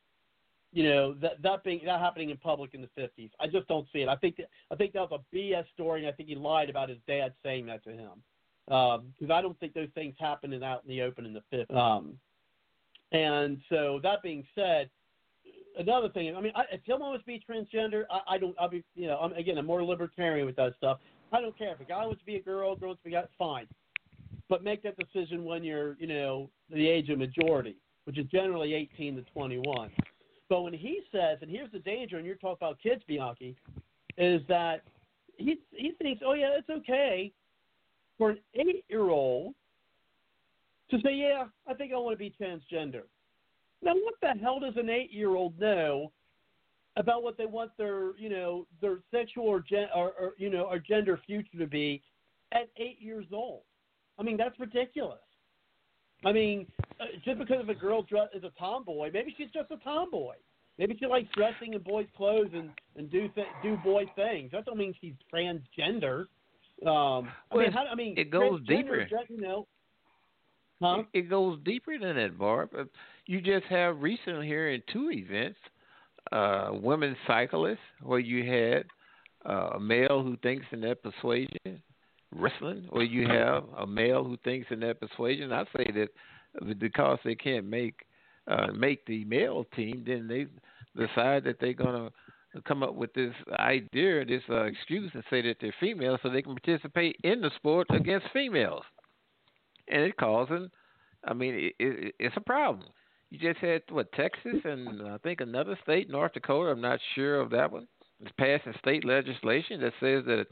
[0.72, 3.31] you know that that being that happening in public in the 50s.
[3.39, 4.07] I just don't see it.
[4.07, 6.69] I think that, I think that was a BS story, and I think he lied
[6.69, 8.23] about his dad saying that to him
[8.68, 11.76] because I don't think those things happened out in the open in the 50s.
[11.76, 12.18] Um,
[13.11, 14.89] and so that being said,
[15.77, 16.35] another thing.
[16.35, 18.56] I mean, I, if someone wants to be transgender, I, I don't.
[18.60, 20.99] I'll be you know I'm again I'm more libertarian with that stuff.
[21.34, 23.10] I don't care if a guy wants to be a girl, a girl wants to
[23.10, 23.68] be a guy, fine.
[24.49, 27.76] But make that decision when you're you know the age of majority,
[28.06, 29.91] which is generally 18 to 21.
[30.52, 33.56] But when he says, and here's the danger, and you're talking about kids, Bianchi,
[34.18, 34.82] is that
[35.38, 37.32] he he thinks, oh yeah, it's okay
[38.18, 39.53] for an eight year old
[40.90, 43.03] to say, yeah, I think I want to be transgender.
[43.82, 46.11] Now, what the hell does an eight year old know
[46.98, 50.64] about what they want their you know their sexual or, gen, or, or you know
[50.64, 52.02] or gender future to be
[52.52, 53.61] at eight years old?
[54.19, 55.19] I mean, that's ridiculous.
[56.23, 56.68] I mean,
[56.99, 60.35] uh, just because if a girl dress, is a tomboy, maybe she's just a tomboy.
[60.77, 64.52] Maybe she likes dressing in boys' clothes and and do th- do boy things.
[64.52, 66.26] That don't mean she's transgender.
[66.85, 69.07] Um, I Well, mean, how, I mean, it goes deeper.
[69.30, 69.68] You know,
[70.81, 71.03] huh?
[71.14, 72.69] It, it goes deeper than that, Barb.
[72.77, 72.85] Uh,
[73.27, 75.60] You just have recently here in two events,
[76.31, 78.85] uh, women cyclists, where you had
[79.48, 81.84] uh, a male who thinks in that persuasion,
[82.34, 85.52] wrestling, or you have a male who thinks in that persuasion.
[85.52, 86.10] I say that
[86.80, 88.06] because they can't make
[88.48, 90.48] uh, make the male team, then they
[90.99, 92.10] decide that they're gonna
[92.68, 96.41] come up with this idea, this uh, excuse, and say that they're female so they
[96.41, 98.84] can participate in the sport against females
[99.88, 100.70] and it causing.
[101.24, 102.88] I mean, it, it, it's a problem.
[103.30, 106.72] You just had what Texas and I think another state, North Dakota.
[106.72, 107.88] I'm not sure of that one.
[108.20, 110.45] It's passing state legislation that says that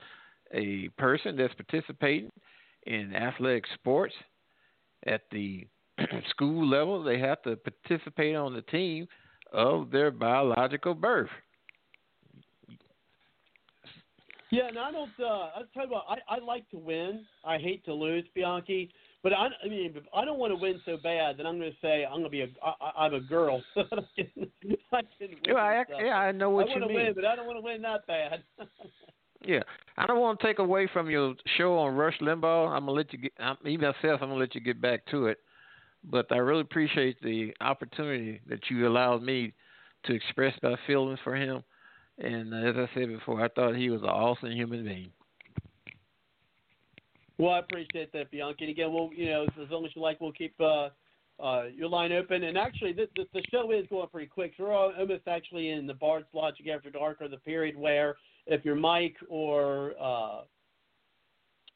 [0.53, 2.30] a person that's participating
[2.85, 4.13] in athletic sports
[5.05, 5.67] at the
[6.30, 9.07] school level, they have to participate on the team
[9.51, 11.30] of their biological birth.
[14.51, 15.11] Yeah, and I don't.
[15.19, 16.05] Uh, I'll tell you what.
[16.09, 17.26] I, I like to win.
[17.45, 18.91] I hate to lose, Bianchi.
[19.21, 21.71] But I, I mean, if I don't want to win so bad that I'm going
[21.71, 23.61] to say I'm going to be a I, I'm a girl.
[23.77, 23.81] I
[24.15, 24.49] can,
[24.91, 27.05] I can win Yeah, I, yeah, I know what I you want to mean.
[27.05, 28.43] win, but I don't want to win that bad.
[29.45, 29.61] Yeah,
[29.97, 32.69] I don't want to take away from your show on Rush Limbaugh.
[32.69, 33.33] I'm gonna let you get,
[33.63, 34.21] me myself.
[34.21, 35.39] I'm gonna let you get back to it.
[36.03, 39.53] But I really appreciate the opportunity that you allowed me
[40.05, 41.63] to express my feelings for him.
[42.17, 45.11] And uh, as I said before, I thought he was an awesome human being.
[47.37, 48.57] Well, I appreciate that, Bianca.
[48.61, 50.89] And again, we'll you know as long as you like, we'll keep uh,
[51.41, 52.43] uh, your line open.
[52.43, 54.53] And actually, the, the, the show is going pretty quick.
[54.57, 58.15] So we're almost actually in the Bard's Logic After Dark, or the period where
[58.49, 60.41] if your mic or uh,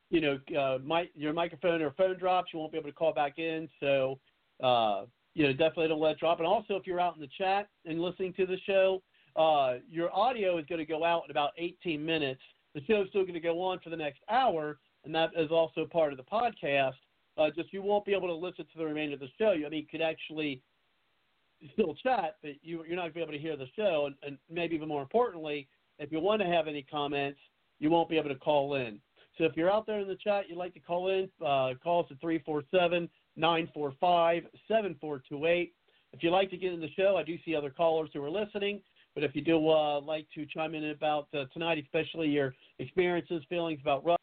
[0.10, 3.14] you know uh, mic, your microphone or phone drops, you won't be able to call
[3.14, 3.70] back in.
[3.80, 4.20] So
[4.62, 6.40] uh, you know definitely don't let it drop.
[6.40, 9.02] And also, if you're out in the chat and listening to the show,
[9.36, 12.42] uh, your audio is going to go out in about 18 minutes.
[12.76, 15.86] The show's still going to go on for the next hour, and that is also
[15.86, 16.94] part of the podcast.
[17.38, 19.52] Uh, just you won't be able to listen to the remainder of the show.
[19.52, 20.62] I mean, you could actually
[21.74, 24.06] still chat, but you, you're not going to be able to hear the show.
[24.08, 25.68] And, and maybe even more importantly,
[26.00, 27.40] if you want to have any comments,
[27.80, 29.00] you won't be able to call in.
[29.38, 32.02] So if you're out there in the chat, you'd like to call in, uh, call
[32.02, 35.74] us at 347 945 7428.
[36.14, 38.30] If you'd like to get in the show, I do see other callers who are
[38.30, 38.82] listening.
[39.16, 43.44] But if you do uh, like to chime in about uh, tonight, especially your experiences,
[43.50, 44.18] feelings about Rush,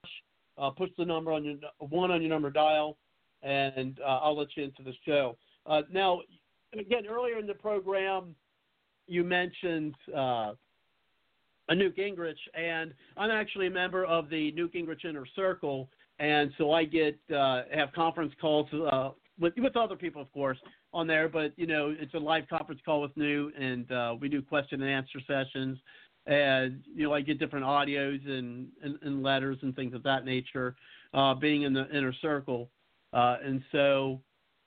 [0.58, 2.96] uh, push the number on your one on your number dial,
[3.42, 5.36] and uh, I'll let you into the show.
[5.66, 6.20] Uh, now,
[6.72, 8.34] again, earlier in the program,
[9.06, 10.52] you mentioned uh,
[11.74, 15.88] Newt Gingrich, and I'm actually a member of the Newt Gingrich Inner Circle,
[16.18, 20.58] and so I get uh, have conference calls uh, with with other people, of course,
[20.92, 21.28] on there.
[21.28, 24.82] But you know, it's a live conference call with Newt, and uh, we do question
[24.82, 25.78] and answer sessions,
[26.26, 30.24] and you know, I get different audios and and, and letters and things of that
[30.24, 30.76] nature,
[31.14, 32.70] uh, being in the inner circle,
[33.12, 34.20] uh, and so.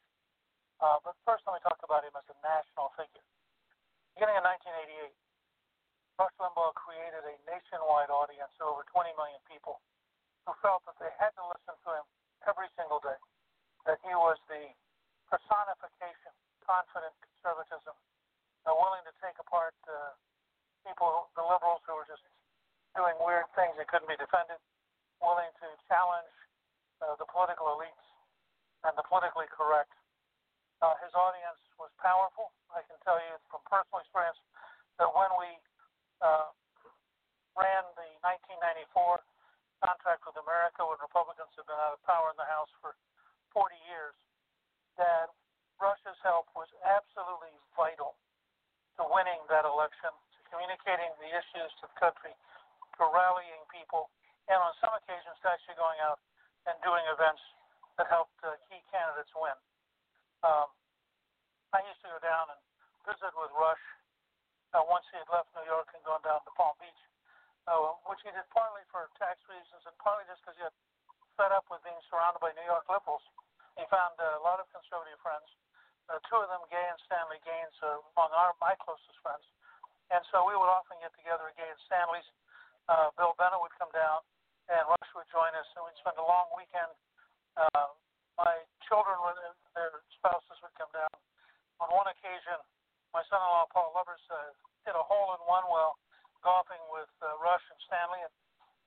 [0.81, 3.21] Uh, but first, let me talk about him as a national figure.
[4.17, 5.13] Beginning in 1988,
[6.17, 9.77] Rush Limbaugh created a nationwide audience of over 20 million people
[10.49, 12.05] who felt that they had to listen to him
[12.49, 13.17] every single day,
[13.85, 14.73] that he was the
[15.29, 16.33] personification,
[16.65, 17.93] confident conservatism,
[18.65, 20.17] uh, willing to take apart uh,
[20.81, 22.25] people, the liberals who were just
[22.97, 24.57] doing weird things that couldn't be defended,
[25.21, 26.33] willing to challenge
[27.05, 28.05] uh, the political elites
[28.81, 29.93] and the politically correct.
[30.81, 32.49] Uh, his audience was powerful.
[32.73, 34.41] I can tell you from personal experience
[34.97, 35.49] that when we
[36.25, 36.49] uh,
[37.53, 39.21] ran the 1994
[39.85, 42.97] contract with America when Republicans have been out of power in the House for
[43.53, 44.17] 40 years,
[44.97, 45.29] that
[45.77, 48.17] Rush's help was absolutely vital
[48.97, 52.33] to winning that election, to communicating the issues to the country,
[52.97, 54.09] to rallying people,
[54.49, 56.17] and on some occasions to actually going out
[56.69, 57.41] and doing events
[57.97, 59.57] that helped uh, key candidates win.
[60.41, 60.69] Um,
[61.71, 62.61] I used to go down and
[63.05, 63.85] visit with Rush
[64.73, 67.01] uh, once he had left New York and gone down to Palm Beach,
[67.69, 70.75] uh, which he did partly for tax reasons and partly just because he got
[71.37, 73.23] fed up with being surrounded by New York liberals.
[73.77, 75.47] He found uh, a lot of conservative friends,
[76.11, 79.45] uh, two of them, Gay and Stanley Gaines, uh, among our my closest friends.
[80.11, 82.27] And so we would often get together at Gay and Stanley's.
[82.91, 84.19] Uh, Bill Bennett would come down,
[84.67, 86.91] and Rush would join us, and we'd spend a long weekend.
[87.55, 87.95] Uh,
[88.41, 89.37] my children, would,
[89.77, 91.13] their spouses would come down.
[91.77, 92.57] On one occasion,
[93.13, 94.53] my son-in-law Paul Lubbers uh,
[94.85, 95.97] hit a hole in one while
[96.41, 98.33] golfing with uh, Rush and Stanley, and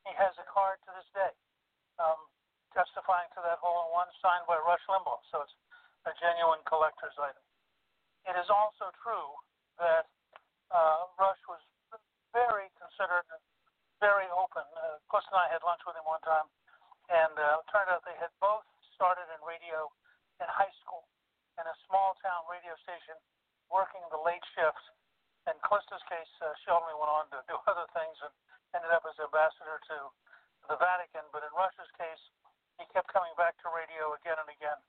[0.07, 1.33] he has a card to this day
[2.03, 2.19] um,
[2.75, 5.23] testifying to that hole in one signed by Rush Limbaugh.
[5.31, 5.55] So it's
[6.11, 7.43] a genuine collector's item.
[8.27, 9.31] It is also true
[9.79, 10.11] that
[10.75, 11.63] uh, Rush was
[12.35, 13.43] very considerate, and
[14.03, 14.67] very open.
[14.75, 16.51] Uh, Puss and I had lunch with him one time,
[17.09, 19.91] and uh, it turned out they had both started in radio
[20.43, 21.07] in high school
[21.59, 23.15] in a small town radio station
[23.71, 24.83] working the late shifts.
[25.47, 28.33] In Callista's case, uh, she only went on to do other things and
[28.75, 29.99] ended up as ambassador to
[30.71, 31.23] the Vatican.
[31.31, 32.23] But in Rush's case,
[32.81, 34.81] he kept coming back to radio again and again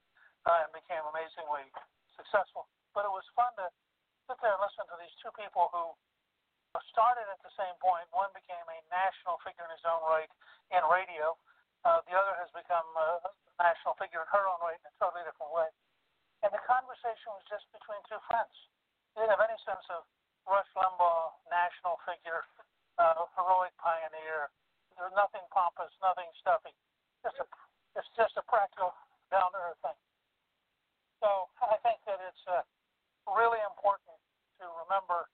[0.47, 1.69] uh, and became amazingly
[2.17, 2.65] successful.
[2.97, 3.67] But it was fun to
[4.25, 5.93] sit there and listen to these two people who
[6.89, 8.07] started at the same point.
[8.09, 10.31] One became a national figure in his own right
[10.73, 11.37] in radio.
[11.85, 13.29] Uh, the other has become a
[13.59, 15.69] national figure in her own right in a totally different way.
[16.43, 18.53] And the conversation was just between two friends.
[19.15, 20.03] They didn't have any sense of
[20.45, 22.45] Rush Limbaugh, national figure,
[22.99, 24.51] uh, heroic pioneer.
[24.99, 26.75] There's nothing pompous, nothing stuffy.
[27.23, 27.45] Just a,
[27.97, 28.93] it's just a practical,
[29.31, 29.97] down to earth thing.
[31.23, 32.61] So I think that it's uh,
[33.31, 34.19] really important
[34.61, 35.25] to remember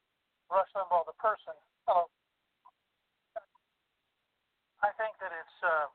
[0.47, 1.57] Rush Limbaugh, the person.
[1.89, 2.07] Hello.
[4.81, 5.87] I think that it's uh,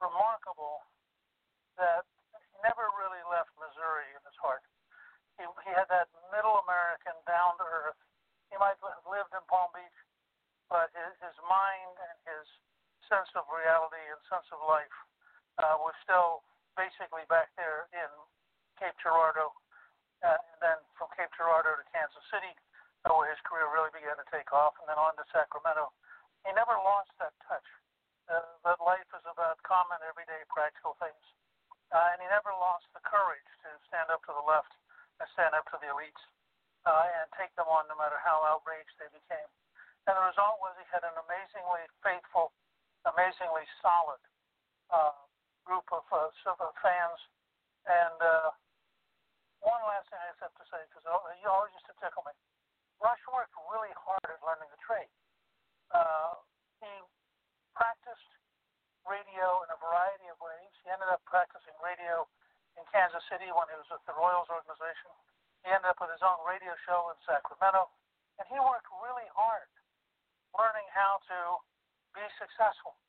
[0.00, 0.80] remarkable
[1.76, 4.64] that he never really left Missouri in his heart.
[5.36, 8.00] He, he had that middle American, down to earth.
[8.48, 10.00] He might have lived in Palm Beach,
[10.72, 12.44] but his, his mind and his
[13.06, 14.94] sense of reality and sense of life.
[15.60, 16.40] Uh, was still
[16.78, 18.08] basically back there in
[18.80, 19.52] Cape Girardeau,
[20.24, 22.54] uh, and then from Cape Girardeau to Kansas City,
[23.04, 25.92] uh, where his career really began to take off, and then on to Sacramento.
[26.48, 27.66] He never lost that touch.
[28.30, 31.24] Uh, that life is about common, everyday, practical things.
[31.90, 34.70] Uh, and he never lost the courage to stand up to the left
[35.18, 36.22] and stand up to the elites
[36.86, 39.50] uh, and take them on no matter how outraged they became.
[40.06, 42.54] And the result was he had an amazingly faithful,
[43.04, 43.66] amazingly
[44.00, 44.22] solid
[44.88, 45.12] uh,
[45.68, 47.20] group of uh, of fans.
[47.84, 48.48] And uh,
[49.60, 52.32] one last thing I just have to say, because you always used to tickle me.
[53.00, 55.08] Rush worked really hard at learning the trade.
[55.92, 56.36] Uh,
[56.84, 56.92] he
[57.72, 58.28] practiced
[59.08, 60.72] radio in a variety of ways.
[60.84, 62.28] He ended up practicing radio
[62.76, 65.12] in Kansas City when he was with the Royals organization.
[65.64, 67.88] He ended up with his own radio show in Sacramento.
[68.36, 69.68] And he worked really hard
[70.56, 71.60] learning how to
[72.12, 73.00] be successful.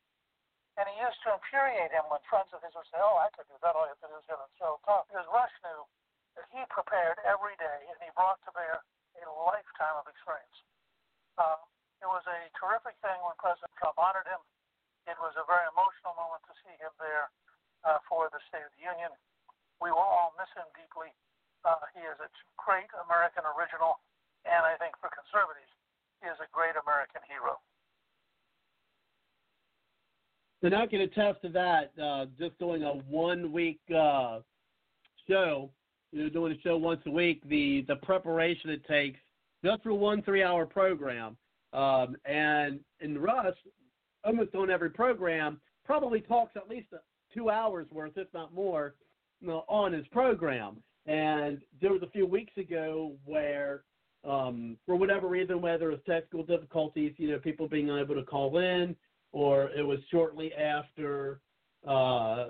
[0.80, 3.44] And he used to infuriate him when friends of his would say, Oh, I could
[3.52, 3.76] do that.
[3.76, 5.04] All you have to do is get on the show talk.
[5.12, 5.84] Because Rush knew
[6.40, 8.80] that he prepared every day and he brought to bear
[9.20, 10.58] a lifetime of experience.
[11.38, 11.60] Uh,
[12.02, 14.40] it was a terrific thing when President Trump honored him.
[15.06, 17.30] It was a very emotional moment to see him there
[17.86, 19.12] uh, for the State of the Union.
[19.78, 21.14] We will all miss him deeply.
[21.62, 22.26] Uh, he is a
[22.58, 24.02] great American original,
[24.42, 25.70] and I think for conservatives,
[26.18, 27.62] he is a great American hero.
[30.62, 31.92] And I can attest to that.
[32.02, 34.40] Uh, just doing a one-week uh,
[35.28, 35.70] show,
[36.10, 39.20] you know, doing a show once a week, the the preparation it takes
[39.64, 41.36] just for one three-hour program,
[41.72, 43.54] um, and in Rush,
[44.24, 46.88] almost on every program, probably talks at least
[47.32, 48.94] two hours worth, if not more,
[49.40, 50.82] you know, on his program.
[51.06, 53.84] And there was a few weeks ago where,
[54.28, 58.24] um, for whatever reason, whether it was technical difficulties, you know, people being unable to
[58.24, 58.96] call in,
[59.42, 61.40] or it was shortly after,
[61.86, 62.48] uh,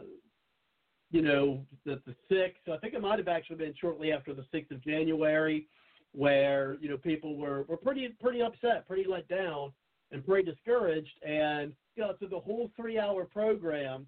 [1.11, 2.73] you know, the, the 6th.
[2.73, 5.67] I think it might have actually been shortly after the 6th of January,
[6.13, 9.73] where, you know, people were, were pretty, pretty upset, pretty let down,
[10.11, 11.17] and pretty discouraged.
[11.27, 14.07] And, you know, so the whole three hour program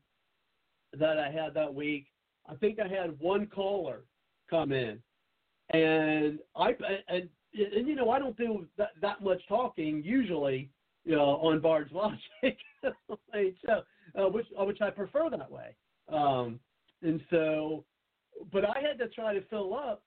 [0.93, 2.07] that I had that week,
[2.47, 4.05] I think I had one caller
[4.51, 4.99] come in.
[5.71, 6.75] And I,
[7.09, 10.69] and, and you know, I don't do that, that much talking usually,
[11.05, 13.83] you know, on Bard's Logic, so,
[14.19, 15.77] uh, which uh, which I prefer that way.
[16.09, 16.61] Um,
[17.03, 17.85] and so,
[18.53, 20.03] but I had to try to fill up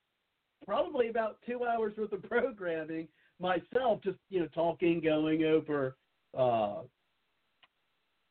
[0.66, 3.08] probably about two hours worth of programming
[3.40, 5.96] myself, just you know, talking, going over,
[6.38, 6.82] uh,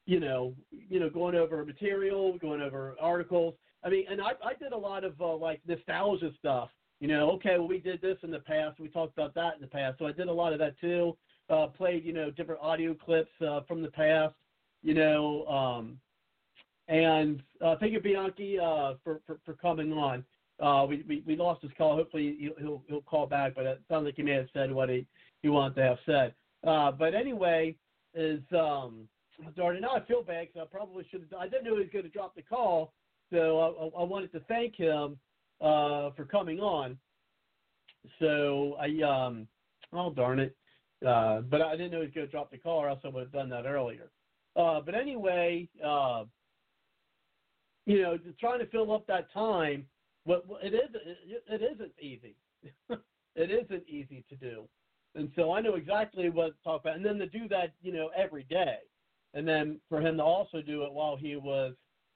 [0.07, 3.55] you know, you know, going over material, going over articles.
[3.85, 6.71] I mean, and I I did a lot of uh, like nostalgia stuff.
[7.01, 8.81] You know, okay, well, we did this in the past.
[8.81, 9.99] We talked about that in the past.
[9.99, 11.17] So I did a lot of that too
[11.49, 14.35] uh, played you know different audio clips uh, from the past,
[14.83, 15.99] you know, um,
[16.89, 20.25] and uh, thank you Bianchi uh, for, for for coming on.
[20.61, 21.97] Uh, we, we we lost his call.
[21.97, 24.89] Hopefully he'll he'll, he'll call back, but it sounds like he may have said what
[24.89, 25.07] he
[25.43, 26.35] he wanted to have said.
[26.67, 27.75] Uh, but anyway,
[28.15, 29.09] is um,
[29.57, 31.41] darn now I feel bad because I probably should have.
[31.41, 32.93] I didn't know he was going to drop the call,
[33.33, 35.19] so I, I wanted to thank him
[35.61, 36.97] uh, for coming on.
[38.19, 39.47] So I um,
[39.93, 40.57] oh darn it.
[41.07, 43.09] Uh, but I didn't know he was going to drop the call, or else I
[43.09, 44.11] would have done that earlier.
[44.57, 46.25] Uh, but anyway, uh,
[47.87, 49.87] you know, trying to fill up that time,
[50.25, 52.35] what it is, it, it isn't easy.
[53.37, 54.65] it isn't easy to do,
[55.15, 56.97] and so I know exactly what to talk about.
[56.97, 58.79] And then to do that, you know, every day,
[59.35, 61.75] and then for him to also do it while he was,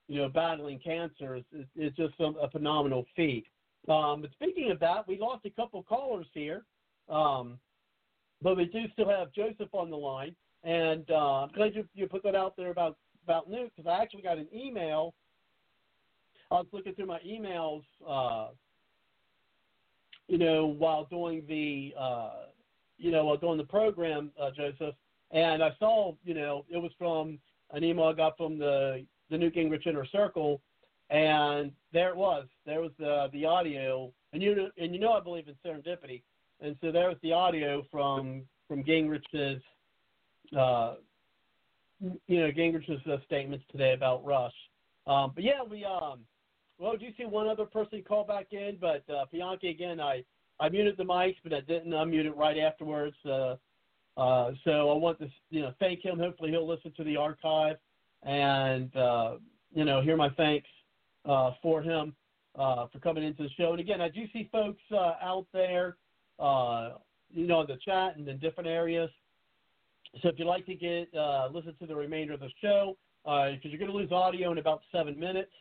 [0.09, 3.47] you know, battling cancer is, is, is just a, a phenomenal feat.
[3.89, 6.65] Um, but speaking of that, we lost a couple callers here,
[7.09, 7.59] um,
[8.43, 10.35] but we do still have Joseph on the line.
[10.63, 14.03] And uh, I'm glad you, you put that out there about about Newt because I
[14.03, 15.15] actually got an email.
[16.51, 18.49] I was looking through my emails, uh,
[20.27, 22.31] you know, while doing the, uh,
[22.99, 24.95] you know, while doing the program, uh, Joseph,
[25.31, 27.39] and I saw, you know, it was from
[27.73, 30.61] an email I got from the the Newt Gingrich Inner Circle,
[31.09, 32.47] and there it was.
[32.67, 36.23] There was the the audio, and you and you know I believe in serendipity,
[36.61, 39.63] and so there was the audio from from Gingrich's,
[40.57, 40.95] uh,
[42.01, 44.55] you know, Gingrich's uh, statements today about Rush.
[45.07, 46.21] Um, but yeah, we um,
[46.81, 48.79] well, do you see one other person call back in?
[48.81, 50.25] But uh, Bianchi again, I
[50.59, 53.17] I muted the mics, but I didn't unmute it right afterwards.
[53.25, 53.57] Uh,
[54.17, 56.19] uh, so I want to you know thank him.
[56.19, 57.77] Hopefully he'll listen to the archive
[58.23, 59.35] and uh,
[59.75, 60.69] you know hear my thanks
[61.27, 62.15] uh, for him
[62.59, 63.73] uh, for coming into the show.
[63.73, 65.97] And again, I do see folks uh, out there,
[66.39, 66.93] uh,
[67.31, 69.11] you know, in the chat and in different areas.
[70.23, 71.09] So if you'd like to get
[71.53, 74.81] listen to the remainder of the show, because you're going to lose audio in about
[74.91, 75.53] seven minutes,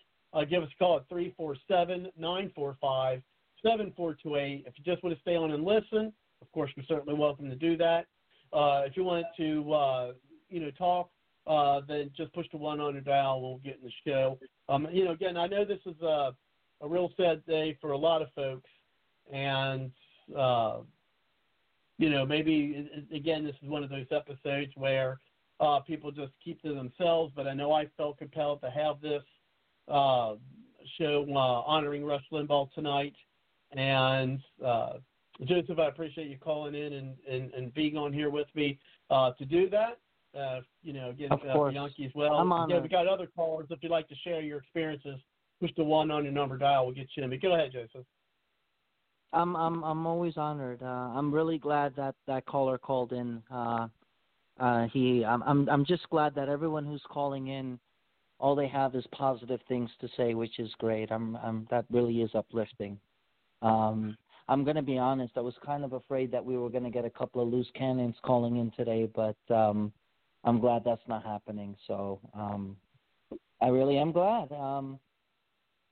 [0.49, 3.22] give us a call at 347 945
[3.64, 4.64] 7428.
[4.65, 7.56] If you just want to stay on and listen, of course, you're certainly welcome to
[7.56, 8.06] do that.
[8.53, 10.11] Uh, if you want to, uh,
[10.49, 11.10] you know, talk,
[11.47, 13.41] uh, then just push the one on your dial.
[13.41, 14.38] We'll get in the show.
[14.68, 16.34] Um, you know, again, I know this is a,
[16.81, 18.69] a real sad day for a lot of folks,
[19.31, 19.91] and
[20.38, 20.77] uh,
[21.97, 25.19] you know, maybe again, this is one of those episodes where
[25.60, 27.34] uh, people just keep to themselves.
[27.35, 29.23] But I know I felt compelled to have this
[29.90, 30.36] uh,
[30.98, 33.16] show uh, honoring Rush Limbaugh tonight,
[33.72, 34.94] and uh,
[35.45, 38.78] Joseph, I appreciate you calling in and, and, and being on here with me
[39.10, 39.99] uh, to do that.
[40.38, 41.70] Uh, you know, again, Of uh.
[41.70, 42.34] Bianchi as well.
[42.34, 42.84] I'm honored.
[42.84, 43.68] we got other callers.
[43.70, 45.20] If you'd like to share your experiences,
[45.60, 46.86] push the one on your number dial.
[46.86, 47.30] We'll get you in.
[47.30, 48.06] But go ahead, Joseph.
[49.32, 50.82] I'm I'm I'm always honored.
[50.82, 53.41] Uh, I'm really glad that that caller called in.
[53.52, 53.88] Uh,
[54.60, 57.80] uh, he I'm I'm I'm just glad that everyone who's calling in,
[58.40, 61.11] all they have is positive things to say, which is great.
[61.11, 62.99] I'm I'm that really is uplifting.
[63.61, 64.18] Um,
[64.48, 65.34] I'm gonna be honest.
[65.36, 68.16] I was kind of afraid that we were gonna get a couple of loose cannons
[68.24, 69.91] calling in today, but um,
[70.44, 71.76] I'm glad that's not happening.
[71.86, 72.78] So um,
[73.61, 74.52] I really am glad.
[74.52, 74.99] Um,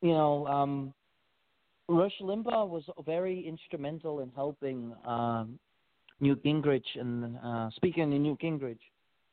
[0.01, 0.93] you know, um,
[1.89, 5.59] Rush Limbaugh was very instrumental in helping um,
[6.19, 8.79] Newt Gingrich, and uh, speaking of Newt Gingrich,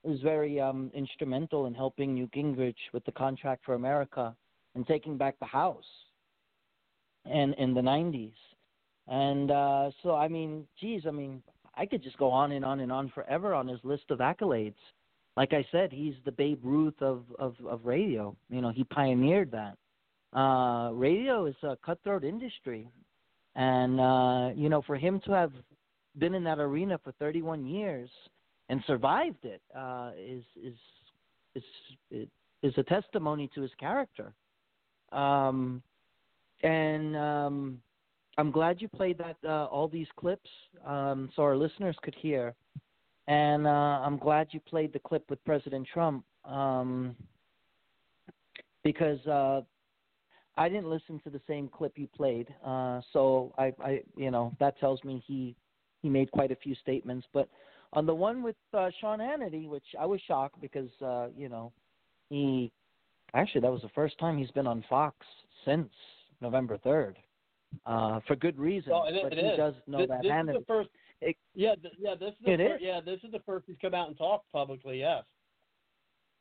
[0.05, 4.35] was very um, instrumental in helping Newt Gingrich with the contract for America
[4.75, 5.85] and taking back the House,
[7.25, 8.33] and in the '90s.
[9.07, 11.43] And uh, so, I mean, geez, I mean,
[11.75, 14.75] I could just go on and on and on forever on his list of accolades.
[15.37, 18.37] Like I said, he's the Babe Ruth of of, of radio.
[18.51, 19.77] You know, he pioneered that
[20.39, 22.89] uh, radio is a cutthroat industry,
[23.55, 25.53] and uh, you know, for him to have
[26.19, 28.11] been in that arena for 31 years
[28.75, 32.27] and survived it uh, is is
[32.65, 34.35] is a testimony to his character.
[35.13, 35.81] Um,
[36.65, 37.79] and um,
[38.37, 40.51] I'm glad you played that uh, all these clips
[40.85, 42.53] um, so our listeners could hear.
[43.29, 43.71] And uh,
[44.05, 47.15] I'm glad you played the clip with President Trump um,
[48.83, 49.61] because uh,
[50.57, 54.53] I didn't listen to the same clip you played, uh, so I, I, you know,
[54.59, 55.55] that tells me he
[56.03, 57.27] he made quite a few statements.
[57.33, 57.49] But
[57.95, 61.73] on the one with uh, Sean Hannity, which I was shocked because, uh, you know,
[62.29, 62.71] he
[63.35, 65.17] actually that was the first time he's been on Fox
[65.65, 65.89] since
[66.41, 67.17] November third,
[67.87, 68.93] uh, for good reason.
[68.93, 69.57] Well, it, but it he is.
[69.57, 70.57] does know this, that this Hannity.
[70.57, 70.89] Is the first,
[71.55, 72.15] yeah, th- yeah.
[72.15, 72.81] This is the It fir- is?
[72.83, 73.01] yeah.
[73.01, 75.01] This is the first he's come out and talked publicly.
[75.01, 75.25] Yes.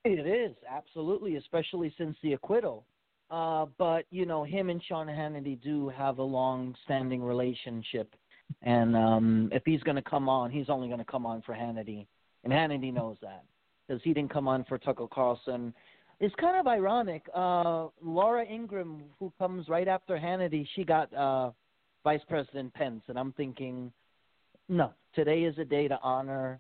[0.06, 2.86] It is absolutely, especially since the acquittal.
[3.32, 8.14] Uh, but you know, him and Sean Hannity do have a long-standing relationship,
[8.62, 11.54] and um, if he's going to come on, he's only going to come on for
[11.54, 12.06] Hannity,
[12.44, 13.44] and Hannity knows that
[13.88, 15.74] because he didn't come on for Tucker Carlson.
[16.20, 17.26] It's kind of ironic.
[17.36, 21.52] Uh, Laura Ingraham, who comes right after Hannity, she got uh,
[22.04, 23.92] Vice President Pence, and I'm thinking,
[24.70, 26.60] no, today is a day to honor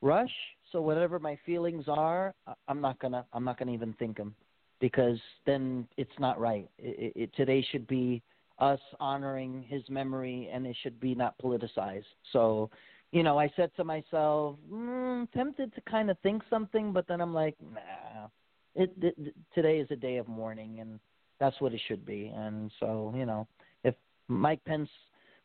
[0.00, 0.32] Rush.
[0.72, 2.34] So whatever my feelings are,
[2.68, 4.34] I'm not gonna I'm not gonna even think them
[4.80, 6.68] because then it's not right.
[6.78, 8.22] It, it, today should be
[8.58, 12.04] us honoring his memory, and it should be not politicized.
[12.32, 12.70] So,
[13.12, 17.20] you know, I said to myself, mm, tempted to kind of think something, but then
[17.20, 18.28] I'm like, nah.
[18.76, 20.98] It, it today is a day of mourning, and
[21.38, 22.32] that's what it should be.
[22.34, 23.46] And so, you know,
[23.84, 23.94] if
[24.26, 24.88] Mike Pence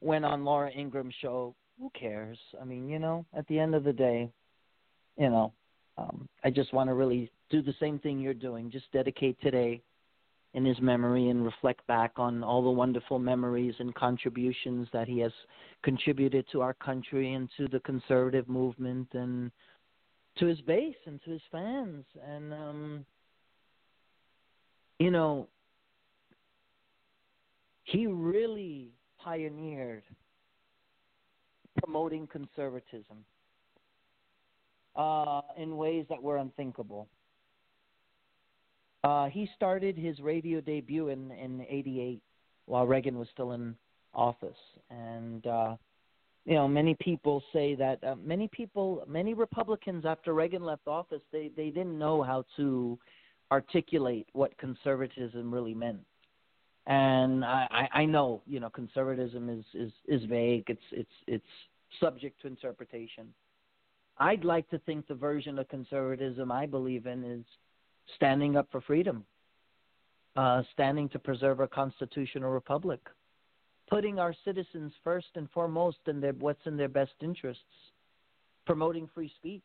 [0.02, 2.38] went on Laura Ingraham's show, who cares?
[2.60, 4.32] I mean, you know, at the end of the day,
[5.18, 5.54] you know,
[5.98, 8.72] um, I just want to really do the same thing you're doing.
[8.72, 9.82] Just dedicate today
[10.54, 15.20] in his memory and reflect back on all the wonderful memories and contributions that he
[15.20, 15.32] has
[15.84, 19.52] contributed to our country and to the conservative movement and
[20.38, 22.04] to his base and to his fans.
[22.28, 23.06] And, um,
[24.98, 25.48] you know,
[27.84, 28.90] he really
[29.24, 30.04] pioneered
[31.78, 33.24] promoting conservatism
[34.96, 37.08] uh, in ways that were unthinkable.
[39.04, 42.22] Uh, he started his radio debut in in '88
[42.66, 43.76] while Reagan was still in
[44.14, 44.58] office,
[44.90, 45.76] and uh,
[46.46, 51.22] you know many people say that uh, many people, many Republicans after Reagan left office,
[51.32, 53.00] they they didn't know how to
[53.52, 56.02] articulate what conservatism really meant.
[56.86, 60.66] And I, I know you know conservatism is is is vague.
[60.68, 61.46] It's it's it's
[62.00, 63.34] subject to interpretation.
[64.18, 67.46] I'd like to think the version of conservatism I believe in is
[68.16, 69.26] standing up for freedom,
[70.36, 73.00] uh, standing to preserve our constitutional republic,
[73.90, 77.64] putting our citizens first and foremost in their, what's in their best interests,
[78.66, 79.64] promoting free speech,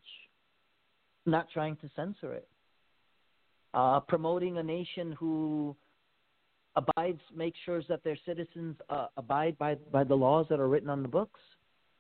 [1.27, 2.49] not trying to censor it,
[3.75, 5.75] uh, promoting a nation who
[6.77, 10.91] abides, makes sure that their citizens uh, abide by, by the laws that are written
[10.91, 11.41] on the books.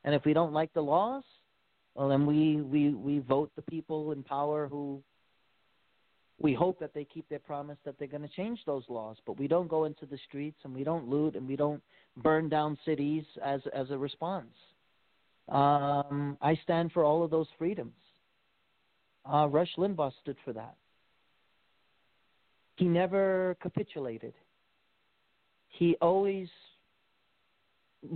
[0.04, 1.22] And if we don't like the laws,
[1.94, 5.02] well, then we, we, we vote the people in power who
[6.40, 9.16] we hope that they keep their promise that they're going to change those laws.
[9.26, 11.82] But we don't go into the streets and we don't loot and we don't
[12.16, 14.54] burn down cities as, as a response.
[15.48, 17.92] Um, I stand for all of those freedoms.
[19.30, 20.74] Uh, Rush Limbaugh stood for that.
[22.76, 24.34] He never capitulated.
[25.68, 26.48] He always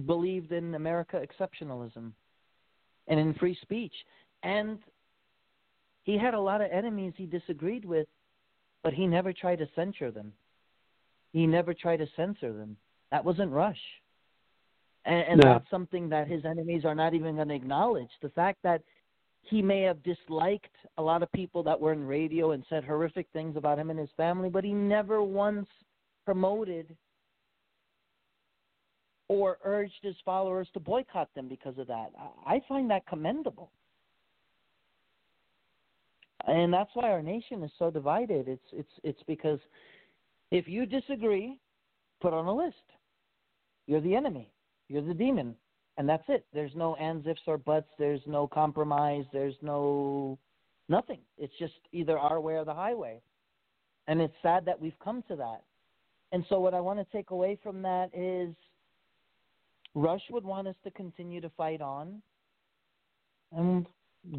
[0.07, 2.13] believed in America exceptionalism
[3.07, 3.93] and in free speech.
[4.43, 4.79] And
[6.09, 8.09] he had a lot of enemies he disagreed with,
[8.83, 10.33] but he never tried to censure them.
[11.35, 12.79] He never tried to censor them.
[13.11, 13.77] That wasn't Rush.
[15.05, 15.53] And, and No.
[15.53, 18.09] that's something that his enemies are not even going to acknowledge.
[18.23, 18.81] The fact that
[19.43, 23.27] he may have disliked a lot of people that were in radio and said horrific
[23.35, 25.69] things about him and his family, but he never once
[26.25, 26.97] promoted
[29.29, 32.13] or urged his followers to boycott them because of that.
[32.47, 33.71] I I find that commendable.
[36.47, 38.49] And that's why our nation is so divided.
[38.49, 39.59] It's it's it's because
[40.51, 41.59] if you disagree,
[42.21, 42.77] put on a list.
[43.87, 44.53] You're the enemy.
[44.89, 45.55] You're the demon.
[45.97, 46.47] And that's it.
[46.55, 47.89] There's no ands, ifs, or buts.
[47.99, 49.25] There's no compromise.
[49.33, 50.39] There's no
[50.89, 51.19] nothing.
[51.37, 53.21] It's just either our way or the highway.
[54.07, 55.63] And it's sad that we've come to that.
[56.33, 58.55] And so, what I want to take away from that is
[59.95, 62.23] Rush would want us to continue to fight on.
[63.53, 63.87] And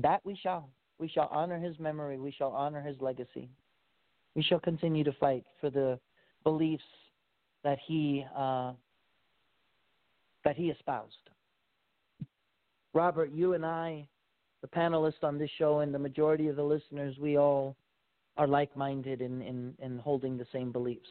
[0.02, 0.70] that we shall.
[1.00, 2.18] We shall honor his memory.
[2.20, 3.50] We shall honor his legacy.
[4.36, 6.00] We shall continue to fight for the
[6.44, 6.84] beliefs
[7.64, 8.74] that he uh,
[10.44, 11.16] that he espoused.
[12.94, 14.08] Robert, you and I,
[14.62, 17.76] the panelists on this show, and the majority of the listeners, we all
[18.38, 21.10] are like-minded in, in, in holding the same beliefs.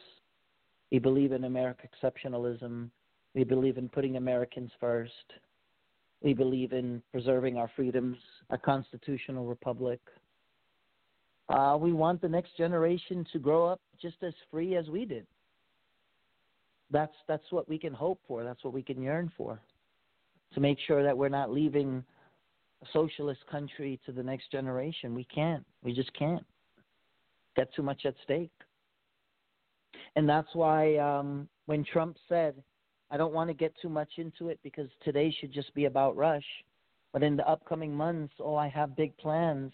[0.91, 2.89] We believe in American exceptionalism.
[3.35, 5.13] We believe in putting Americans first.
[6.21, 8.17] We believe in preserving our freedoms,
[8.49, 9.99] our constitutional republic.
[11.47, 15.25] Uh, we want the next generation to grow up just as free as we did.
[16.91, 18.43] That's that's what we can hope for.
[18.43, 19.59] That's what we can yearn for.
[20.53, 22.03] To make sure that we're not leaving
[22.81, 25.13] a socialist country to the next generation.
[25.13, 25.65] We can't.
[25.83, 26.45] We just can't.
[27.55, 28.51] Got too much at stake.
[30.15, 32.55] And that's why um, when Trump said,
[33.11, 36.15] I don't want to get too much into it because today should just be about
[36.15, 36.45] Rush,
[37.11, 39.71] but in the upcoming months, oh, I have big plans.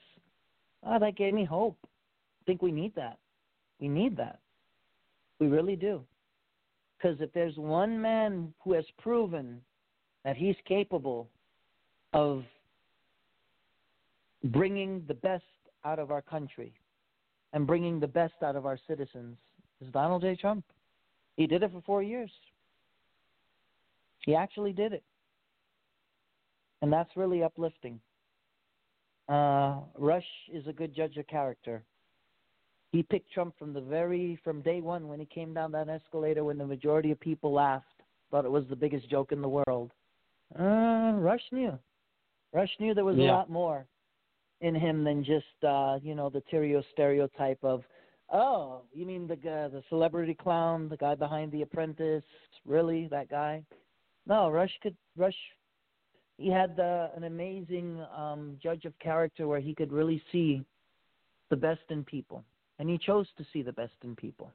[0.86, 1.78] Oh, that gave me hope.
[1.84, 3.18] I think we need that.
[3.80, 4.40] We need that.
[5.40, 6.02] We really do.
[6.98, 9.60] Because if there's one man who has proven
[10.24, 11.28] that he's capable
[12.14, 12.44] of
[14.46, 15.44] bringing the best
[15.84, 16.74] out of our country
[17.52, 19.38] and bringing the best out of our citizens,
[19.82, 20.36] is Donald J.
[20.36, 20.64] Trump.
[21.36, 22.32] He did it for four years.
[24.26, 25.04] He actually did it.
[26.82, 28.00] And that's really uplifting.
[29.30, 31.84] Uh, Rush is a good judge of character.
[32.92, 36.44] He picked Trump from the very from day one when he came down that escalator
[36.44, 37.86] when the majority of people laughed,
[38.32, 39.92] thought it was the biggest joke in the world.
[40.58, 41.78] Uh, Rush knew.
[42.54, 43.86] Rush knew there was a lot more
[44.62, 47.84] in him than just uh, you know the Tyrio stereotype of
[48.32, 52.24] oh you mean the guy, the celebrity clown, the guy behind The Apprentice,
[52.66, 53.64] really that guy?
[54.28, 55.36] No, Rush could Rush.
[56.38, 60.64] He had uh, an amazing um, judge of character where he could really see
[61.50, 62.44] the best in people,
[62.80, 64.52] and he chose to see the best in people.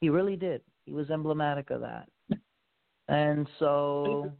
[0.00, 0.62] He really did.
[0.86, 2.08] He was emblematic of that.
[3.08, 4.32] And so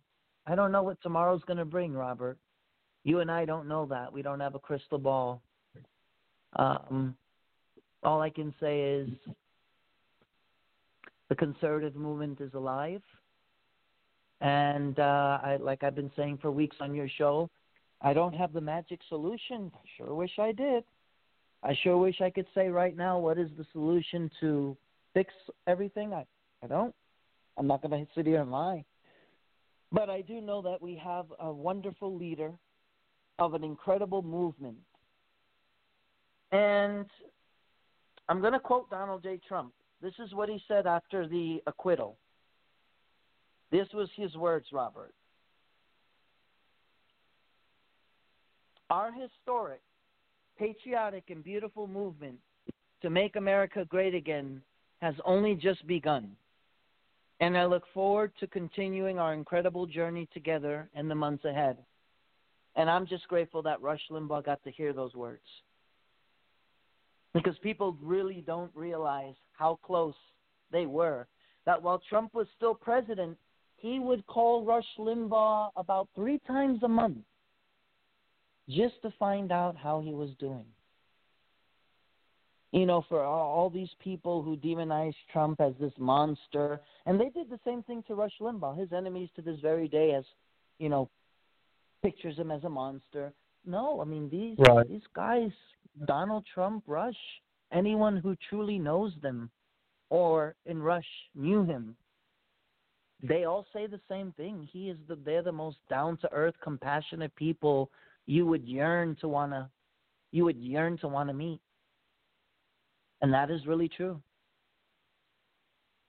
[0.47, 2.39] I don't know what tomorrow's going to bring, Robert.
[3.05, 4.13] You and I don't know that.
[4.13, 5.43] We don't have a crystal ball.
[6.57, 7.15] Um,
[8.03, 9.09] all I can say is
[11.29, 13.03] the conservative movement is alive.
[14.41, 17.51] And uh, I, like I've been saying for weeks on your show,
[18.01, 19.71] I don't have the magic solution.
[19.75, 20.85] I sure wish I did.
[21.63, 24.77] I sure wish I could say right now what is the solution to
[25.13, 25.33] fix
[25.67, 26.15] everything.
[26.15, 26.25] I,
[26.65, 26.95] I don't.
[27.59, 28.85] I'm not going to sit here and lie.
[29.93, 32.53] But I do know that we have a wonderful leader
[33.39, 34.77] of an incredible movement.
[36.53, 37.07] And
[38.29, 39.41] I'm going to quote Donald J.
[39.47, 39.73] Trump.
[40.01, 42.17] This is what he said after the acquittal.
[43.71, 45.15] This was his words, Robert.
[48.91, 49.83] Our historic,
[50.59, 52.39] patriotic, and beautiful movement
[53.03, 54.61] to make America great again
[55.01, 56.37] has only just begun.
[57.39, 61.79] And I look forward to continuing our incredible journey together in the months ahead.
[62.77, 65.41] And I'm just grateful that Rush Limbaugh got to hear those words.
[67.33, 70.15] Because people really don't realize how close
[70.73, 71.27] they were.
[71.65, 73.39] That while Trump was still president,
[73.81, 77.19] he would call Rush Limbaugh about three times a month
[78.69, 80.67] just to find out how he was doing.
[82.73, 87.51] You know, for all, these people who demonize Trump as this monster, and they did
[87.51, 88.79] the same thing to Rush Limbaugh.
[88.79, 90.25] His enemies to this very day, as
[90.79, 91.11] you know,
[92.03, 93.33] pictures him as a monster.
[93.67, 94.89] No, I mean these Right.
[94.89, 95.51] these guys,
[96.05, 97.19] Donald Trump, Rush,
[97.73, 99.51] anyone who truly knows them,
[100.11, 101.97] or in Rush knew him,
[103.23, 104.69] they all say the same thing.
[104.73, 107.91] He is the they're the most down to earth, compassionate people
[108.27, 109.71] you would yearn to wanna
[110.33, 111.61] you would yearn to wanna meet.
[113.23, 114.23] And that is really true.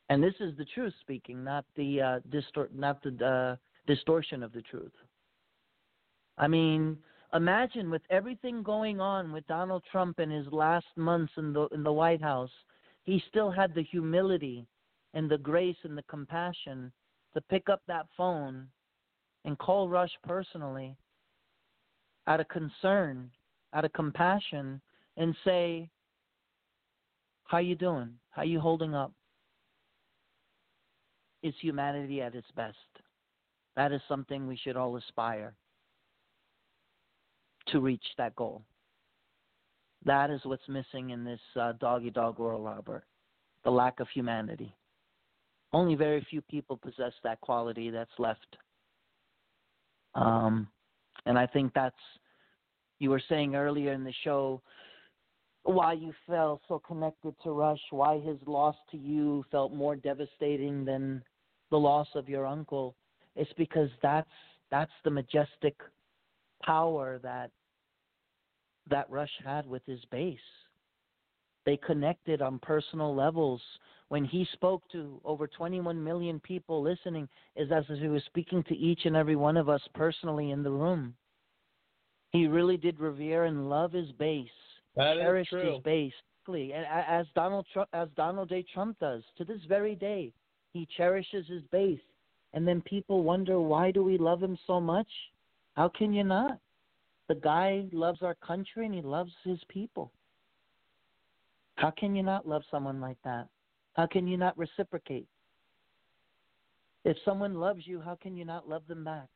[0.10, 3.56] And this is the truth speaking, not the uh, distort, not the uh,
[3.88, 4.92] distortion of the truth.
[6.38, 6.98] I mean,
[7.34, 11.84] imagine with everything going on with Donald Trump in his last months in the in
[11.84, 12.52] the White House,
[13.04, 14.66] he still had the humility
[15.14, 16.92] and the grace and the compassion
[17.34, 18.68] to pick up that phone
[19.46, 20.96] and call Rush personally
[22.28, 23.32] out of concern,
[23.74, 24.82] out of compassion,
[25.18, 25.90] and say,
[27.44, 28.20] "How you doing?
[28.30, 29.14] How you holding up?"
[31.42, 32.78] Is humanity at its best?
[33.76, 35.56] That is something we should all aspire
[37.68, 38.64] to reach that goal.
[40.04, 43.06] That is what's missing in this uh, doggy dog world, Robert.
[43.64, 44.76] The lack of humanity.
[45.74, 48.58] Only very few people possess that quality that's left.
[50.16, 50.68] Um,
[51.26, 51.96] and I think that's,
[53.00, 54.62] you were saying earlier in the show,
[55.64, 60.84] why you felt so connected to Rush, why his loss to you felt more devastating
[60.84, 61.24] than
[61.70, 62.96] the loss of your uncle.
[63.36, 64.28] It's because that's
[64.72, 65.76] that's the majestic
[66.64, 67.52] power that
[68.90, 70.40] that Rush had with his base.
[71.66, 73.62] They connected on personal levels.
[74.12, 78.62] When he spoke to over 21 million people listening, is as if he was speaking
[78.64, 81.16] to each and every one of us personally in the room.
[82.34, 84.50] He really did revere and love his base,
[84.98, 85.76] That is cherished true.
[85.76, 86.12] his base,
[86.46, 88.66] and as Donald Trump, as Donald J.
[88.74, 90.34] Trump does to this very day.
[90.74, 92.02] He cherishes his base,
[92.52, 95.08] and then people wonder why do we love him so much?
[95.78, 96.60] How can you not?
[97.30, 100.12] The guy loves our country and he loves his people.
[101.76, 103.48] How can you not love someone like that?
[103.94, 105.28] How can you not reciprocate?
[107.04, 109.28] If someone loves you, how can you not love them back?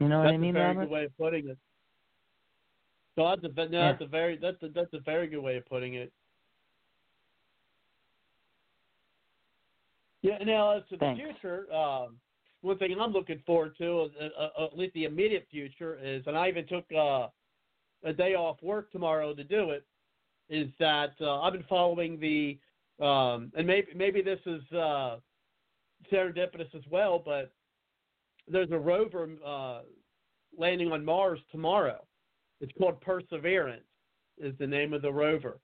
[0.00, 0.80] You know what I mean, a very Robert?
[0.86, 1.58] good way of putting it.
[3.16, 3.92] So that's a no, Yeah.
[3.92, 6.12] that's a very that's a, that's a very good way of putting it.
[10.22, 10.38] Yeah.
[10.38, 12.16] Now as to the future, um,
[12.62, 16.36] one thing I'm looking forward to, uh, uh, at least the immediate future, is, and
[16.36, 17.28] I even took uh,
[18.02, 19.84] a day off work tomorrow to do it.
[20.48, 22.58] Is that uh, I've been following the,
[23.04, 25.16] um, and maybe maybe this is uh,
[26.12, 27.52] serendipitous as well, but
[28.46, 29.80] there's a rover uh,
[30.56, 32.04] landing on Mars tomorrow.
[32.60, 33.84] It's called Perseverance,
[34.38, 35.58] is the name of the rover.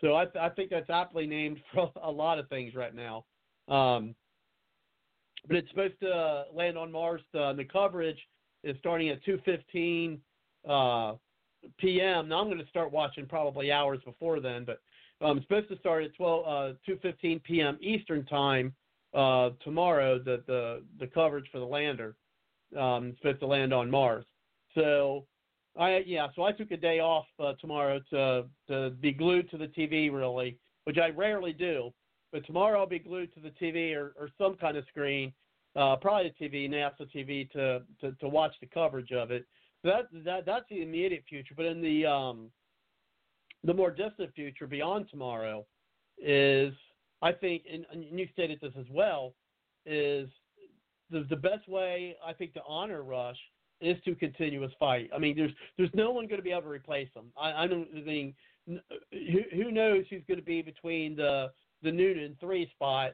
[0.00, 3.24] So I, th- I think that's aptly named for a lot of things right now.
[3.68, 4.14] Um,
[5.46, 7.22] but it's supposed to land on Mars.
[7.38, 8.18] Uh, the coverage
[8.62, 10.18] is starting at 2:15
[10.68, 11.14] uh,
[11.78, 12.28] p.m.
[12.28, 14.80] Now I'm going to start watching probably hours before then, but
[15.24, 17.78] um, it's supposed to start at 12 uh, 2:15 p.m.
[17.80, 18.74] Eastern time
[19.14, 20.18] uh, tomorrow.
[20.18, 22.16] The, the the coverage for the lander
[22.76, 24.24] um, it's supposed to land on Mars.
[24.74, 25.26] So
[25.78, 29.58] I yeah, so I took a day off uh, tomorrow to to be glued to
[29.58, 31.92] the TV really, which I rarely do.
[32.32, 35.32] But tomorrow I'll be glued to the TV or, or some kind of screen,
[35.74, 39.46] uh, probably the TV, NASA TV, to, to to watch the coverage of it.
[39.84, 41.54] That that that's the immediate future.
[41.56, 42.50] But in the um,
[43.64, 45.66] the more distant future beyond tomorrow
[46.18, 46.72] is
[47.22, 49.34] I think, and, and you stated this as well,
[49.86, 50.28] is
[51.10, 53.38] the the best way I think to honor Rush
[53.80, 55.10] is to continue his fight.
[55.14, 57.26] I mean, there's there's no one going to be able to replace him.
[57.38, 58.34] I, I don't think
[58.66, 61.50] who, who knows who's going to be between the
[61.82, 63.12] the Noonan three spot,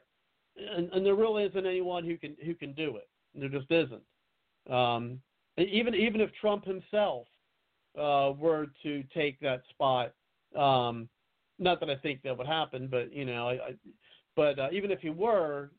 [0.56, 3.08] and, and there really isn't anyone who can who can do it.
[3.34, 4.02] There just isn't.
[4.74, 5.20] Um,
[5.58, 7.26] even even if Trump himself
[7.98, 10.12] uh, were to take that spot,
[10.56, 11.08] um,
[11.58, 13.74] not that I think that would happen, but you know, I, I
[14.34, 15.70] but uh, even if he were,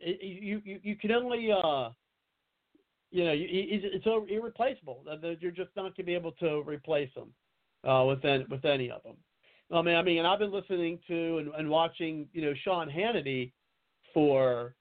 [0.00, 1.90] you you you can only uh,
[3.14, 5.04] you know, it's irreplaceable.
[5.38, 7.32] You're just not going to be able to replace him
[7.88, 9.14] uh, with any, with any of them.
[9.72, 12.88] I mean, I mean, and I've been listening to and, and watching, you know, Sean
[12.90, 13.52] Hannity
[14.12, 14.74] for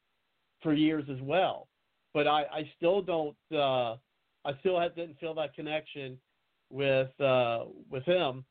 [0.63, 1.67] for years as well,
[2.13, 3.35] but I, I still don't.
[3.55, 3.97] Uh,
[4.45, 6.17] I still have, didn't feel that connection
[6.69, 8.45] with uh, with him,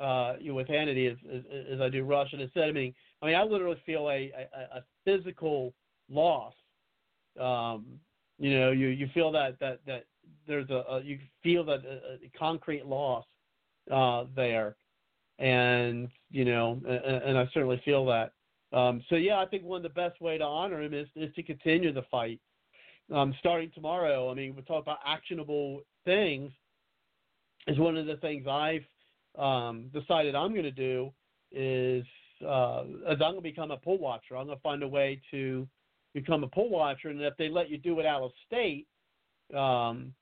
[0.00, 1.42] uh, you know, with Hannity as, as,
[1.74, 2.32] as I do Rush.
[2.32, 5.74] And instead, I mean, I mean, I literally feel a, a, a physical
[6.10, 6.54] loss
[7.38, 8.00] um,
[8.38, 10.04] you know, you you feel that that that
[10.46, 13.24] there's a, a you feel that a, a concrete loss
[13.90, 14.76] uh, there,
[15.38, 18.32] and you know, and, and I certainly feel that.
[18.72, 21.34] Um, so yeah, I think one of the best way to honor him is is
[21.34, 22.40] to continue the fight.
[23.10, 26.52] Um, starting tomorrow, I mean, we talk about actionable things.
[27.66, 28.84] Is one of the things I've
[29.38, 31.12] um, decided I'm going to do
[31.52, 32.04] is
[32.44, 34.36] uh, as I'm going to become a poll watcher.
[34.36, 35.66] I'm going to find a way to
[36.14, 38.86] become a poll watcher, and if they let you do it out of state,
[39.54, 40.12] um,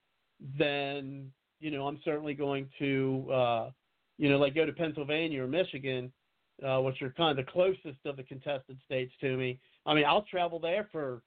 [0.58, 1.30] then
[1.60, 3.70] you know I'm certainly going to uh,
[4.18, 6.12] you know like go to Pennsylvania or Michigan,
[6.66, 9.58] uh, which are kind of the closest of the contested states to me.
[9.84, 11.22] I mean, I'll travel there for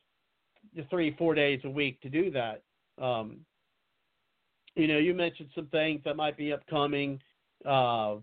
[0.90, 2.64] three four days a week to do that.
[3.02, 3.40] Um,
[4.76, 7.20] you know, you mentioned some things that might be upcoming
[7.66, 8.16] uh,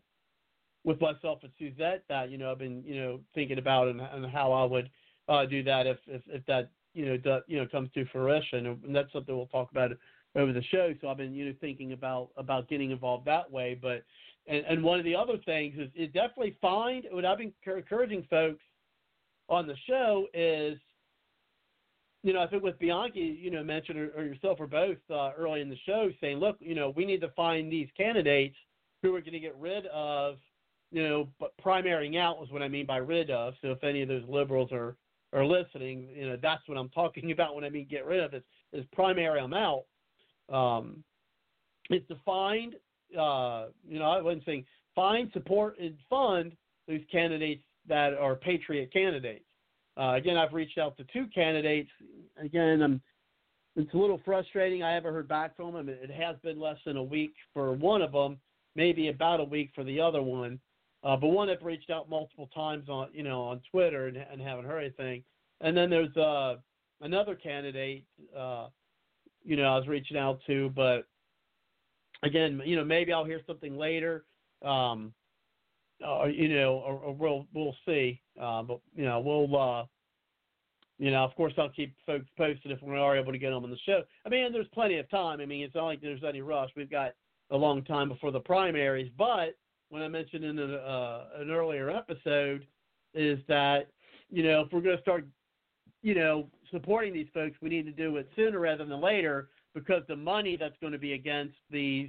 [0.85, 4.27] with myself and Suzette that you know I've been you know thinking about and, and
[4.27, 4.89] how I would
[5.29, 8.67] uh, do that if, if if that you know do, you know comes to fruition,
[8.67, 9.91] and that's something we'll talk about
[10.37, 10.95] over the show.
[11.01, 13.79] So I've been you know thinking about about getting involved that way.
[13.81, 14.05] But
[14.47, 18.27] and, and one of the other things is, is definitely find what I've been encouraging
[18.31, 18.63] folks
[19.49, 20.79] on the show is
[22.27, 25.31] you know, I think with Bianchi, you know, mentioned or, or yourself or both uh,
[25.39, 28.57] early in the show, saying, look, you know, we need to find these candidates
[29.01, 30.39] who are going to get rid of,
[30.90, 33.55] you know, but primarying out was what I mean by rid of.
[33.62, 34.97] So if any of those liberals are
[35.32, 38.35] are listening, you know, that's what I'm talking about when I mean get rid of
[38.35, 38.43] is,
[38.73, 39.85] is primary out.
[40.53, 41.05] Um,
[41.90, 42.74] it's to find,
[43.16, 44.65] uh, you know, I wasn't saying
[44.97, 46.57] find, support, and fund
[46.89, 49.45] those candidates that are patriot candidates.
[49.98, 51.90] Uh, again, I've reached out to two candidates.
[52.39, 53.01] Again, I'm,
[53.77, 54.82] it's a little frustrating.
[54.82, 55.89] I haven't heard back from them.
[55.89, 58.39] It has been less than a week for one of them,
[58.74, 60.59] maybe about a week for the other one.
[61.02, 64.40] Uh, but one I've reached out multiple times on you know on Twitter and, and
[64.40, 65.23] haven't heard anything.
[65.60, 66.56] And then there's uh,
[67.01, 68.05] another candidate,
[68.36, 68.68] uh,
[69.44, 71.06] you know, I was reaching out to, but
[72.23, 74.24] again, you know, maybe I'll hear something later,
[74.64, 75.12] um,
[76.06, 78.20] or you know, or, or we'll we'll see.
[78.41, 79.57] Uh, but you know, we'll.
[79.57, 79.85] Uh,
[80.99, 83.63] you know, of course, I'll keep folks posted if we are able to get them
[83.63, 84.03] on the show.
[84.25, 85.43] I mean, there's plenty of time.
[85.43, 86.71] I mean, it's not like there's any rush.
[86.75, 87.13] We've got
[87.51, 89.59] a long time before the primaries, but
[89.91, 92.67] when I mentioned in uh, an earlier episode
[93.15, 93.89] is that
[94.31, 95.27] you know if we're going to start
[96.03, 100.03] you know supporting these folks, we need to do it sooner rather than later because
[100.09, 102.09] the money that's going to be against these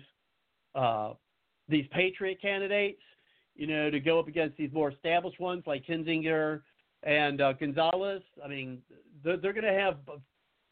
[0.76, 1.14] uh,
[1.68, 3.02] these patriot candidates,
[3.58, 6.62] you know, to go up against these more established ones like Kinzinger
[7.04, 8.22] and uh, Gonzalez.
[8.44, 8.82] I mean,
[9.24, 9.98] they're, they're going to have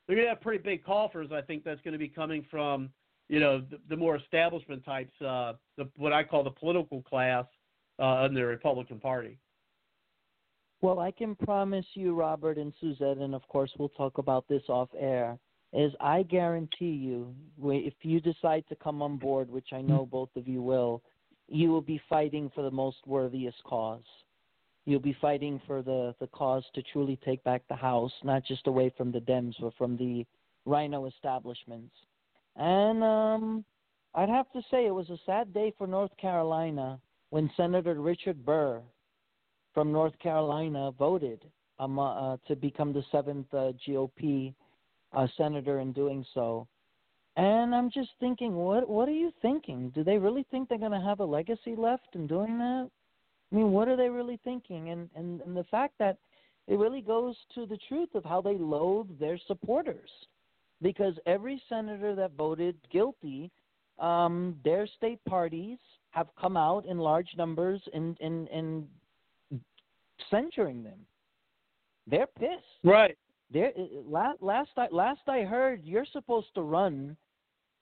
[0.08, 1.30] they're going to have pretty big coffers.
[1.34, 2.90] I think that's going to be coming from
[3.28, 7.46] you know, the, the more establishment types, uh, the, what I call the political class
[8.00, 9.38] uh, in the Republican Party.
[10.82, 14.62] Well, I can promise you, Robert and Suzette, and of course we'll talk about this
[14.68, 15.38] off air,
[15.74, 17.34] is I guarantee you,
[17.64, 21.02] if you decide to come on board, which I know both of you will,
[21.48, 24.04] you will be fighting for the most worthiest cause.
[24.86, 28.68] You'll be fighting for the, the cause to truly take back the House, not just
[28.68, 30.26] away from the Dems, but from the
[30.66, 31.94] rhino establishments.
[32.56, 33.66] And um,
[34.14, 37.00] I'd have to say it was a sad day for North Carolina
[37.32, 38.82] when Senator Richard Burr
[39.74, 41.44] from North Carolina voted
[41.80, 44.54] um, uh, to become the seventh uh, GOP
[45.14, 46.68] uh, senator in doing so.
[47.38, 49.92] And I'm just thinking, what what are you thinking?
[49.94, 52.90] Do they really think they're going to have a legacy left in doing that?
[53.52, 54.90] I mean, what are they really thinking?
[54.90, 56.18] And and, and the fact that
[56.68, 60.10] it really goes to the truth of how they loathe their supporters,
[60.82, 63.52] because every senator that voted guilty,
[64.00, 65.78] um, their state parties
[66.12, 68.88] have come out in large numbers in in in
[70.32, 71.00] censuring them.
[72.08, 72.80] They're pissed.
[72.84, 73.18] Right.
[73.52, 73.74] There,
[74.08, 77.18] last last I last I heard, you're supposed to run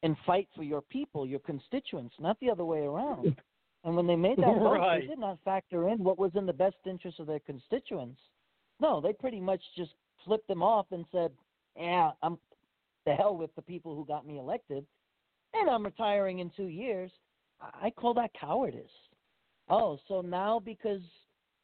[0.04, 3.36] and fight for your people, your constituents, not the other way around.
[3.84, 5.02] And when they made that vote, Right.
[5.02, 8.20] they did not factor in what was in the best interest of their constituents.
[8.80, 9.92] No, they pretty much just
[10.26, 11.32] flipped them off and said,
[11.76, 12.38] "Yeah, I'm
[13.06, 14.86] the hell with the people who got me elected,
[15.54, 17.12] and I'm retiring in two years."
[17.62, 18.92] I I call that cowardice.
[19.70, 21.02] Oh, so now because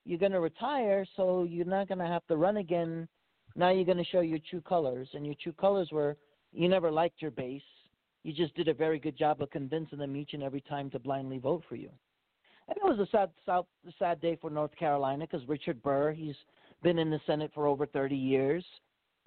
[0.06, 3.08] you're going to retire, so you're not going to have to run again.
[3.56, 6.16] Now you're going to show your true colors, and your true colors were
[6.54, 7.62] you never liked your base.
[8.24, 11.00] You just did a very good job of convincing them each and every time to
[11.00, 11.90] blindly vote for you.
[12.68, 13.30] And it was a sad,
[13.98, 16.36] sad, day for North Carolina because Richard Burr, he's
[16.84, 18.64] been in the Senate for over 30 years,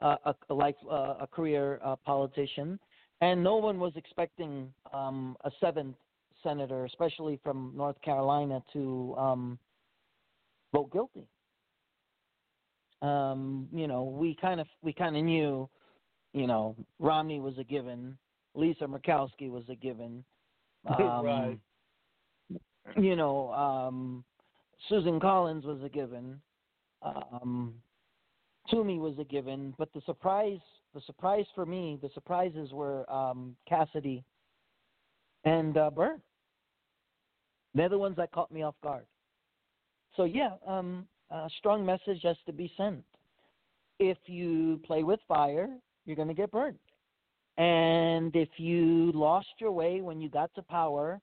[0.01, 2.79] uh, a, a life, uh, a career uh, politician,
[3.21, 5.97] and no one was expecting um, a seventh
[6.43, 9.59] senator, especially from North Carolina, to um,
[10.73, 11.27] vote guilty.
[13.01, 15.69] Um, you know, we kind of we kind of knew,
[16.33, 18.17] you know, Romney was a given,
[18.55, 20.25] Lisa Murkowski was a given.
[20.99, 21.59] Um, Right.
[22.97, 24.25] You know, um,
[24.89, 26.41] Susan Collins was a given.
[27.03, 27.75] Um,
[28.69, 30.59] Toomey was a given, but the surprise,
[30.95, 34.25] the surprise for me, the surprises were um, Cassidy
[35.45, 36.19] and uh, Burr.
[37.75, 39.07] They're the ones that caught me off guard.
[40.17, 43.05] So yeah, um, a strong message has to be sent.
[43.99, 45.69] If you play with fire,
[46.05, 46.79] you're going to get burned.
[47.59, 51.21] And if you lost your way when you got to power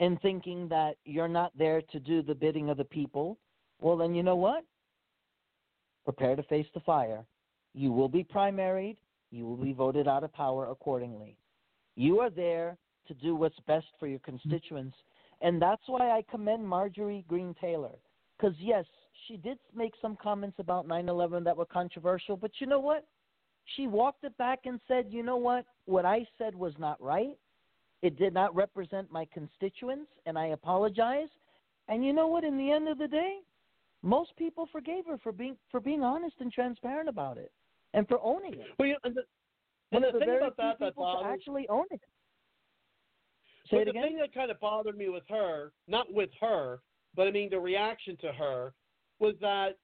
[0.00, 3.38] and thinking that you're not there to do the bidding of the people,
[3.80, 4.64] well, then you know what?
[6.04, 7.24] Prepare to face the fire.
[7.74, 8.96] You will be primaried.
[9.30, 11.36] You will be voted out of power accordingly.
[11.96, 12.76] You are there
[13.08, 14.38] to do what's best for your mm-hmm.
[14.38, 14.96] constituents.
[15.40, 17.94] And that's why I commend Marjorie Greene Taylor.
[18.36, 18.84] Because, yes,
[19.26, 23.06] she did make some comments about 9 11 that were controversial, but you know what?
[23.76, 25.64] She walked it back and said, you know what?
[25.86, 27.36] What I said was not right.
[28.02, 31.28] It did not represent my constituents, and I apologize.
[31.88, 32.44] And you know what?
[32.44, 33.38] In the end of the day,
[34.02, 37.52] most people forgave her for being for being honest and transparent about it,
[37.94, 38.66] and for owning it.
[38.78, 39.22] Well, you know, and the,
[39.92, 42.00] and the the thing about that that bothers actually own it.
[43.70, 46.80] Say but it the thing that kind of bothered me with her, not with her,
[47.14, 48.72] but I mean the reaction to her,
[49.20, 49.76] was that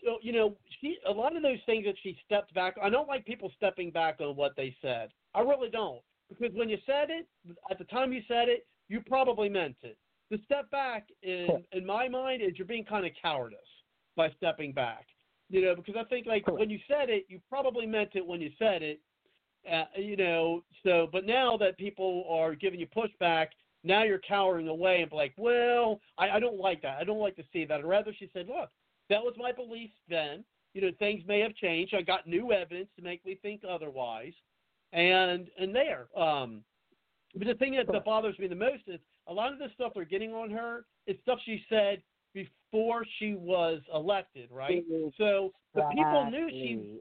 [0.00, 2.74] you know, you know she a lot of those things that she stepped back.
[2.82, 5.10] I don't like people stepping back on what they said.
[5.34, 7.26] I really don't because when you said it
[7.70, 9.96] at the time you said it, you probably meant it.
[10.30, 13.58] The step back in in my mind is you're being kind of cowardice
[14.16, 15.06] by stepping back.
[15.48, 18.40] You know, because I think like when you said it, you probably meant it when
[18.40, 19.00] you said it.
[19.70, 23.48] Uh, you know, so but now that people are giving you pushback,
[23.84, 26.98] now you're cowering away and be like, well, I, I don't like that.
[27.00, 27.78] I don't like to see that.
[27.78, 28.70] I'd rather she said, look,
[29.10, 30.44] that was my belief then.
[30.74, 31.94] You know, things may have changed.
[31.94, 34.34] I got new evidence to make me think otherwise,
[34.92, 36.08] and and there.
[36.16, 36.62] Um,
[37.34, 39.92] but the thing that, that bothers me the most is a lot of the stuff
[39.94, 42.02] they're getting on her is stuff she said
[42.34, 44.84] before she was elected, right?
[45.18, 47.00] So the people knew she,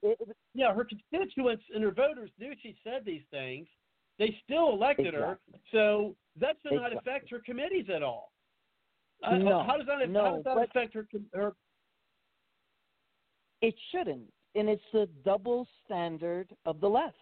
[0.53, 3.67] yeah, her constituents and her voters knew she said these things.
[4.19, 5.37] They still elected her,
[5.73, 8.31] so that should not affect her committees at all.
[9.23, 11.53] Uh, No, how does that, no, how does that affect her, her?
[13.65, 14.31] It shouldn't.
[14.53, 17.15] And it's the double standard of the left.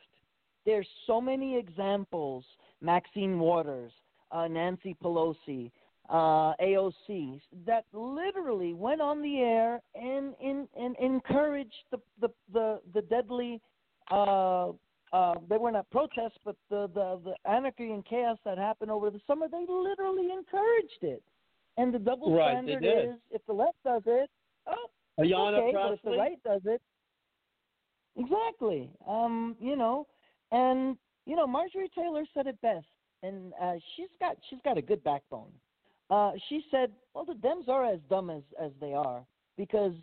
[0.66, 2.44] There's so many examples
[2.82, 3.94] Maxine Waters,
[4.32, 5.72] uh, Nancy Pelosi,
[6.10, 12.82] uh, AOC, that literally went on the air and, and, and encouraged the, the, the,
[12.94, 13.62] the deadly,
[14.12, 14.72] uh,
[15.14, 19.10] uh, they were not protests, but the, the, the anarchy and chaos that happened over
[19.10, 21.24] the summer, they literally encouraged it.
[21.78, 24.30] And the double Right, standard is if the left does it,
[24.68, 24.90] oh,
[25.20, 26.82] Ayanna okay, but if the right does it,
[28.18, 28.90] exactly.
[29.08, 30.08] Um, you know,
[30.52, 32.86] and you know, Marjorie Taylor said it best,
[33.22, 35.52] and uh, she's got she's got a good backbone.
[36.10, 39.24] Uh, she said, "Well, the Dems are as dumb as as they are
[39.58, 39.94] because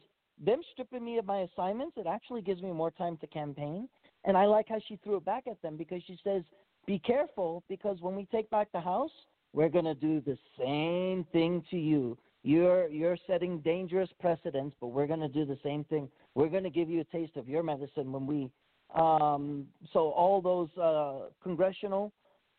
[0.42, 3.88] them stripping me of my assignments, it actually gives me more time to campaign."
[4.24, 6.42] And I like how she threw it back at them because she says,
[6.86, 9.12] "Be careful because when we take back the House,
[9.52, 12.16] we're going to do the same thing to you.
[12.42, 16.08] You're you're setting dangerous precedents, but we're going to do the same thing.
[16.34, 18.50] We're going to give you a taste of your medicine when we
[18.94, 22.12] Um, so all those uh, congressional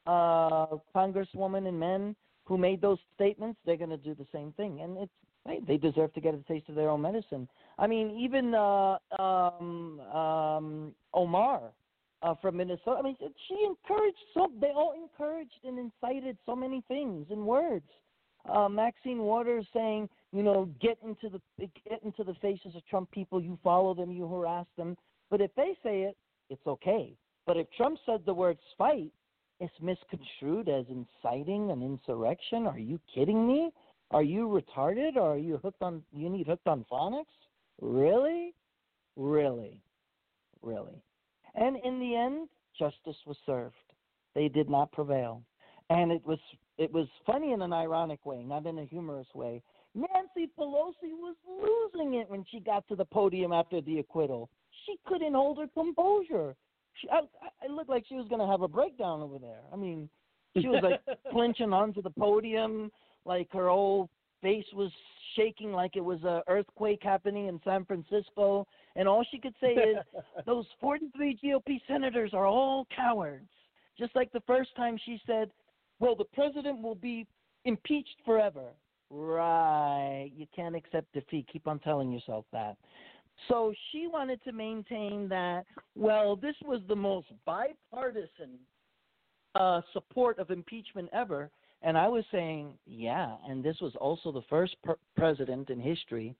[0.08, 4.82] uh, congresswomen and men who made those statements, they're going to do the same thing,
[4.82, 5.12] and it's
[5.46, 7.48] hey, they deserve to get a taste of their own medicine.
[7.78, 11.62] I mean, even uh, um, um, Omar
[12.22, 12.98] uh, from Minnesota.
[13.00, 13.18] I mean,
[13.48, 17.90] she encouraged so they all encouraged and incited so many things in words.
[18.50, 23.12] Uh, Maxine Waters saying, you know, get into the get into the faces of Trump
[23.12, 23.42] people.
[23.42, 24.98] You follow them, you harass them.
[25.30, 26.18] But if they say it,
[26.50, 27.14] it's okay.
[27.46, 29.12] But if Trump said the word fight,
[29.60, 32.66] it's misconstrued as inciting an insurrection.
[32.66, 33.72] Are you kidding me?
[34.10, 35.16] Are you retarded?
[35.16, 36.04] Or are you hooked on?
[36.12, 37.26] You need hooked on phonics?
[37.80, 38.54] Really?
[39.16, 39.82] Really?
[40.62, 41.04] Really?
[41.56, 43.76] And in the end, justice was served.
[44.34, 45.44] They did not prevail.
[45.92, 46.40] And it was
[46.78, 49.62] it was funny in an ironic way, not in a humorous way.
[49.94, 54.50] Nancy Pelosi was losing it when she got to the podium after the acquittal.
[54.86, 56.56] She couldn't hold her composure.
[56.94, 59.60] She, I, I it looked like she was going to have a breakdown over there.
[59.72, 60.10] I mean,
[60.58, 61.02] she was like
[61.32, 62.90] clinching onto the podium,
[63.26, 64.10] like her whole
[64.42, 64.92] face was
[65.36, 68.66] shaking like it was a earthquake happening in San Francisco,
[68.96, 69.98] and all she could say is,
[70.46, 73.50] "Those 43 GOP senators are all cowards."
[74.00, 75.52] Just like the first time she said,
[76.02, 77.26] "Well, the president will be
[77.64, 78.74] impeached forever."
[79.10, 80.32] Right.
[80.36, 81.48] You can't accept defeat.
[81.52, 82.78] Keep on telling yourself that.
[83.48, 85.66] So she wanted to maintain that,
[85.96, 88.60] well, this was the most bipartisan
[89.56, 91.50] uh, support of impeachment ever.
[91.82, 96.36] And I was saying, yeah, and this was also the first per- president in history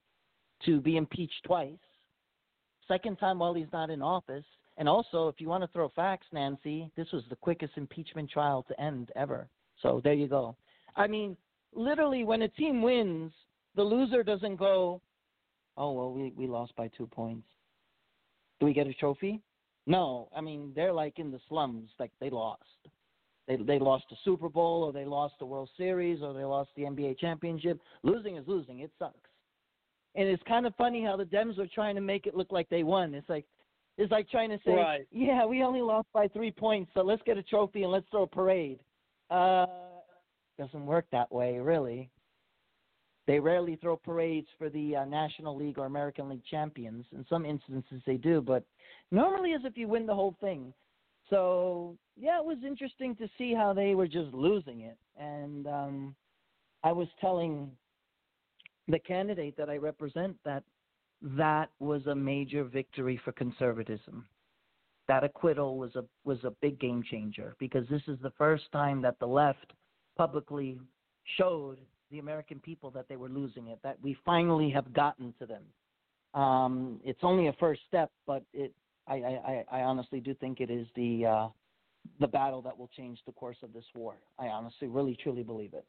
[0.66, 1.80] to be impeached twice.
[2.88, 4.46] Second time while he's not in office.
[4.78, 8.64] And also, if you want to throw facts, Nancy, this was the quickest impeachment trial
[8.68, 9.48] to end ever.
[9.82, 10.56] So there you go.
[10.96, 11.36] I mean,
[11.74, 13.32] literally, when a team wins,
[13.76, 15.02] the loser doesn't go,
[15.78, 17.48] oh, well, we, we lost by two points.
[18.60, 19.42] Do we get a trophy?
[19.88, 20.30] No.
[20.36, 22.64] I mean, they're like in the slums, like they lost.
[23.48, 26.70] They they lost the Super Bowl or they lost the World Series or they lost
[26.76, 27.80] the NBA championship.
[28.04, 28.80] Losing is losing.
[28.80, 29.30] It sucks.
[30.16, 32.70] And it's kind of funny how the Dems are trying to make it look like
[32.70, 33.16] they won.
[33.16, 33.46] It's like
[34.02, 35.08] it's like trying to say, Right.
[35.12, 38.24] yeah, we only lost by three points, so let's get a trophy and let's throw
[38.24, 38.80] a parade.
[39.30, 39.68] Uh,
[40.58, 42.10] doesn't work that way, really.
[43.28, 47.06] They rarely throw parades for the uh, National League or American League champions.
[47.12, 48.64] In some instances, they do, but
[49.12, 50.74] normally as if you win the whole thing.
[51.30, 54.98] So yeah, it was interesting to see how they were just losing it.
[55.18, 56.16] And um,
[56.84, 57.72] I was telling
[58.88, 60.64] the candidate that I represent that
[61.22, 64.26] that was a major victory for conservatism.
[65.08, 69.02] That acquittal was a was a big game changer because this is the first time
[69.02, 69.74] that the left
[70.18, 70.80] publicly
[71.38, 71.80] showed
[72.12, 73.80] the American people that they were losing it.
[73.84, 75.64] That we finally have gotten to them.
[76.34, 78.74] Um, it's only a first step, but it
[79.08, 81.48] I, I, I honestly do think it is the uh,
[82.20, 84.16] the battle that will change the course of this war.
[84.40, 85.86] I honestly, really, truly believe it.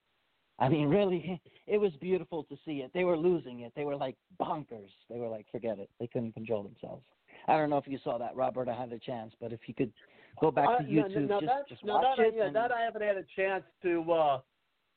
[0.58, 2.90] I mean, really, it was beautiful to see it.
[2.94, 3.72] They were losing it.
[3.76, 4.90] They were like bonkers.
[5.10, 5.90] They were like, forget it.
[6.00, 7.04] They couldn't control themselves.
[7.48, 8.68] I don't know if you saw that, Robert.
[8.68, 9.92] I had a chance, but if you could
[10.40, 12.34] go back Uh, to no, YouTube, no, just, that, just no, watch that, it.
[12.36, 14.40] Yeah, and- that I haven't had a chance to uh,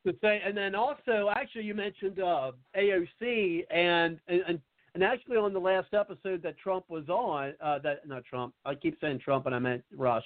[0.06, 0.42] to say.
[0.46, 4.60] And then also, actually, you mentioned uh, AOC, and, and
[4.94, 8.54] and actually on the last episode that Trump was on, uh, that not Trump.
[8.64, 10.24] I keep saying Trump, and I meant Rush.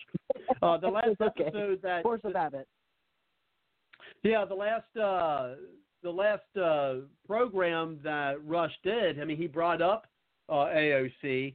[0.61, 1.45] Uh, the last okay.
[1.45, 2.67] episode that of habit.
[4.23, 5.55] Yeah, the last uh,
[6.03, 9.19] the last uh, program that Rush did.
[9.19, 10.07] I mean, he brought up
[10.47, 11.53] uh, AOC.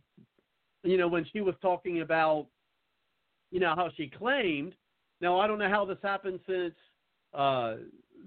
[0.82, 2.46] You know, when she was talking about,
[3.50, 4.74] you know, how she claimed.
[5.20, 6.74] Now, I don't know how this happened since
[7.32, 7.76] uh,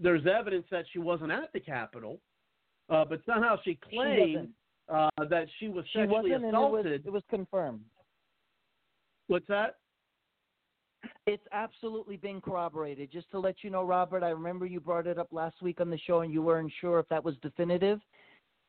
[0.01, 2.19] there's evidence that she wasn't at the Capitol,
[2.89, 4.49] uh, but somehow she claimed
[4.89, 7.05] uh, that she was She sexually wasn't, and it was, assaulted.
[7.05, 7.81] it was confirmed.
[9.27, 9.75] What's that?
[11.27, 13.11] It's absolutely been corroborated.
[13.11, 15.89] Just to let you know, Robert, I remember you brought it up last week on
[15.89, 17.99] the show and you weren't sure if that was definitive.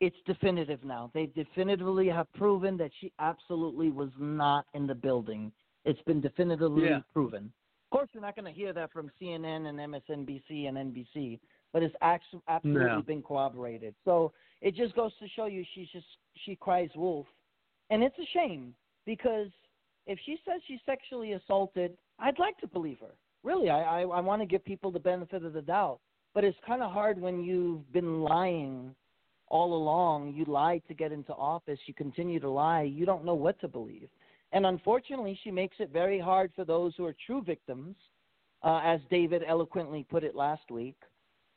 [0.01, 1.11] It's definitive now.
[1.15, 5.53] They definitively have proven that she absolutely was not in the building.
[5.85, 7.01] It's been definitively Yeah.
[7.12, 7.53] proven.
[7.87, 11.39] Of course, you're not going to hear that from CNN and MSNBC and NBC,
[11.73, 13.03] but it's actu- absolutely No.
[13.03, 13.95] been corroborated.
[14.05, 17.27] So it just goes to show you she's just she cries wolf,
[17.91, 18.75] and it's a shame
[19.07, 19.51] because
[20.09, 23.15] if she says she's sexually assaulted, I'd like to believe her.
[23.45, 26.01] Really, I I, I want to give people the benefit of the doubt,
[26.35, 28.95] but it's kind of hard when you've been lying
[29.47, 30.35] all along.
[30.35, 31.78] You lied to get into office.
[31.87, 32.83] You continue to lie.
[32.83, 34.09] You don't know what to believe.
[34.53, 37.97] And unfortunately, she makes it very hard for those who are true victims,
[38.62, 40.97] uh, as David eloquently put it last week.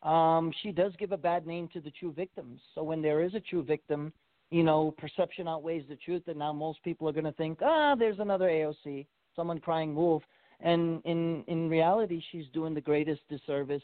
[0.04, 2.60] Um, she does give a bad name to the true victims.
[2.76, 4.12] So when there is a true victim,
[4.52, 7.96] you know, perception outweighs the truth, and now most people are going to think, ah,
[7.96, 10.22] there's another AOC, someone crying wolf.
[10.60, 13.82] And in in reality, she's doing the greatest disservice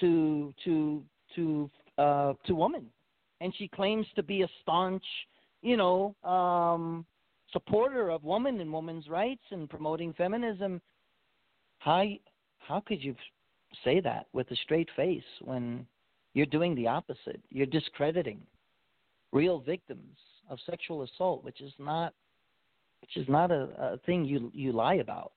[0.00, 1.02] to to
[1.34, 2.86] to uh, to women,
[3.40, 5.02] and she claims to be a staunch,
[5.62, 7.04] you know, um,
[7.52, 10.80] supporter of women and women's rights and promoting feminism.
[11.78, 12.04] How
[12.58, 13.16] how could you
[13.82, 15.86] say that with a straight face when
[16.34, 17.40] you're doing the opposite?
[17.50, 18.40] You're discrediting
[19.32, 20.16] real victims
[20.48, 22.14] of sexual assault, which is not
[23.00, 25.32] which is not a, a thing you you lie about.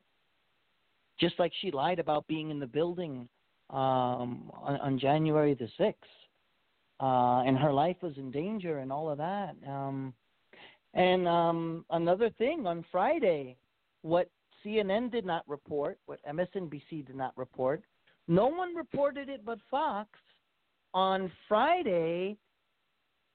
[1.19, 3.27] Just like she lied about being in the building
[3.69, 6.03] um, on, on January the sixth,
[6.99, 9.56] uh, and her life was in danger and all of that.
[9.67, 10.14] Um,
[10.93, 13.57] and um, another thing on Friday,
[14.01, 14.30] what
[14.65, 17.83] CNN did not report, what MSNBC did not report,
[18.27, 20.09] no one reported it but Fox.
[20.93, 22.38] On Friday,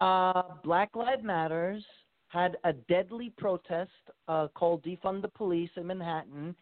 [0.00, 1.84] uh, Black Lives Matters
[2.28, 3.90] had a deadly protest
[4.28, 6.54] uh, called Defund the Police in Manhattan,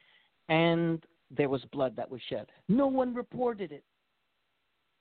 [0.48, 2.46] and there was blood that was shed.
[2.68, 3.84] No one reported it.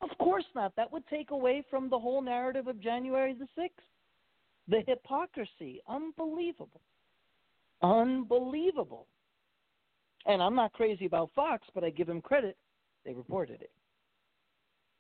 [0.02, 0.76] Of course not.
[0.76, 3.70] That would take away from the whole narrative of January the 6th.
[4.68, 5.82] The hypocrisy.
[5.88, 6.82] Unbelievable.
[7.82, 9.08] Unbelievable.
[10.26, 12.58] And I'm not crazy about Fox, but I give him credit.
[13.06, 13.72] They reported it.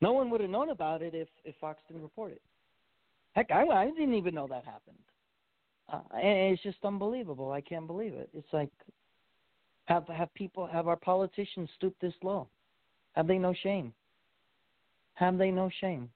[0.01, 2.41] No one would have known about it if, if Fox didn't report it.
[3.37, 4.97] Heck, I, I didn't even know that happened.
[5.93, 7.51] Uh, and it's just unbelievable.
[7.51, 8.29] I can't believe it.
[8.33, 8.71] It's like
[9.85, 12.47] have have people have our politicians stoop this low?
[13.13, 13.93] Have they no shame?
[15.13, 16.09] Have they no shame?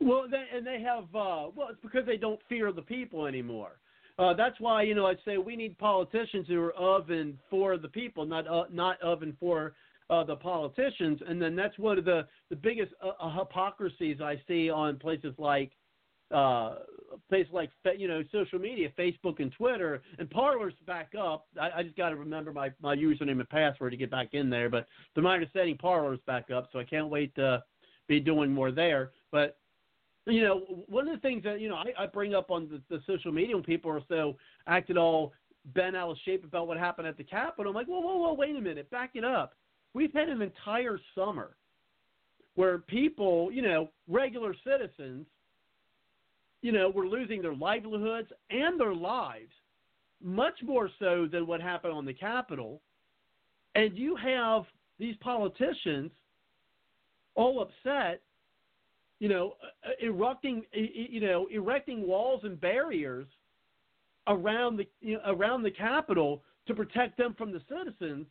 [0.00, 1.04] Well, they, and they have.
[1.14, 3.72] Uh, well, it's because they don't fear the people anymore.
[4.18, 7.76] Uh, that's why you know I say we need politicians who are of and for
[7.76, 9.74] the people, not uh, not of and for
[10.10, 11.20] uh, the politicians.
[11.26, 15.34] And then that's one of the the biggest uh, uh hypocrisies I see on places
[15.38, 15.72] like
[16.34, 16.76] uh,
[17.28, 21.46] places like you know social media, Facebook and Twitter, and Parler's back up.
[21.60, 24.50] I, I just got to remember my my username and password to get back in
[24.50, 24.68] there.
[24.68, 27.62] But to my understanding, Parler's back up, so I can't wait to
[28.08, 29.12] be doing more there.
[29.30, 29.58] But
[30.26, 32.80] you know, one of the things that you know I, I bring up on the,
[32.94, 35.32] the social media when people are so acted all
[35.74, 37.70] bent out of shape about what happened at the Capitol.
[37.70, 39.54] I'm like, whoa, whoa, whoa, wait a minute, back it up.
[39.94, 41.56] We've had an entire summer
[42.56, 45.26] where people, you know, regular citizens
[46.64, 49.52] you know, were losing their livelihoods and their lives,
[50.22, 52.80] much more so than what happened on the Capitol.
[53.74, 54.62] And you have
[54.98, 56.10] these politicians
[57.34, 58.22] all upset,
[59.20, 59.56] you know,
[59.86, 63.26] uh, erupting, you know, erecting walls and barriers
[64.26, 68.26] around the you know, around the Capitol to protect them from the citizens,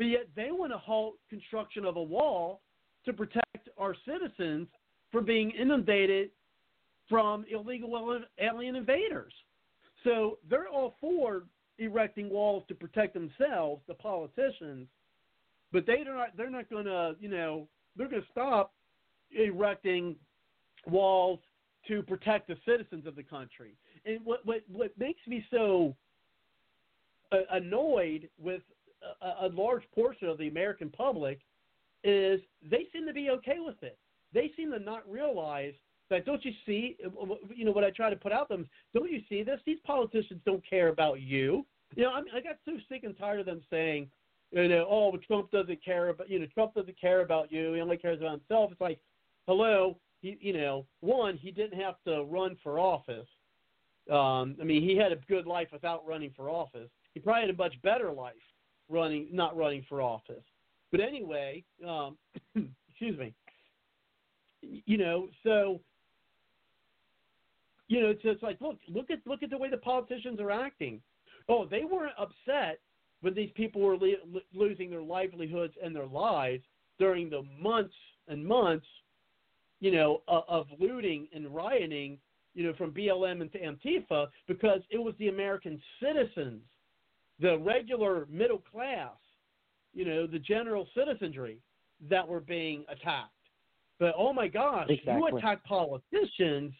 [0.00, 2.62] but yet they want to halt construction of a wall
[3.04, 4.66] to protect our citizens
[5.12, 6.30] from being inundated
[7.06, 9.34] from illegal alien invaders.
[10.02, 11.42] So they're all for
[11.78, 14.88] erecting walls to protect themselves, the politicians,
[15.70, 16.28] but they are not.
[16.34, 18.72] They're not going to, you know, they're going to stop
[19.32, 20.16] erecting
[20.86, 21.40] walls
[21.88, 23.74] to protect the citizens of the country.
[24.06, 25.94] And what what what makes me so
[27.32, 28.62] uh, annoyed with
[29.22, 31.40] a, a large portion of the American public
[32.04, 33.98] is they seem to be okay with it.
[34.32, 35.74] They seem to not realize
[36.08, 36.96] that don't you see?
[37.54, 38.68] You know what I try to put out them.
[38.94, 39.60] Don't you see this?
[39.64, 41.64] These politicians don't care about you.
[41.94, 44.08] You know, I mean, I got so sick and tired of them saying,
[44.52, 47.72] you know, oh, Trump doesn't care about you know, Trump doesn't care about you.
[47.74, 48.72] He only cares about himself.
[48.72, 48.98] It's like,
[49.46, 53.28] hello, he, you know, one, he didn't have to run for office.
[54.10, 56.90] Um, I mean, he had a good life without running for office.
[57.14, 58.34] He probably had a much better life
[58.90, 60.44] running, not running for office.
[60.90, 62.16] But anyway, um,
[62.90, 63.34] excuse me.
[64.62, 65.80] You know, so
[67.88, 70.50] you know, it's just like look, look at look at the way the politicians are
[70.50, 71.00] acting.
[71.48, 72.78] Oh, they weren't upset
[73.22, 73.98] when these people were
[74.54, 76.62] losing their livelihoods and their lives
[76.98, 77.94] during the months
[78.28, 78.86] and months,
[79.80, 82.18] you know, of, of looting and rioting,
[82.54, 86.62] you know, from BLM and to Antifa, because it was the American citizens,
[87.40, 89.16] the regular middle class,
[89.92, 91.58] you know, the general citizenry
[92.08, 93.30] that were being attacked.
[93.98, 95.14] But oh my gosh, exactly.
[95.30, 96.72] you attack politicians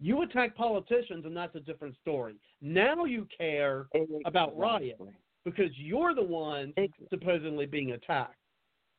[0.00, 2.34] you attack politicians, and that's a different story.
[2.60, 4.22] Now you care exactly.
[4.26, 5.00] about riot
[5.44, 7.06] because you're the one exactly.
[7.10, 8.36] supposedly being attacked.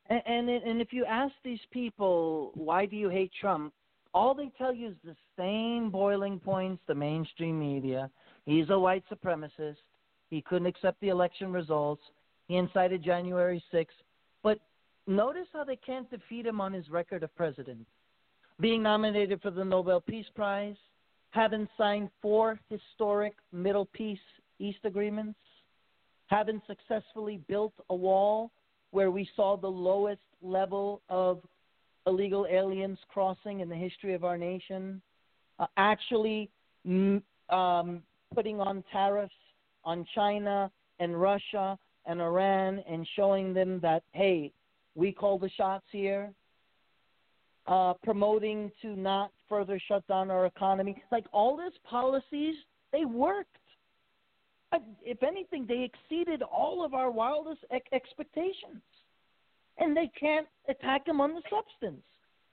[0.08, 3.72] And, and and if you ask these people why do you hate Trump,
[4.14, 6.82] all they tell you is the same boiling points.
[6.86, 8.10] The mainstream media.
[8.44, 9.76] He's a white supremacist.
[10.30, 12.02] He couldn't accept the election results.
[12.48, 13.86] He incited January 6th.
[14.42, 14.58] But
[15.06, 17.86] notice how they can't defeat him on his record of president.
[18.60, 20.76] Being nominated for the Nobel Peace Prize,
[21.30, 24.18] having signed four historic Middle Peace
[24.58, 25.38] East agreements,
[26.28, 28.50] having successfully built a wall
[28.90, 31.40] where we saw the lowest level of
[32.06, 35.02] illegal aliens crossing in the history of our nation,
[35.58, 36.48] uh, actually
[36.86, 38.02] mm, um,
[38.34, 39.34] putting on tariffs
[39.86, 44.52] on China and Russia and Iran and showing them that, hey,
[44.94, 46.32] we call the shots here,
[47.66, 51.02] uh, promoting to not further shut down our economy.
[51.10, 52.56] Like all these policies,
[52.92, 53.56] they worked.
[54.72, 58.82] Uh, If anything, they exceeded all of our wildest expectations.
[59.78, 62.02] And they can't attack them on the substance.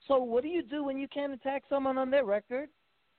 [0.06, 2.68] So, what do you do when you can't attack someone on their record?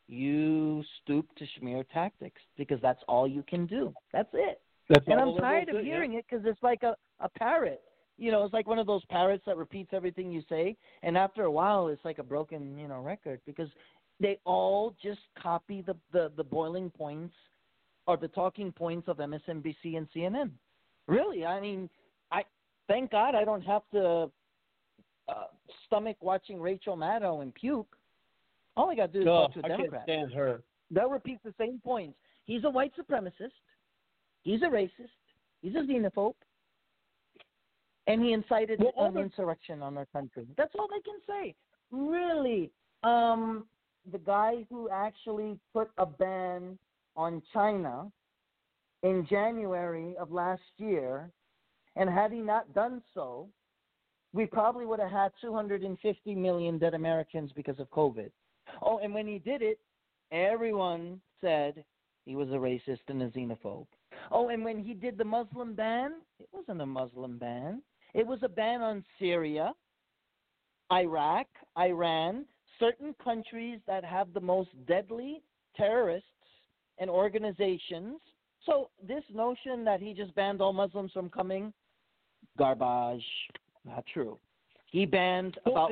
[0.07, 3.93] You stoop to smear tactics because that's all you can do.
[4.13, 4.61] That's it.
[4.89, 5.81] That's and I'm tired of yeah.
[5.81, 7.81] hearing it because it's like a, a parrot.
[8.17, 11.43] You know, it's like one of those parrots that repeats everything you say, and after
[11.43, 13.67] a while, it's like a broken, you know, record because
[14.19, 17.33] they all just copy the the, the boiling points
[18.07, 20.51] or the talking points of MSNBC and CNN.
[21.07, 21.89] Really, I mean,
[22.31, 22.43] I
[22.87, 24.29] thank God I don't have to
[25.27, 25.33] uh,
[25.85, 27.95] stomach watching Rachel Maddow and puke.
[28.77, 30.03] All I got to do is Ugh, talk to a I can't Democrat.
[30.03, 30.61] stand her.
[30.91, 32.17] They'll repeat the same points.
[32.45, 33.51] He's a white supremacist.
[34.43, 35.09] He's a racist.
[35.61, 36.35] He's a xenophobe.
[38.07, 40.45] And he incited Well, an the- insurrection on our country.
[40.57, 41.55] That's all they can say.
[41.91, 42.71] Really.
[43.03, 43.67] Um,
[44.11, 46.77] the guy who actually put a ban
[47.15, 48.11] on China
[49.01, 51.31] in January of last year,
[51.95, 53.47] and had he not done so,
[54.33, 58.29] we probably would have had 250 million dead Americans because of COVID.
[58.81, 59.79] Oh, and when he did it,
[60.31, 61.83] everyone said
[62.25, 63.87] he was a racist and a xenophobe.
[64.31, 67.81] Oh, and when he did the Muslim ban, it wasn't a Muslim ban.
[68.13, 69.73] It was a ban on Syria,
[70.91, 71.47] Iraq,
[71.77, 72.45] Iran,
[72.79, 75.41] certain countries that have the most deadly
[75.75, 76.27] terrorists
[76.97, 78.19] and organizations.
[78.65, 81.73] So this notion that he just banned all Muslims from coming,
[82.57, 83.25] garbage,
[83.85, 84.39] not true.
[84.87, 85.91] He banned about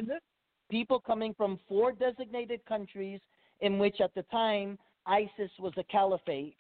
[0.74, 3.19] people coming from four designated countries
[3.61, 6.56] in which at the time ISIS was a caliphate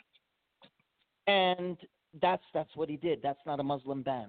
[1.25, 1.77] and
[2.21, 3.21] that's that's what he did.
[3.23, 4.27] That's not a Muslim ban.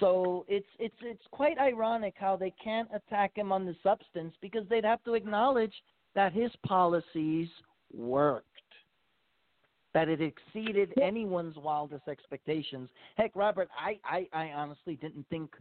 [0.00, 4.68] So it's it's it's quite ironic how they can't attack him on the substance because
[4.68, 5.72] they'd have to acknowledge
[6.14, 7.48] that his policies
[7.94, 8.44] worked.
[9.94, 12.90] That it exceeded anyone's wildest expectations.
[13.16, 15.54] Heck, Robert, I, I, I honestly didn't think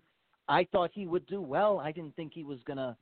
[0.50, 1.80] I thought he would do well.
[1.80, 2.98] I didn't think he was gonna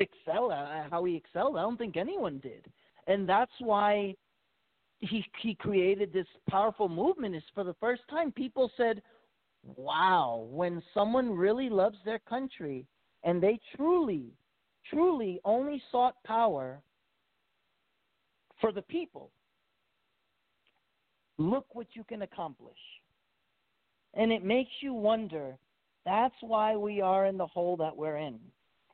[0.00, 1.56] excel at how he excelled.
[1.56, 2.66] I don't think anyone did.
[3.06, 4.14] And that's why
[5.00, 9.02] he he created this powerful movement is for the first time people said,
[9.76, 12.86] "Wow, when someone really loves their country
[13.22, 14.32] and they truly
[14.88, 16.82] truly only sought power
[18.60, 19.30] for the people,
[21.38, 22.78] look what you can accomplish."
[24.14, 25.56] And it makes you wonder,
[26.04, 28.40] that's why we are in the hole that we're in.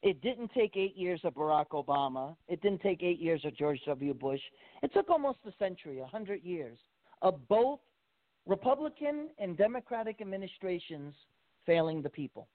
[0.03, 2.37] It didn't take eight years of Barack Obama.
[2.49, 4.15] It didn't take eight years of George W.
[4.15, 4.41] Bush.
[4.83, 6.79] It took almost a century, a hundred years
[7.23, 7.81] of both
[8.47, 11.15] Republican and Democratic administrations
[11.65, 12.47] failing the people.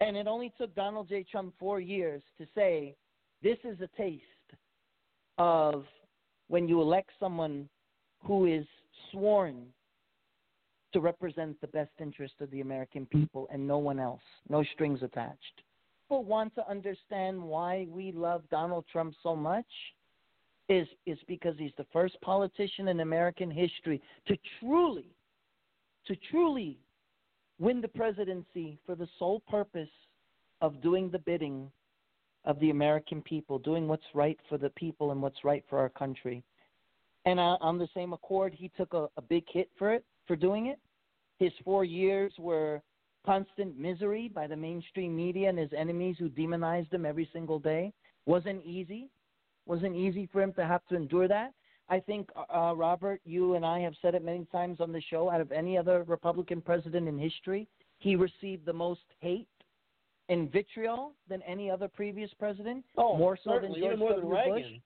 [0.00, 1.24] And it only took Donald J.
[1.30, 2.94] Trump four years to say,
[3.42, 4.24] this is a taste
[5.36, 5.84] of
[6.48, 7.68] when you elect someone
[8.24, 8.64] who is
[9.10, 9.66] sworn
[10.92, 15.02] to represent the best interest of the American people and no one else, no strings
[15.02, 15.62] attached
[16.10, 19.64] people want to understand why we love Donald Trump so much
[20.68, 25.06] is is because he's the first politician in American history to truly
[26.08, 26.78] to truly
[27.60, 29.88] win the presidency for the sole purpose
[30.60, 31.70] of doing the bidding
[32.44, 35.90] of the American people, doing what's right for the people and what's right for our
[35.90, 36.42] country.
[37.24, 40.66] And on the same accord, he took a, a big hit for it, for doing
[40.66, 40.80] it.
[41.38, 42.82] His four years were
[43.24, 47.92] constant misery by the mainstream media and his enemies who demonized him every single day.
[48.26, 49.10] Wasn't easy.
[49.66, 51.52] Wasn't easy for him to have to endure that.
[51.88, 55.28] I think, uh, Robert, you and I have said it many times on the show.
[55.28, 57.66] Out of any other Republican president in history,
[57.98, 59.48] he received the most hate
[60.28, 62.84] and vitriol than any other previous president.
[62.96, 64.28] Oh, more so certainly, than George even more than.
[64.28, 64.62] Bush.
[64.62, 64.82] Reagan.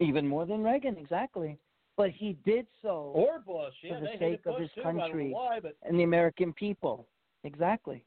[0.00, 1.58] Even more than Reagan, exactly.
[1.96, 4.84] But he did so Or Bush, yeah, for the sake of Bush his too, I
[4.84, 7.06] don't know country why, but and the American people.
[7.44, 8.04] Exactly.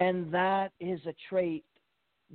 [0.00, 1.64] And that is a trait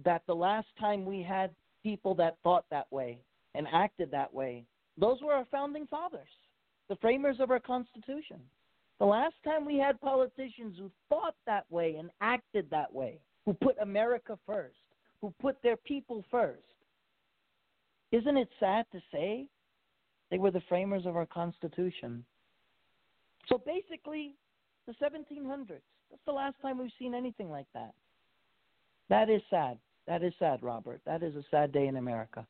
[0.04, 1.52] that the last time we had
[1.84, 3.20] people that thought that way
[3.56, 4.66] and acted that way,
[4.98, 6.28] those were our founding fathers,
[6.90, 8.40] the framers of our Constitution.
[9.00, 13.54] The last time we had politicians who thought that way and acted that way, who
[13.54, 14.78] put America first,
[15.22, 16.62] who put their people first,
[18.12, 19.48] Isn't it sad to say
[20.34, 22.26] they were the framers of our Constitution?
[23.48, 24.34] So basically,
[24.88, 25.68] the 1700s.
[26.10, 27.94] That's the last time we've seen anything like that.
[29.10, 29.78] That is sad.
[30.08, 31.02] That is sad, Robert.
[31.06, 32.48] That is a sad day in America.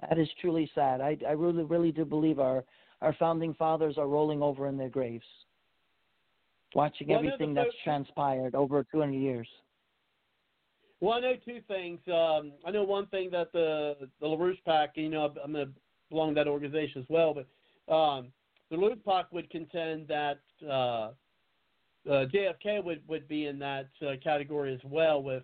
[0.00, 1.00] That is truly sad.
[1.00, 2.64] I, I really, really do believe our,
[3.02, 5.24] our founding fathers are rolling over in their graves,
[6.74, 9.46] watching Well, everything that's transpired over 200 years.
[10.98, 12.00] Well, I know two things.
[12.08, 15.72] Um, I know one thing that the the LaRouche PAC, you know, I'm going to
[16.12, 18.28] belong to that organization as well, but um,
[18.70, 21.10] the PAC would contend that uh,
[22.08, 25.42] uh, JFK would, would be in that uh, category as well with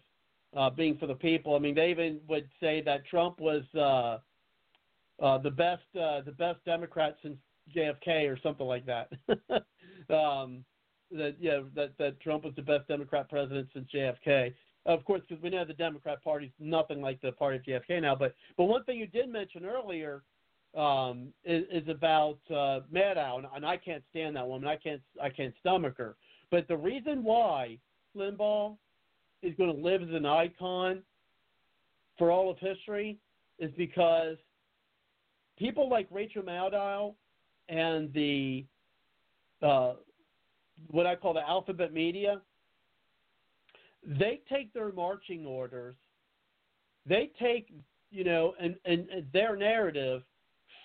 [0.57, 1.55] uh, being for the people.
[1.55, 4.19] I mean, they even would say that Trump was uh,
[5.25, 7.37] uh, the best uh, the best Democrat since
[7.77, 9.11] JFK or something like that.
[10.15, 10.65] um,
[11.11, 14.55] that yeah, that that Trump was the best Democrat president since JFK.
[14.87, 18.15] Of course, because we know the Democrat Party's nothing like the party of JFK now.
[18.15, 20.23] But but one thing you did mention earlier
[20.79, 24.69] um, is, is about uh, Maddow, and, and I can't stand that woman.
[24.69, 26.17] I can't I can't stomach her.
[26.51, 27.79] But the reason why
[28.17, 28.77] Limbaugh
[29.43, 31.03] is going to live as an icon
[32.17, 33.19] for all of history
[33.59, 34.37] is because
[35.59, 37.15] people like Rachel Maddow
[37.69, 38.65] and the
[39.61, 39.95] uh,
[40.93, 42.41] what I call the alphabet media,
[44.07, 45.97] they take their marching orders,
[47.05, 47.73] they take
[48.13, 50.23] you know and, and, and their narrative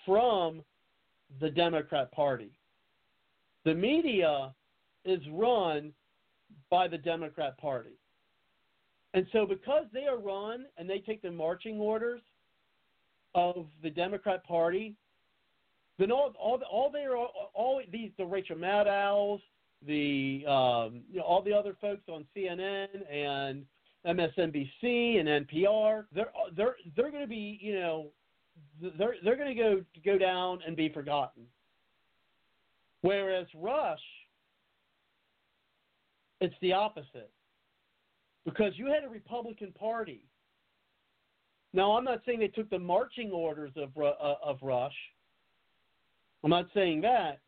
[0.04, 0.62] from
[1.40, 2.50] the Democrat Party.
[3.64, 4.54] The media
[5.04, 5.92] is run
[6.70, 7.98] by the Democrat Party.
[9.14, 12.20] And so because they are run and they take the marching orders
[13.34, 14.94] of the Democrat Party,
[15.98, 19.40] then all all all they are all, all these the Rachel Maddows,
[19.86, 23.64] the um, you know, all the other folks on CNN and
[24.04, 28.08] MSNBC and NPR, they're they're they're going to be you know
[28.98, 31.44] they're they're going to go go down and be forgotten.
[33.02, 34.00] Whereas Rush,
[36.40, 37.30] it's the opposite
[38.44, 40.24] because you had a Republican Party.
[41.72, 44.94] Now, I'm not saying they took the marching orders of uh, of Rush.
[46.42, 47.40] I'm not saying that,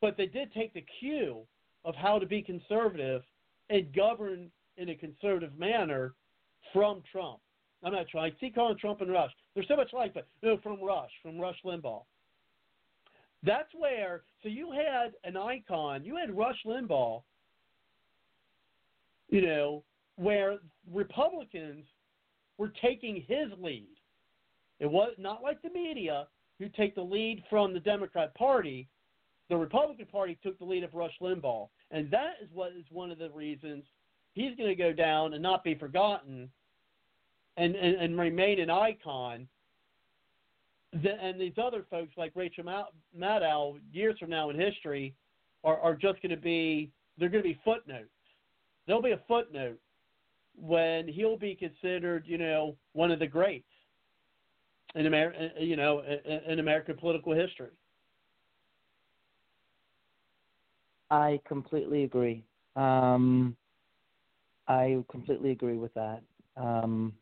[0.00, 1.42] but they did take the cue
[1.84, 3.22] of how to be conservative
[3.68, 6.14] and govern in a conservative manner
[6.72, 7.38] from Trump.
[7.82, 8.32] I'm not trying.
[8.32, 9.30] I keep calling Trump and Rush.
[9.54, 12.02] There's so much like, but no, from Rush, from Rush Limbaugh.
[13.42, 14.22] That's where.
[14.42, 16.04] So you had an icon.
[16.04, 17.22] You had Rush Limbaugh.
[19.28, 19.84] You know
[20.16, 20.58] where
[20.92, 21.84] Republicans
[22.58, 23.88] were taking his lead.
[24.80, 26.26] It was not like the media
[26.58, 28.88] who take the lead from the Democrat Party.
[29.48, 33.10] The Republican Party took the lead of Rush Limbaugh, and that is what is one
[33.10, 33.84] of the reasons
[34.34, 36.50] he's going to go down and not be forgotten
[37.56, 39.46] and, and, and remain an icon.
[40.92, 42.64] The, and these other folks like Rachel
[43.16, 45.14] Maddow, years from now in history,
[45.62, 48.08] are, are just going to be they're going to be footnotes.
[48.86, 49.78] There'll be a footnote
[50.56, 53.64] when he'll be considered, you know, one of the greats
[54.94, 57.70] in America, you know, in, in American political history.
[61.10, 62.44] I completely agree.
[62.76, 63.56] Um,
[64.68, 66.22] I completely agree with that.
[66.56, 67.12] Um,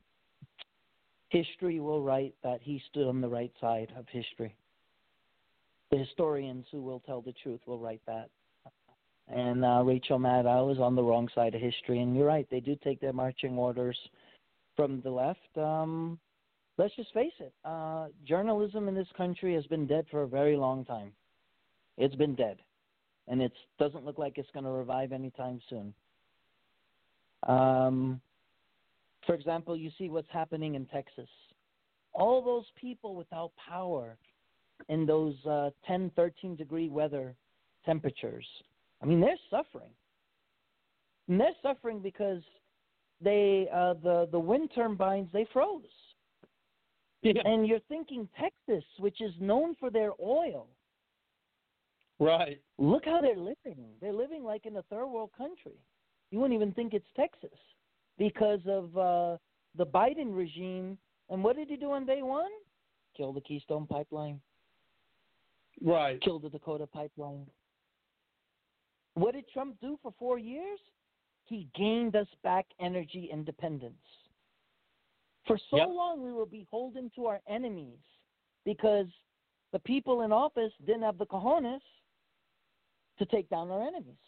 [1.29, 4.55] history will write that he stood on the right side of history.
[5.91, 8.29] The historians who will tell the truth will write that.
[9.29, 12.01] And uh, Rachel Maddow is on the wrong side of history.
[12.01, 13.97] And you're right, they do take their marching orders
[14.75, 15.57] from the left.
[15.57, 16.19] Um,
[16.79, 20.57] let's just face it uh, journalism in this country has been dead for a very
[20.57, 21.13] long time.
[21.99, 22.59] It's been dead.
[23.27, 25.93] And it doesn't look like it's going to revive anytime soon.
[27.47, 28.21] Um,
[29.27, 31.29] for example, you see what's happening in Texas.
[32.13, 34.17] All those people without power
[34.89, 37.35] in those uh, 10, 13 degree weather
[37.85, 38.47] temperatures.
[39.03, 39.91] I mean, they're suffering.
[41.29, 42.43] And they're suffering because
[43.21, 45.83] they uh, the the wind turbines they froze.
[47.23, 47.43] Yeah.
[47.45, 50.69] And you're thinking Texas, which is known for their oil.
[52.21, 52.61] Right.
[52.79, 53.85] Look how they're living.
[54.01, 55.79] They're living like in a third world country.
[56.31, 57.59] You wouldn't even think it's Texas
[58.19, 59.37] because of uh,
[59.77, 60.99] the Biden regime.
[61.31, 62.51] And what did he do on day one?
[63.17, 64.41] Kill the Keystone Pipeline.
[65.83, 66.21] Right.
[66.21, 67.47] Kill the Dakota Pipeline.
[69.15, 70.79] What did Trump do for four years?
[71.47, 73.95] He gained us back energy independence.
[75.47, 75.89] For so Yep.
[75.89, 77.99] long, we were beholden to our enemies
[78.65, 79.07] because
[79.73, 81.81] the people in office didn't have the cojones
[83.19, 84.19] to take down our enemies.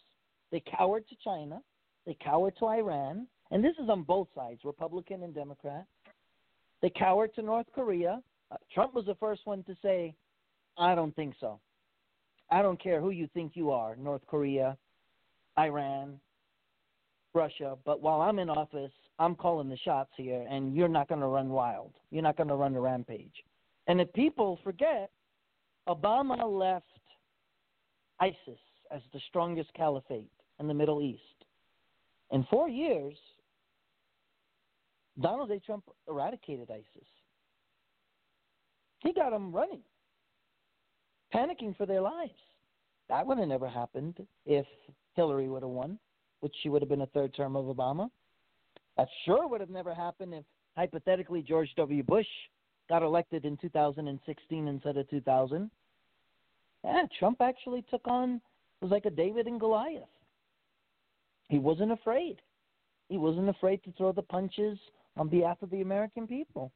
[0.49, 1.61] They cowered to China,
[2.05, 5.85] they cowered to Iran, and this is on both sides, Republican and Democrat.
[6.81, 10.13] They cowered to North Korea, Uh, Trump was the first one to say,
[10.77, 11.59] "I don't think so.
[12.49, 14.77] I don't care who you think you are, North Korea,
[15.57, 16.19] Iran,
[17.33, 21.21] Russia, but while I'm in office, I'm calling the shots here, and you're not going
[21.21, 21.93] to run wild.
[22.09, 23.45] You're not going to run a rampage."
[23.87, 25.11] And if people forget,
[25.87, 26.85] Obama left
[28.19, 28.59] ISIS
[28.91, 31.45] as the strongest caliphate in the Middle East.
[32.31, 33.17] In four years,
[35.21, 35.59] Donald J.
[35.65, 37.07] Trump eradicated ISIS.
[38.99, 39.81] He got them running,
[41.33, 42.33] panicking for their lives.
[43.09, 44.65] That would have never happened if
[45.15, 45.99] Hillary would have won,
[46.39, 48.09] which she would have been a third term of Obama.
[48.97, 50.43] That sure would have never happened if,
[50.77, 52.03] hypothetically, George W.
[52.03, 52.27] Bush
[52.89, 55.71] got elected in 2016 instead of 2000.
[56.83, 60.03] Yeah, Trump actually took on, it was like a David and Goliath.
[61.49, 62.37] He wasn't afraid.
[63.09, 64.79] He wasn't afraid to throw the punches
[65.17, 66.71] on behalf of the American people.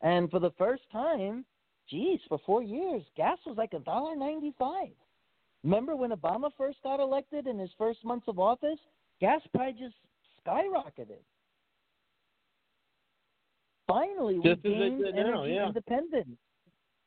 [0.00, 1.44] And for the first time,
[1.88, 4.90] geez, for four years, gas was like a dollar ninety-five.
[5.62, 8.78] Remember when Obama first got elected in his first months of office?
[9.20, 9.92] Gas prices
[10.46, 11.20] skyrocketed.
[13.86, 15.66] Finally, we Just gained did now, energy yeah.
[15.66, 16.38] independence.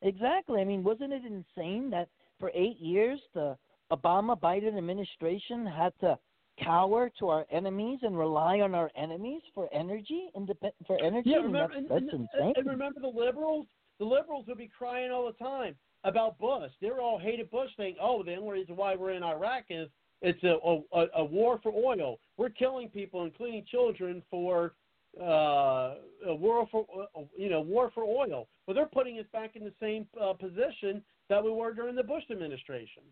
[0.04, 0.62] Exactly.
[0.62, 3.58] I mean, wasn't it insane that for eight years the
[3.92, 6.20] Obama Biden administration had to
[6.62, 11.32] cower to our enemies and rely on our enemies for energy, independ- for energy?
[11.32, 12.54] Yeah, remember, that's, and, that's and- insane.
[12.58, 13.68] and remember the liberals?
[14.00, 16.72] The liberals would be crying all the time about Bush.
[16.82, 19.88] They were all hated Bush, saying, "Oh, the only reason why we're in Iraq is
[20.22, 20.58] it's a
[20.94, 22.20] a, a war for oil.
[22.38, 24.74] We're killing people, including children, for
[25.20, 29.56] uh, a war for uh, you know war for oil." Well, they're putting us back
[29.56, 33.04] in the same uh, position that we were during the Bush administration.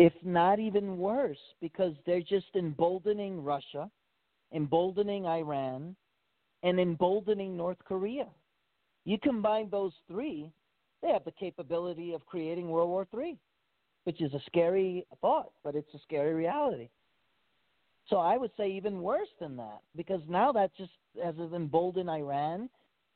[0.00, 3.90] If not even worse, because they're just emboldening Russia,
[4.54, 5.94] emboldening Iran,
[6.62, 8.26] and emboldening North Korea.
[9.04, 10.50] You combine those three,
[11.02, 13.36] they have the capability of creating World War III,
[14.04, 16.88] which is a scary thought, but it's a scary reality.
[18.08, 22.70] So I would say even worse than that, because now that just has emboldened Iran,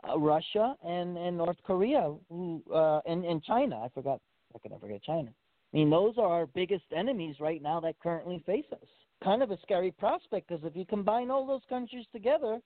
[0.06, 3.80] uh, Russia, and, and North Korea, who, uh, and, and China.
[3.82, 4.20] I forgot,
[4.54, 5.30] I could never forget China.
[5.74, 8.86] I mean, those are our biggest enemies right now that currently face us.
[9.24, 12.60] Kind of a scary prospect because if you combine all those countries together,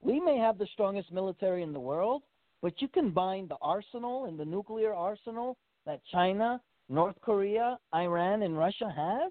[0.00, 2.22] we may have the strongest military in the world,
[2.62, 8.56] but you combine the arsenal and the nuclear arsenal that China, North Korea, Iran, and
[8.56, 9.30] Russia has,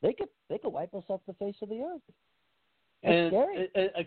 [0.00, 2.00] they could they could wipe us off the face of the earth.
[3.02, 3.68] That's and scary.
[3.76, 4.00] I,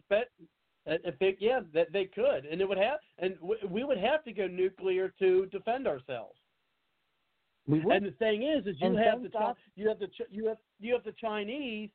[1.05, 3.35] I bet yeah that they could, and it would have, and
[3.69, 6.40] we would have to go nuclear to defend ourselves.
[7.71, 10.57] And the thing is, is you And have the God- you have the you have
[10.79, 11.89] you have the Chinese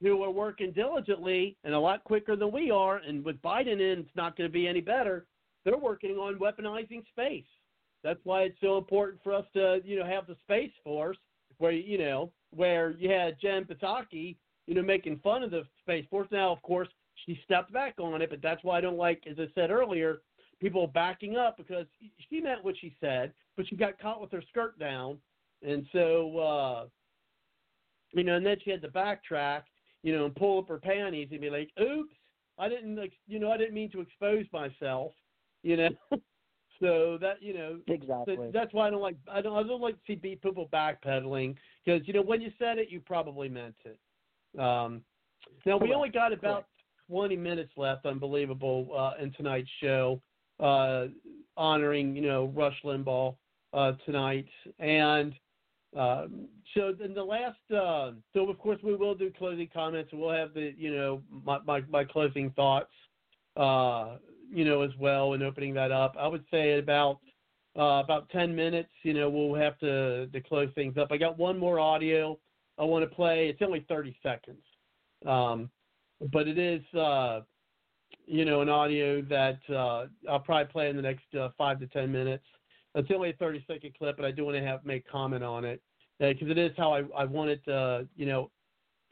[0.00, 4.00] who are working diligently and a lot quicker than we are, and with Biden in,
[4.00, 5.26] it's not going to be any better.
[5.64, 7.44] They're working on weaponizing space.
[8.04, 11.18] That's why it's so important for us to you know have the space force
[11.58, 16.06] where you know where you had Jen Psaki you know making fun of the space
[16.08, 16.28] force.
[16.30, 16.88] Now, of course,
[17.26, 20.18] she stepped back on it, but that's why I don't like, as I said earlier,
[20.60, 21.86] people backing up because
[22.28, 25.18] she meant what she said, but she got caught with her skirt down,
[25.66, 26.84] and so uh,
[28.12, 29.62] you know, and then she had to backtrack,
[30.02, 32.14] you know, and pull up her panties and be like, "Oops,
[32.56, 35.12] I didn't, like, you know, I didn't mean to expose myself,"
[35.64, 35.88] you know.
[36.80, 38.36] so that you know, Exactly.
[38.36, 41.56] so that's why I don't like I don't I don't like to see people backpedaling
[41.84, 43.98] because you know when you said it, you probably meant it.
[44.58, 45.02] Um,
[45.66, 46.66] now we only got about
[47.10, 50.22] 20 minutes left, unbelievable, uh, in tonight's show,
[50.60, 51.06] uh,
[51.56, 53.34] honoring you know Rush Limbaugh
[53.72, 54.48] uh, tonight,
[54.78, 55.34] and
[55.96, 57.58] um, so then the last.
[57.74, 61.58] Uh, so of course we will do closing comments, we'll have the you know my
[61.66, 62.92] my, my closing thoughts,
[63.56, 64.16] uh,
[64.50, 66.14] you know as well, and opening that up.
[66.18, 67.20] I would say about
[67.78, 71.12] uh, about 10 minutes, you know, we'll have to, to close things up.
[71.12, 72.38] I got one more audio
[72.76, 73.48] I want to play.
[73.48, 74.62] It's only 30 seconds.
[75.24, 75.70] Um,
[76.32, 77.40] but it is, uh,
[78.26, 81.86] you know, an audio that uh, I'll probably play in the next uh, five to
[81.86, 82.44] 10 minutes.
[82.94, 85.64] It's only a 30 second clip, but I do want to have make comment on
[85.64, 85.80] it
[86.18, 88.50] because it is how I, I wanted to, you know,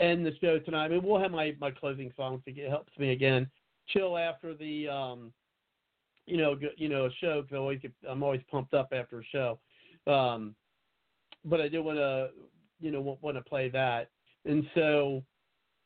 [0.01, 0.87] end the show tonight.
[0.87, 2.43] I mean, we'll have my, my closing songs.
[2.47, 3.49] It helps me again
[3.89, 5.33] chill after the, um,
[6.27, 7.43] you know, you know, a show.
[7.43, 9.59] Cause I always get, I'm always pumped up after a show.
[10.07, 10.55] Um,
[11.45, 12.31] but I do want to,
[12.81, 14.11] you know, want to play that.
[14.45, 15.23] And so,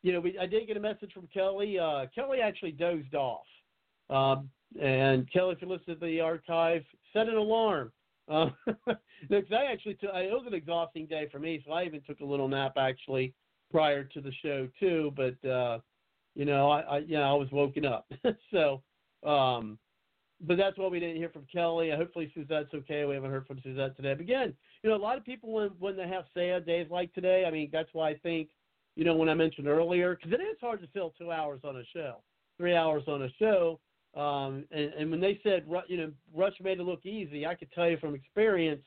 [0.02, 1.78] you know, we I did get a message from Kelly.
[1.78, 3.44] Uh, Kelly actually dozed off.
[4.08, 4.48] Um,
[4.80, 6.82] and Kelly, if you listen to the archive,
[7.12, 7.92] set an alarm.
[8.28, 8.50] Uh,
[9.28, 12.00] no, 'cause I actually took, it was an exhausting day for me, so I even
[12.02, 13.34] took a little nap actually
[13.70, 15.12] prior to the show too.
[15.16, 15.80] But uh,
[16.34, 18.10] you know, I, I I was woken up.
[18.52, 18.82] so,
[19.24, 19.78] um,
[20.40, 21.90] but that's why we didn't hear from Kelly.
[21.90, 23.04] Hopefully Suzette's okay.
[23.04, 24.14] We haven't heard from Suzette today.
[24.14, 27.12] But again, you know, a lot of people when when they have sad days like
[27.14, 28.50] today, I mean, that's why I think,
[28.96, 31.76] you know, when I mentioned earlier, because it is hard to fill two hours on
[31.76, 32.22] a show,
[32.56, 33.80] three hours on a show.
[34.16, 37.70] Um, and, and when they said, you know, Rush made it look easy, I could
[37.72, 38.82] tell you from experience,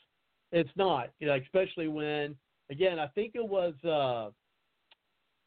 [0.52, 1.11] it's not.
[1.19, 2.35] You know, especially when,
[2.69, 3.74] again, I think it was.
[3.84, 4.32] uh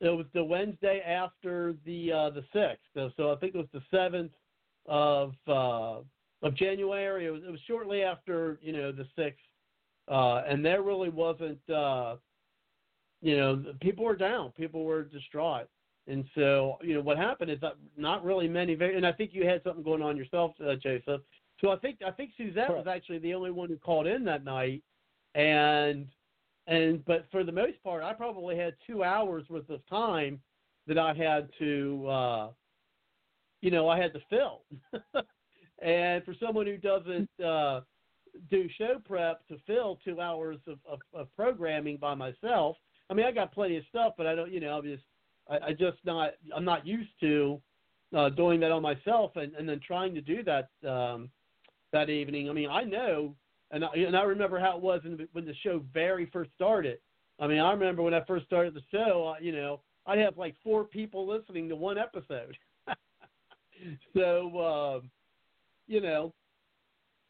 [0.01, 3.83] it was the Wednesday after the uh, the sixth, so, I think it was the
[3.91, 4.33] seventh
[4.85, 6.01] of uh,
[6.43, 7.27] of January.
[7.27, 9.41] It was it was shortly after you know the sixth,
[10.09, 12.17] uh, and there really wasn't uh,
[13.23, 15.69] you know people were down, people were distraught,
[16.09, 18.75] and so you know what happened is that not really many.
[18.75, 21.23] Very and I think you had something going on yourself, uh, Joseph.
[21.61, 24.45] So I think I think Suzette was actually the only one who called in that
[24.45, 24.83] night,
[25.35, 26.07] and
[26.67, 30.41] and but for the most part, I probably had two hours worth of time
[30.87, 32.49] that I had to, uh,
[33.61, 34.63] you know, I had to fill.
[35.83, 37.81] and for someone who doesn't uh,
[38.51, 42.77] do show prep to fill two hours of, of, of programming by myself,
[43.11, 45.03] I mean, I got plenty of stuff, but I don't, you know, I'm just,
[45.49, 47.61] I, I just not, I'm not used to
[48.17, 51.31] uh, doing that on myself, and, and then trying to do that um,
[51.93, 52.49] that evening.
[52.49, 53.35] I mean, I know
[53.71, 56.99] and I, and I remember how it was in, when the show very first started.
[57.41, 59.35] I mean, I remember when I first started the show.
[59.41, 62.57] You know, I'd have like four people listening to one episode.
[64.17, 65.11] so, um,
[65.87, 66.33] you know,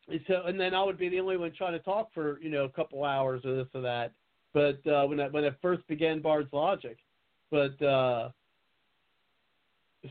[0.09, 2.51] and so and then I would be the only one trying to talk for you
[2.51, 4.13] know a couple hours or this or that.
[4.53, 6.97] But uh, when I when I first began Bard's Logic,
[7.51, 8.31] but uh,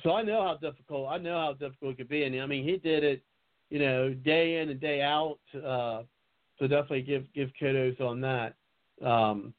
[0.04, 2.64] so I know how difficult I know how difficult it could be, and I mean
[2.64, 3.24] he did it,
[3.70, 5.40] you know, day in and day out.
[5.56, 6.04] Uh,
[6.58, 8.56] so definitely give give kudos on that.
[9.06, 9.54] Um,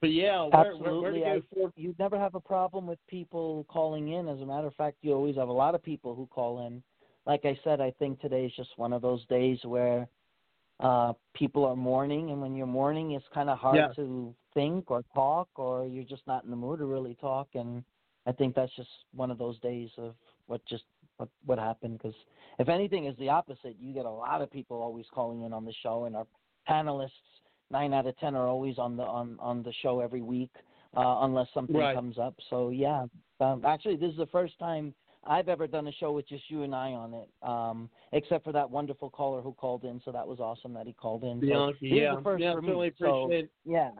[0.00, 1.42] but yeah, where, where, where Absolutely.
[1.54, 4.28] go you never have a problem with people calling in.
[4.28, 6.82] As a matter of fact, you always have a lot of people who call in.
[7.26, 10.08] Like I said, I think today is just one of those days where
[10.80, 13.88] uh people are mourning, and when you're mourning, it's kind of hard Yeah.
[13.94, 17.48] to think or talk, or you're just not in the mood to really talk.
[17.54, 17.84] And
[18.26, 20.14] I think that's just one of those days of
[20.46, 20.84] what just
[21.16, 21.98] what what happened.
[21.98, 22.16] Because
[22.58, 25.64] if anything is the opposite, you get a lot of people always calling in on
[25.64, 26.26] the show, and our
[26.68, 27.10] panelists
[27.70, 30.50] nine out of ten are always on the on on the show every week
[30.96, 31.94] uh unless something Right.
[31.94, 33.04] comes up so yeah
[33.40, 34.94] um actually this is the first time
[35.26, 38.52] i've ever done a show with just you and i on it um except for
[38.52, 41.46] that wonderful caller who called in so that was awesome that he called in so
[41.46, 43.50] Bianchi, this is yeah, yeah, certainly me so appreciate it.
[43.64, 43.90] yeah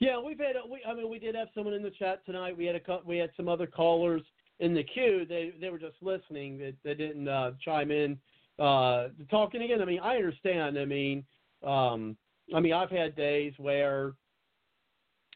[0.00, 0.54] Yeah, we've had.
[0.70, 2.56] We, I mean, we did have someone in the chat tonight.
[2.56, 3.00] We had a.
[3.04, 4.22] We had some other callers
[4.60, 5.26] in the queue.
[5.28, 6.58] They they were just listening.
[6.58, 8.16] That they, didn't uh, chime in
[8.58, 9.82] uh, to talking again.
[9.82, 10.78] I mean, I understand.
[10.78, 11.24] I mean,
[11.66, 12.16] um,
[12.54, 14.12] I mean, I've had days where,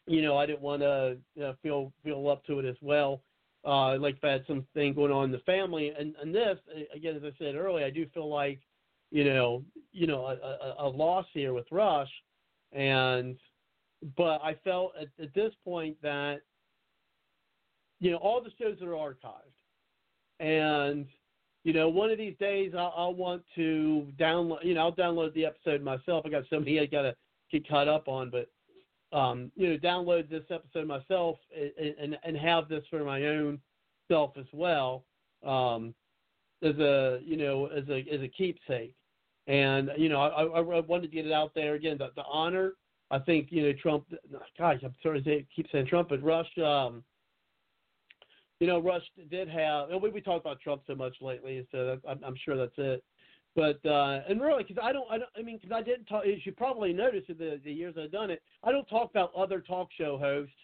[0.07, 3.21] you know, I didn't want to you know, feel feel up to it as well.
[3.65, 6.57] Uh, like if I had something going on in the family, and and this
[6.95, 8.61] again, as I said earlier, I do feel like,
[9.11, 12.11] you know, you know, a, a, a loss here with Rush,
[12.71, 13.37] and
[14.17, 16.41] but I felt at, at this point that
[17.99, 19.53] you know all the shows are archived,
[20.39, 21.05] and
[21.63, 24.63] you know one of these days I'll, I'll want to download.
[24.63, 26.25] You know I'll download the episode myself.
[26.25, 27.15] I got so many I got to
[27.51, 28.49] get caught up on, but
[29.17, 33.59] um, you know download this episode myself and, and and have this for my own
[34.09, 35.05] self as well
[35.45, 35.93] um,
[36.61, 38.95] as a you know as a as a keepsake.
[39.47, 41.97] And you know I, I I wanted to get it out there again.
[41.97, 42.73] The, the honor
[43.13, 44.05] I think you know Trump.
[44.57, 46.49] Gosh, I'm sorry to keep saying Trump, but Rush.
[46.57, 47.03] Um,
[48.59, 49.91] you know, Rush did have.
[49.91, 53.03] And we we talked about Trump so much lately, so I'm, I'm sure that's it.
[53.55, 56.23] But uh, and really, because I don't, I don't, I mean, because I didn't talk.
[56.25, 59.31] As you probably noticed in the, the years I've done it, I don't talk about
[59.35, 60.55] other talk show hosts,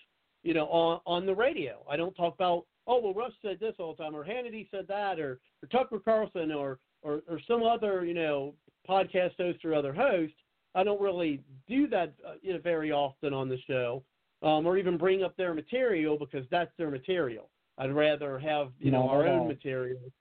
[0.41, 1.85] you know, on on the radio.
[1.87, 4.87] I don't talk about, oh well, Rush said this all the time, or Hannity said
[4.87, 8.55] that, or or Tucker Carlson, or or or some other, you know,
[8.89, 10.33] podcast host or other host.
[10.75, 14.03] I don't really do that uh, you know, very often on the show,
[14.41, 17.49] um, or even bring up their material because that's their material.
[17.77, 20.11] I'd rather have you know Not our at own material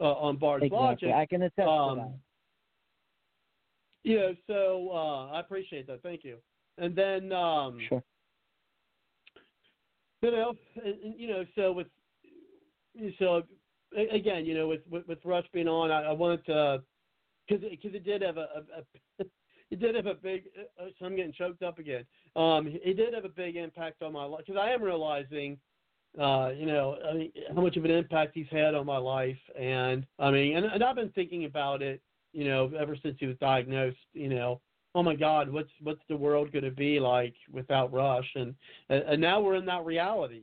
[0.00, 1.14] uh, on Bard's exactly Logic.
[1.14, 2.18] i can attest Um, to that
[4.04, 6.02] You know, so uh, I appreciate that.
[6.02, 6.36] Thank you.
[6.78, 8.02] And then, um, sure
[10.22, 10.54] you know,
[10.84, 11.86] and, and, you know, so with
[13.18, 13.42] so
[13.96, 16.82] again, you know, with with, with Rush being on, I, I wanted to
[17.46, 19.24] because because it did have a, a, a
[19.70, 20.44] it did have a big.
[20.80, 22.04] Uh, so I'm getting choked up again.
[22.34, 25.58] Um, it did have a big impact on my life because I am realizing,
[26.20, 29.38] uh, you know, I mean, how much of an impact he's had on my life,
[29.58, 32.00] and I mean, and, and I've been thinking about it,
[32.32, 33.96] you know, ever since he was diagnosed.
[34.12, 34.60] You know,
[34.94, 38.30] oh my God, what's what's the world going to be like without Rush?
[38.34, 38.54] And
[38.88, 40.42] and now we're in that reality.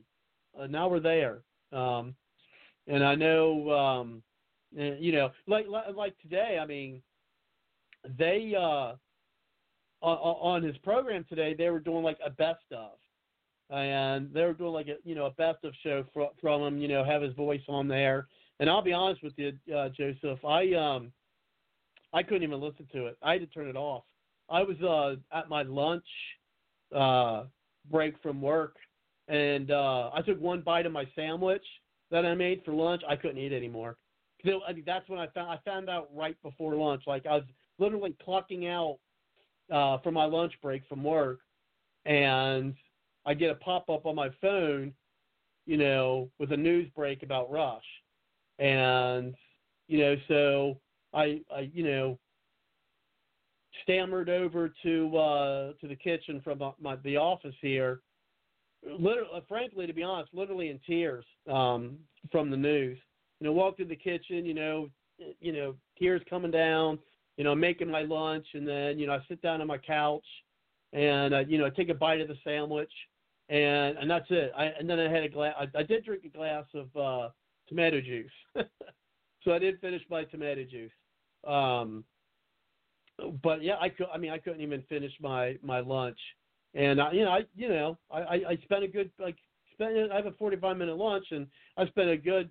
[0.58, 1.38] Uh, now we're there.
[1.72, 2.14] Um,
[2.86, 4.22] and I know, um,
[4.72, 7.02] you know, like like like today, I mean,
[8.18, 8.94] they uh
[10.06, 12.92] on, his program today they were doing like a best of,
[13.70, 16.78] and they were doing like a you know a best of show from from him.
[16.78, 18.28] You know, have his voice on there.
[18.60, 21.12] And I'll be honest with you, uh, Joseph, I um
[22.12, 23.18] I couldn't even listen to it.
[23.22, 24.04] I had to turn it off.
[24.48, 26.06] I was uh at my lunch
[26.94, 27.44] uh
[27.90, 28.76] break from work
[29.28, 31.64] and uh I took one bite of my sandwich
[32.10, 33.02] that I made for lunch.
[33.08, 33.96] I couldn't eat anymore.
[34.44, 37.04] Know, I mean, that's when I found I found out right before lunch.
[37.06, 37.44] Like I was
[37.78, 38.98] literally clocking out
[39.72, 41.40] uh for my lunch break from work
[42.06, 42.74] and
[43.26, 44.92] I get a pop up on my phone,
[45.66, 47.82] you know, with a news break about Rush.
[48.58, 49.34] And
[49.88, 50.80] you know, so
[51.12, 52.18] I I you know
[53.82, 58.00] stammered over to uh to the kitchen from my, my the office here
[58.86, 61.98] literally frankly to be honest literally in tears um
[62.30, 62.96] from the news
[63.40, 64.88] you know walked to the kitchen you know
[65.40, 66.98] you know tears coming down
[67.36, 70.26] you know making my lunch and then you know I sit down on my couch
[70.92, 72.92] and uh, you know I take a bite of the sandwich
[73.48, 76.24] and and that's it I and then I had a glass I, I did drink
[76.24, 77.28] a glass of uh
[77.68, 78.30] tomato juice
[79.44, 80.92] so I did finish my tomato juice
[81.46, 82.04] um
[83.42, 84.06] but yeah, I could.
[84.12, 86.18] I mean, I couldn't even finish my my lunch,
[86.74, 89.36] and I, you know, I you know, I I I spent a good like
[89.72, 90.10] spent.
[90.10, 91.46] I have a forty five minute lunch, and
[91.76, 92.50] I spent a good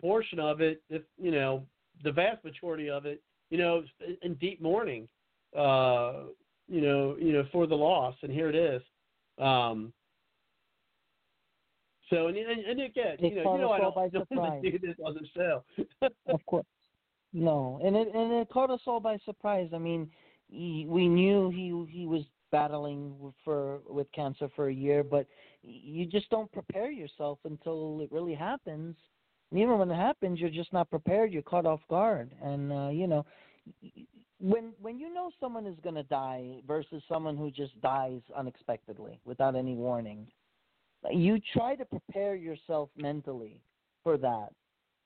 [0.00, 1.66] portion of it, if you know,
[2.02, 3.82] the vast majority of it, you know,
[4.22, 5.08] in deep mourning,
[5.56, 6.24] uh,
[6.68, 8.82] you know, you know, for the loss, and here it is.
[9.38, 9.92] Um,
[12.08, 15.14] so and and, and again, you know, you know, I don't normally do this on
[15.14, 15.64] the show.
[16.26, 16.66] of course.
[17.32, 19.70] No, and it and it caught us all by surprise.
[19.72, 20.10] I mean,
[20.48, 23.14] he, we knew he he was battling
[23.44, 25.26] for with cancer for a year, but
[25.62, 28.96] you just don't prepare yourself until it really happens.
[29.52, 31.32] Even when it happens, you're just not prepared.
[31.32, 33.26] You're caught off guard, and uh, you know,
[34.40, 39.20] when when you know someone is going to die versus someone who just dies unexpectedly
[39.24, 40.26] without any warning,
[41.10, 43.60] you try to prepare yourself mentally
[44.04, 44.50] for that.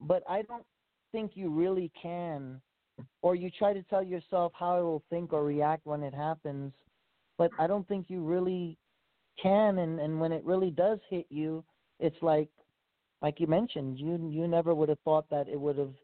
[0.00, 0.64] But I don't
[1.10, 2.60] think you really can,
[3.22, 6.72] or you try to tell yourself how it will think or react when it happens,
[7.38, 8.76] but I don't think you really
[9.42, 9.78] can.
[9.78, 11.64] And and when it really does hit you,
[11.98, 12.48] it's like
[13.24, 15.94] like you mentioned, you you never would have thought that it would have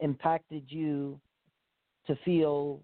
[0.00, 1.20] impacted you
[2.08, 2.82] to feel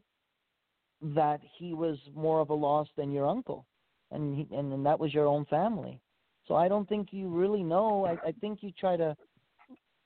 [1.02, 3.66] that he was more of a loss than your uncle,
[4.12, 6.00] and he, and, and that was your own family.
[6.46, 8.06] So I don't think you really know.
[8.06, 9.16] I, I think you try to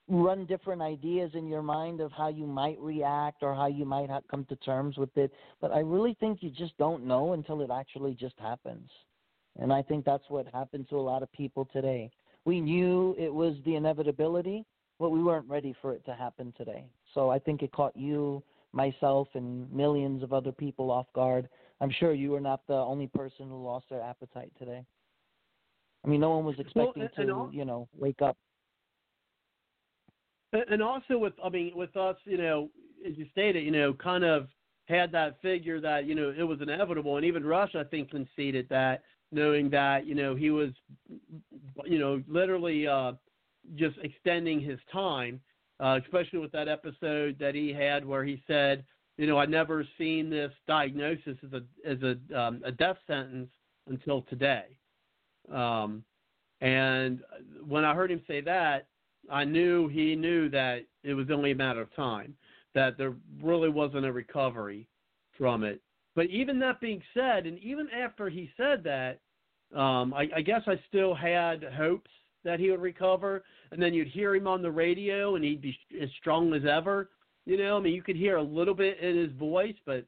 [0.09, 4.09] run different ideas in your mind of how you might react or how you might
[4.31, 5.31] come to terms with it.
[5.61, 8.89] But I really think you just don't know until it actually just happens.
[9.59, 12.11] And I think that's what happened to a lot of people today.
[12.45, 14.65] We knew it was the inevitability,
[14.99, 16.85] but we weren't ready for it to happen today.
[17.15, 18.43] So I think it caught you,
[18.73, 21.49] myself, and millions of other people off guard.
[21.81, 24.85] I'm sure you were not the only person who lost their appetite today.
[26.05, 28.37] I mean, no one was expecting and to, you know, wake up.
[30.53, 32.71] And- And also with, I mean, with us, you know,
[33.07, 34.49] as you stated, you know, kind of
[34.87, 38.69] had that figure that you know it was inevitable, and even Rush, I think, conceded
[38.69, 40.71] that, knowing that you know he was,
[41.85, 43.13] you know, literally uh,
[43.75, 45.41] just extending his time,
[45.81, 48.85] uh, especially with that episode that he had where he said,
[49.17, 53.51] you know, I'd never seen this diagnosis as a as a um, a death sentence
[53.89, 54.65] until today.
[55.53, 56.05] Um,
[56.61, 57.21] and
[57.67, 58.87] when I heard him say that,
[59.31, 62.35] I knew he knew that it was only a matter of time,
[62.75, 64.89] that there really wasn't a recovery
[65.37, 65.81] from it.
[66.15, 69.21] But even that being said, and even after he said that,
[69.77, 72.11] um, I, I guess I still had hopes
[72.45, 73.43] that he would recover.
[73.73, 77.11] And then you'd hear him on the radio, and he'd be as strong as ever.
[77.47, 80.05] You know, I mean, you could hear a little bit in his voice, but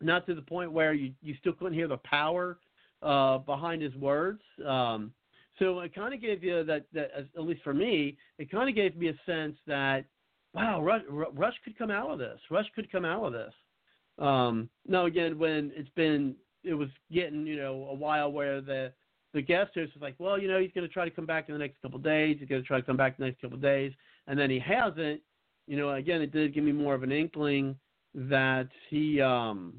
[0.00, 2.58] not to the point where you you still couldn't hear the power
[3.02, 4.40] uh, behind his words.
[4.66, 5.12] Um,
[5.58, 8.74] so it kind of gave you that, that, at least for me, it kind of
[8.74, 10.06] gave me a sense that,
[10.54, 12.40] wow, Rush, Rush could come out of this.
[12.50, 13.52] Rush could come out of this.
[14.20, 18.92] Um, now again, when it's been, it was getting, you know, a while where the
[19.32, 21.48] the guest host was like, well, you know, he's going to try to come back
[21.48, 22.36] in the next couple of days.
[22.40, 23.92] He's going to try to come back in the next couple of days,
[24.26, 25.20] and then he hasn't.
[25.66, 27.76] You know, again, it did give me more of an inkling
[28.14, 29.74] that he, um,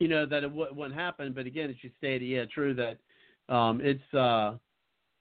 [0.00, 1.32] you know, that it w- wouldn't happen.
[1.32, 2.98] But again, as you stated, yeah, true that
[3.54, 4.54] um, it's uh,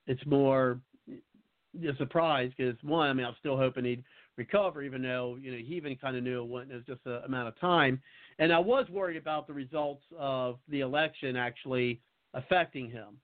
[0.07, 4.03] it's more a surprise because one, I mean, I was still hoping he'd
[4.37, 6.71] recover, even though you know he even kind of knew it wasn't.
[6.71, 8.01] It was just a amount of time,
[8.39, 12.01] and I was worried about the results of the election actually
[12.33, 13.17] affecting him.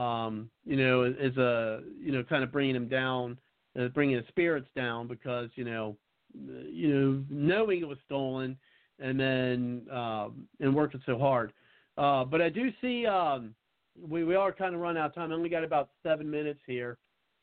[0.00, 3.38] Um, you know, as a you know, kind of bringing him down
[3.78, 5.96] uh, bringing his spirits down because you know,
[6.34, 8.56] you know, knowing it was stolen,
[8.98, 11.52] and then um, and working so hard.
[11.96, 13.54] Uh, but I do see um,
[14.00, 15.32] we we are kind of run out of time.
[15.32, 16.98] I only got about seven minutes here,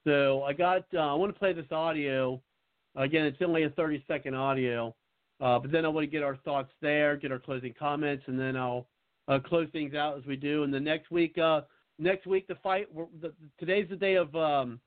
[0.06, 2.42] so I got uh, I want to play this audio.
[2.96, 4.94] Again, it's only a 30 second audio,
[5.40, 8.40] uh, but then I want to get our thoughts there, get our closing comments, and
[8.40, 8.88] then I'll
[9.28, 10.64] uh, close things out as we do.
[10.64, 11.62] And the next week, uh,
[11.98, 12.88] next week the fight.
[13.22, 14.80] The, today's the day of um,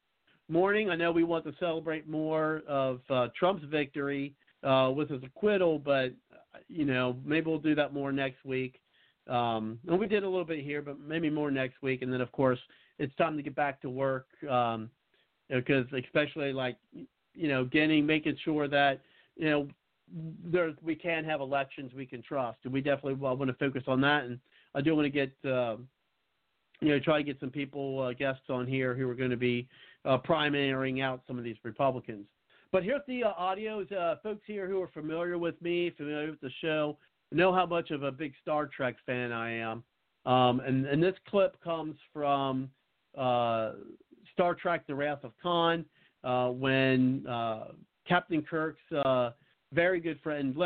[0.48, 0.90] mourning.
[0.90, 5.78] I know we want to celebrate more of uh, Trump's victory uh, with his acquittal,
[5.78, 6.12] but
[6.68, 8.80] you know maybe we'll do that more next week.
[9.28, 12.02] Um, and we did a little bit here, but maybe more next week.
[12.02, 12.58] And then of course
[12.98, 14.90] it's time to get back to work um,
[15.48, 16.76] because especially like
[17.34, 19.00] you know getting making sure that
[19.36, 19.68] you know
[20.44, 23.84] there we can have elections we can trust, and we definitely well, want to focus
[23.86, 24.24] on that.
[24.24, 24.38] And
[24.74, 25.76] I do want to get uh,
[26.80, 29.36] you know try to get some people uh, guests on here who are going to
[29.36, 29.68] be
[30.04, 32.26] uh, primarying out some of these Republicans.
[32.72, 33.90] But here's the uh, audios.
[33.92, 36.98] Uh, folks here who are familiar with me, familiar with the show,
[37.30, 39.84] know how much of a big Star Trek fan I am.
[40.26, 42.70] Um, and, and this clip comes from
[43.16, 43.72] uh,
[44.32, 45.84] Star Trek: The Wrath of Khan,
[46.24, 47.68] uh, when uh,
[48.08, 49.30] Captain Kirk's uh,
[49.72, 50.56] very good friend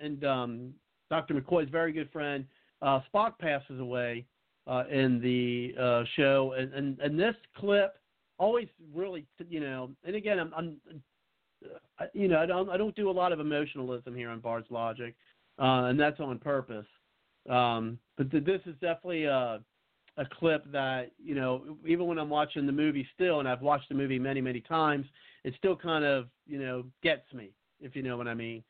[0.00, 0.74] and um,
[1.10, 1.34] Dr.
[1.34, 2.44] McCoy's very good friend
[2.82, 4.26] uh, Spock passes away
[4.66, 7.98] uh, in the uh, show, and, and and this clip
[8.38, 10.76] always really you know, and again I'm, I'm
[11.98, 14.70] I- you know I don't I don't do a lot of emotionalism here on Bard's
[14.70, 15.14] Logic,
[15.58, 16.86] and that's on purpose.
[17.48, 19.60] Um, but th- this is definitely a
[20.16, 23.88] a clip that you know even when I'm watching the movie still, and I've watched
[23.88, 25.06] the movie many many times,
[25.44, 28.62] it still kind of you know gets me if you know what I mean.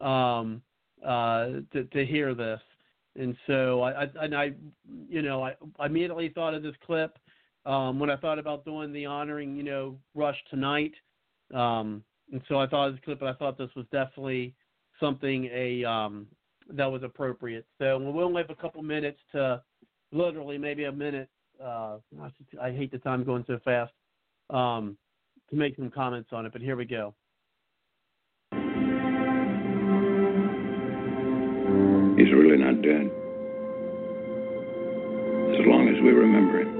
[0.00, 0.62] Um,
[1.04, 2.60] uh, to to hear this,
[3.16, 4.52] and so I, I and I
[5.08, 7.18] you know I, I immediately thought of this clip
[7.66, 10.94] um, when I thought about doing the honoring you know Rush tonight.
[11.54, 14.54] Um, and so I thought of this clip, but I thought this was definitely
[15.00, 16.26] something a um,
[16.70, 17.66] that was appropriate.
[17.78, 19.62] So we only have a couple minutes to,
[20.12, 21.28] literally maybe a minute.
[21.62, 21.98] Uh,
[22.60, 23.92] I hate the time going so fast.
[24.50, 24.96] Um,
[25.50, 27.14] to make some comments on it, but here we go.
[32.18, 33.10] He's really not dead.
[35.54, 36.78] As long as we remember him.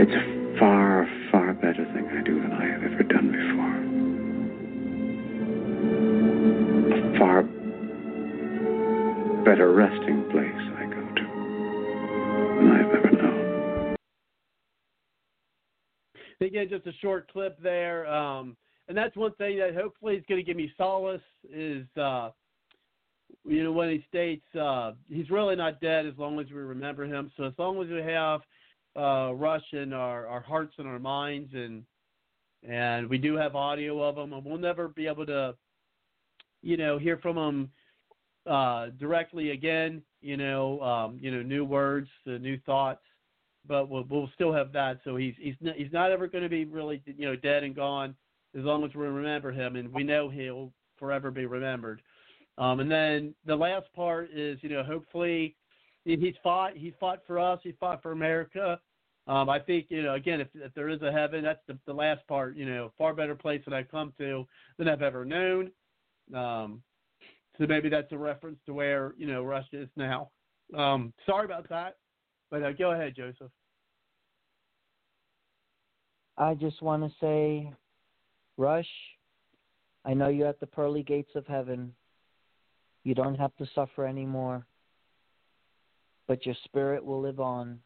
[0.00, 2.63] It's a far, far better thing I do than I
[7.24, 7.42] far
[9.44, 10.44] better resting place
[10.76, 11.24] I go to
[12.58, 13.96] than I've ever known.
[16.42, 18.06] Again, just a short clip there.
[18.06, 22.28] Um, and that's one thing that hopefully is going to give me solace is, uh,
[23.46, 27.06] you know, when he states uh, he's really not dead as long as we remember
[27.06, 27.32] him.
[27.38, 28.42] So as long as we have
[28.96, 31.84] uh, Rush in our, our hearts and our minds, and
[32.68, 35.54] and we do have audio of him, and we'll never be able to,
[36.64, 37.70] you know, hear from him
[38.46, 40.02] uh, directly again.
[40.20, 43.02] You know, um, you know, new words, uh, new thoughts,
[43.68, 45.00] but we'll, we'll still have that.
[45.04, 47.74] So he's he's not, he's not ever going to be really you know dead and
[47.74, 48.14] gone
[48.56, 52.00] as long as we remember him, and we know he'll forever be remembered.
[52.56, 55.56] Um, and then the last part is you know hopefully
[56.04, 58.80] he- he's fought he fought for us he fought for America.
[59.26, 61.92] Um, I think you know again if, if there is a heaven that's the, the
[61.92, 64.46] last part you know far better place that I've come to
[64.78, 65.70] than I've ever known.
[66.32, 66.82] Um,
[67.58, 70.30] so maybe that's a reference to where you know Russia is now.
[70.76, 71.96] Um, sorry about that,
[72.50, 73.50] but uh, go ahead, Joseph.
[76.36, 77.72] I just want to say,
[78.56, 78.88] Rush,
[80.04, 81.92] I know you're at the pearly gates of heaven.
[83.04, 84.66] You don't have to suffer anymore,
[86.26, 87.78] but your spirit will live on.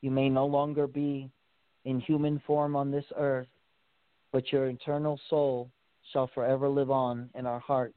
[0.00, 1.30] You may no longer be
[1.84, 3.48] in human form on this earth,
[4.32, 5.70] but your eternal soul
[6.12, 7.94] shall forever live on in our hearts,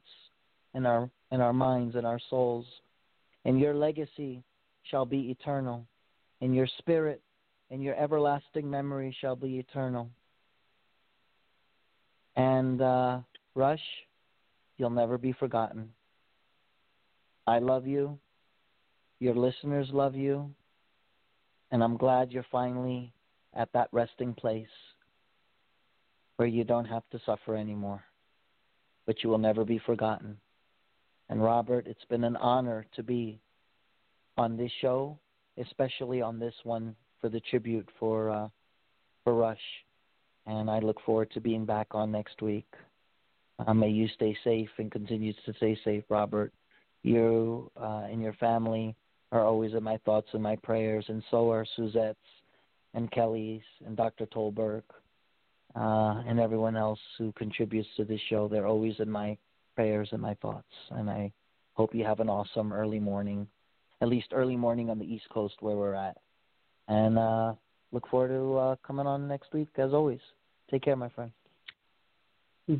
[0.74, 2.66] in our in our minds, and our souls.
[3.44, 4.42] And your legacy
[4.82, 5.86] shall be eternal,
[6.40, 7.22] and your spirit
[7.70, 10.10] and your everlasting memory shall be eternal.
[12.36, 13.20] And uh,
[13.54, 13.82] Rush,
[14.76, 15.90] you'll never be forgotten.
[17.46, 18.18] I love you.
[19.20, 20.50] Your listeners love you.
[21.70, 23.12] And I'm glad you're finally
[23.54, 24.66] at that resting place
[26.38, 28.02] where you don't have to suffer anymore.
[29.06, 30.38] But you will never be forgotten.
[31.28, 33.40] And Robert, it's been an honor to be
[34.36, 35.18] on this show,
[35.58, 38.48] especially on this one for the tribute for uh,
[39.24, 39.58] for Rush.
[40.46, 42.72] And I look forward to being back on next week.
[43.58, 46.52] Uh, may you stay safe and continue to stay safe, Robert.
[47.02, 48.96] You uh, and your family,
[49.32, 52.16] are always in my thoughts and my prayers, and so are Suzette's
[52.94, 54.26] and Kelly's and Dr.
[54.26, 54.82] Tolberg
[55.76, 58.48] uh, and everyone else who contributes to this show.
[58.48, 59.36] They're always in my
[59.76, 61.32] prayers and my thoughts, and I
[61.74, 63.46] hope you have an awesome early morning,
[64.00, 66.16] at least early morning on the East Coast where we're at.
[66.88, 67.52] And uh,
[67.92, 70.20] look forward to uh, coming on next week, as always.
[70.70, 71.30] Take care, my friend.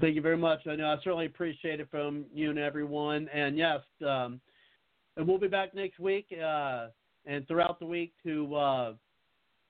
[0.01, 0.67] Thank you very much.
[0.67, 3.27] I know I certainly appreciate it from you and everyone.
[3.33, 4.39] And yes, um,
[5.17, 6.89] and we'll be back next week uh,
[7.25, 8.57] and throughout the week to,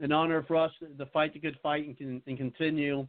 [0.01, 3.07] in honor of Rush, the fight the good fight and, can, and continue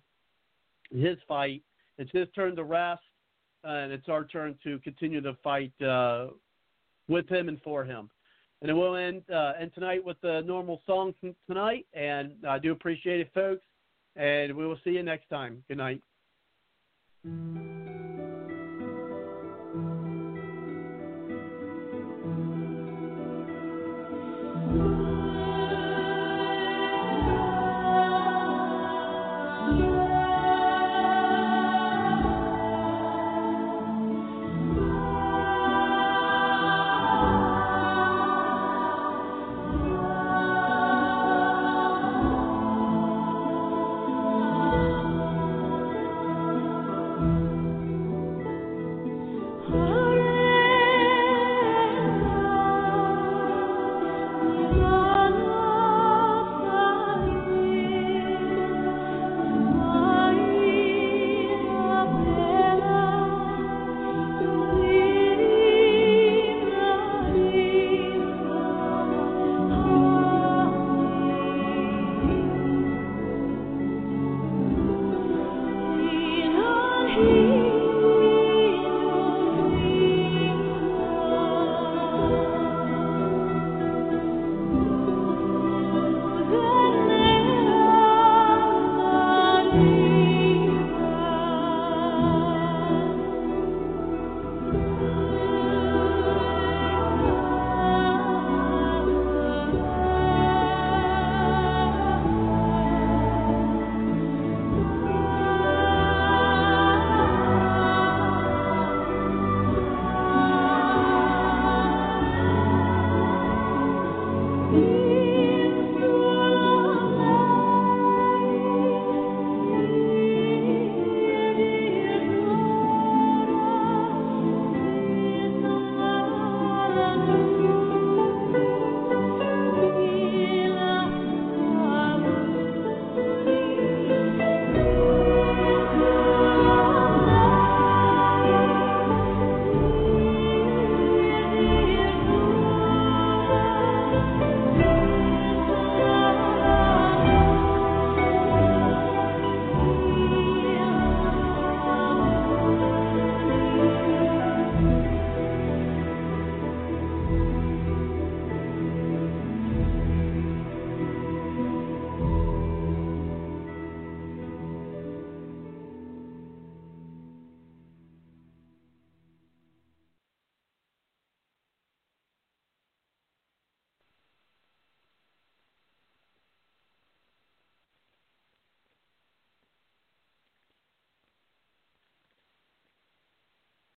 [0.92, 1.62] his fight.
[1.98, 3.02] It's his turn to rest,
[3.64, 6.28] uh, and it's our turn to continue the fight uh,
[7.08, 8.10] with him and for him.
[8.62, 11.14] And we'll end uh, end tonight with the normal song
[11.48, 11.86] tonight.
[11.94, 13.64] And I do appreciate it, folks.
[14.16, 15.64] And we will see you next time.
[15.70, 16.02] Good night.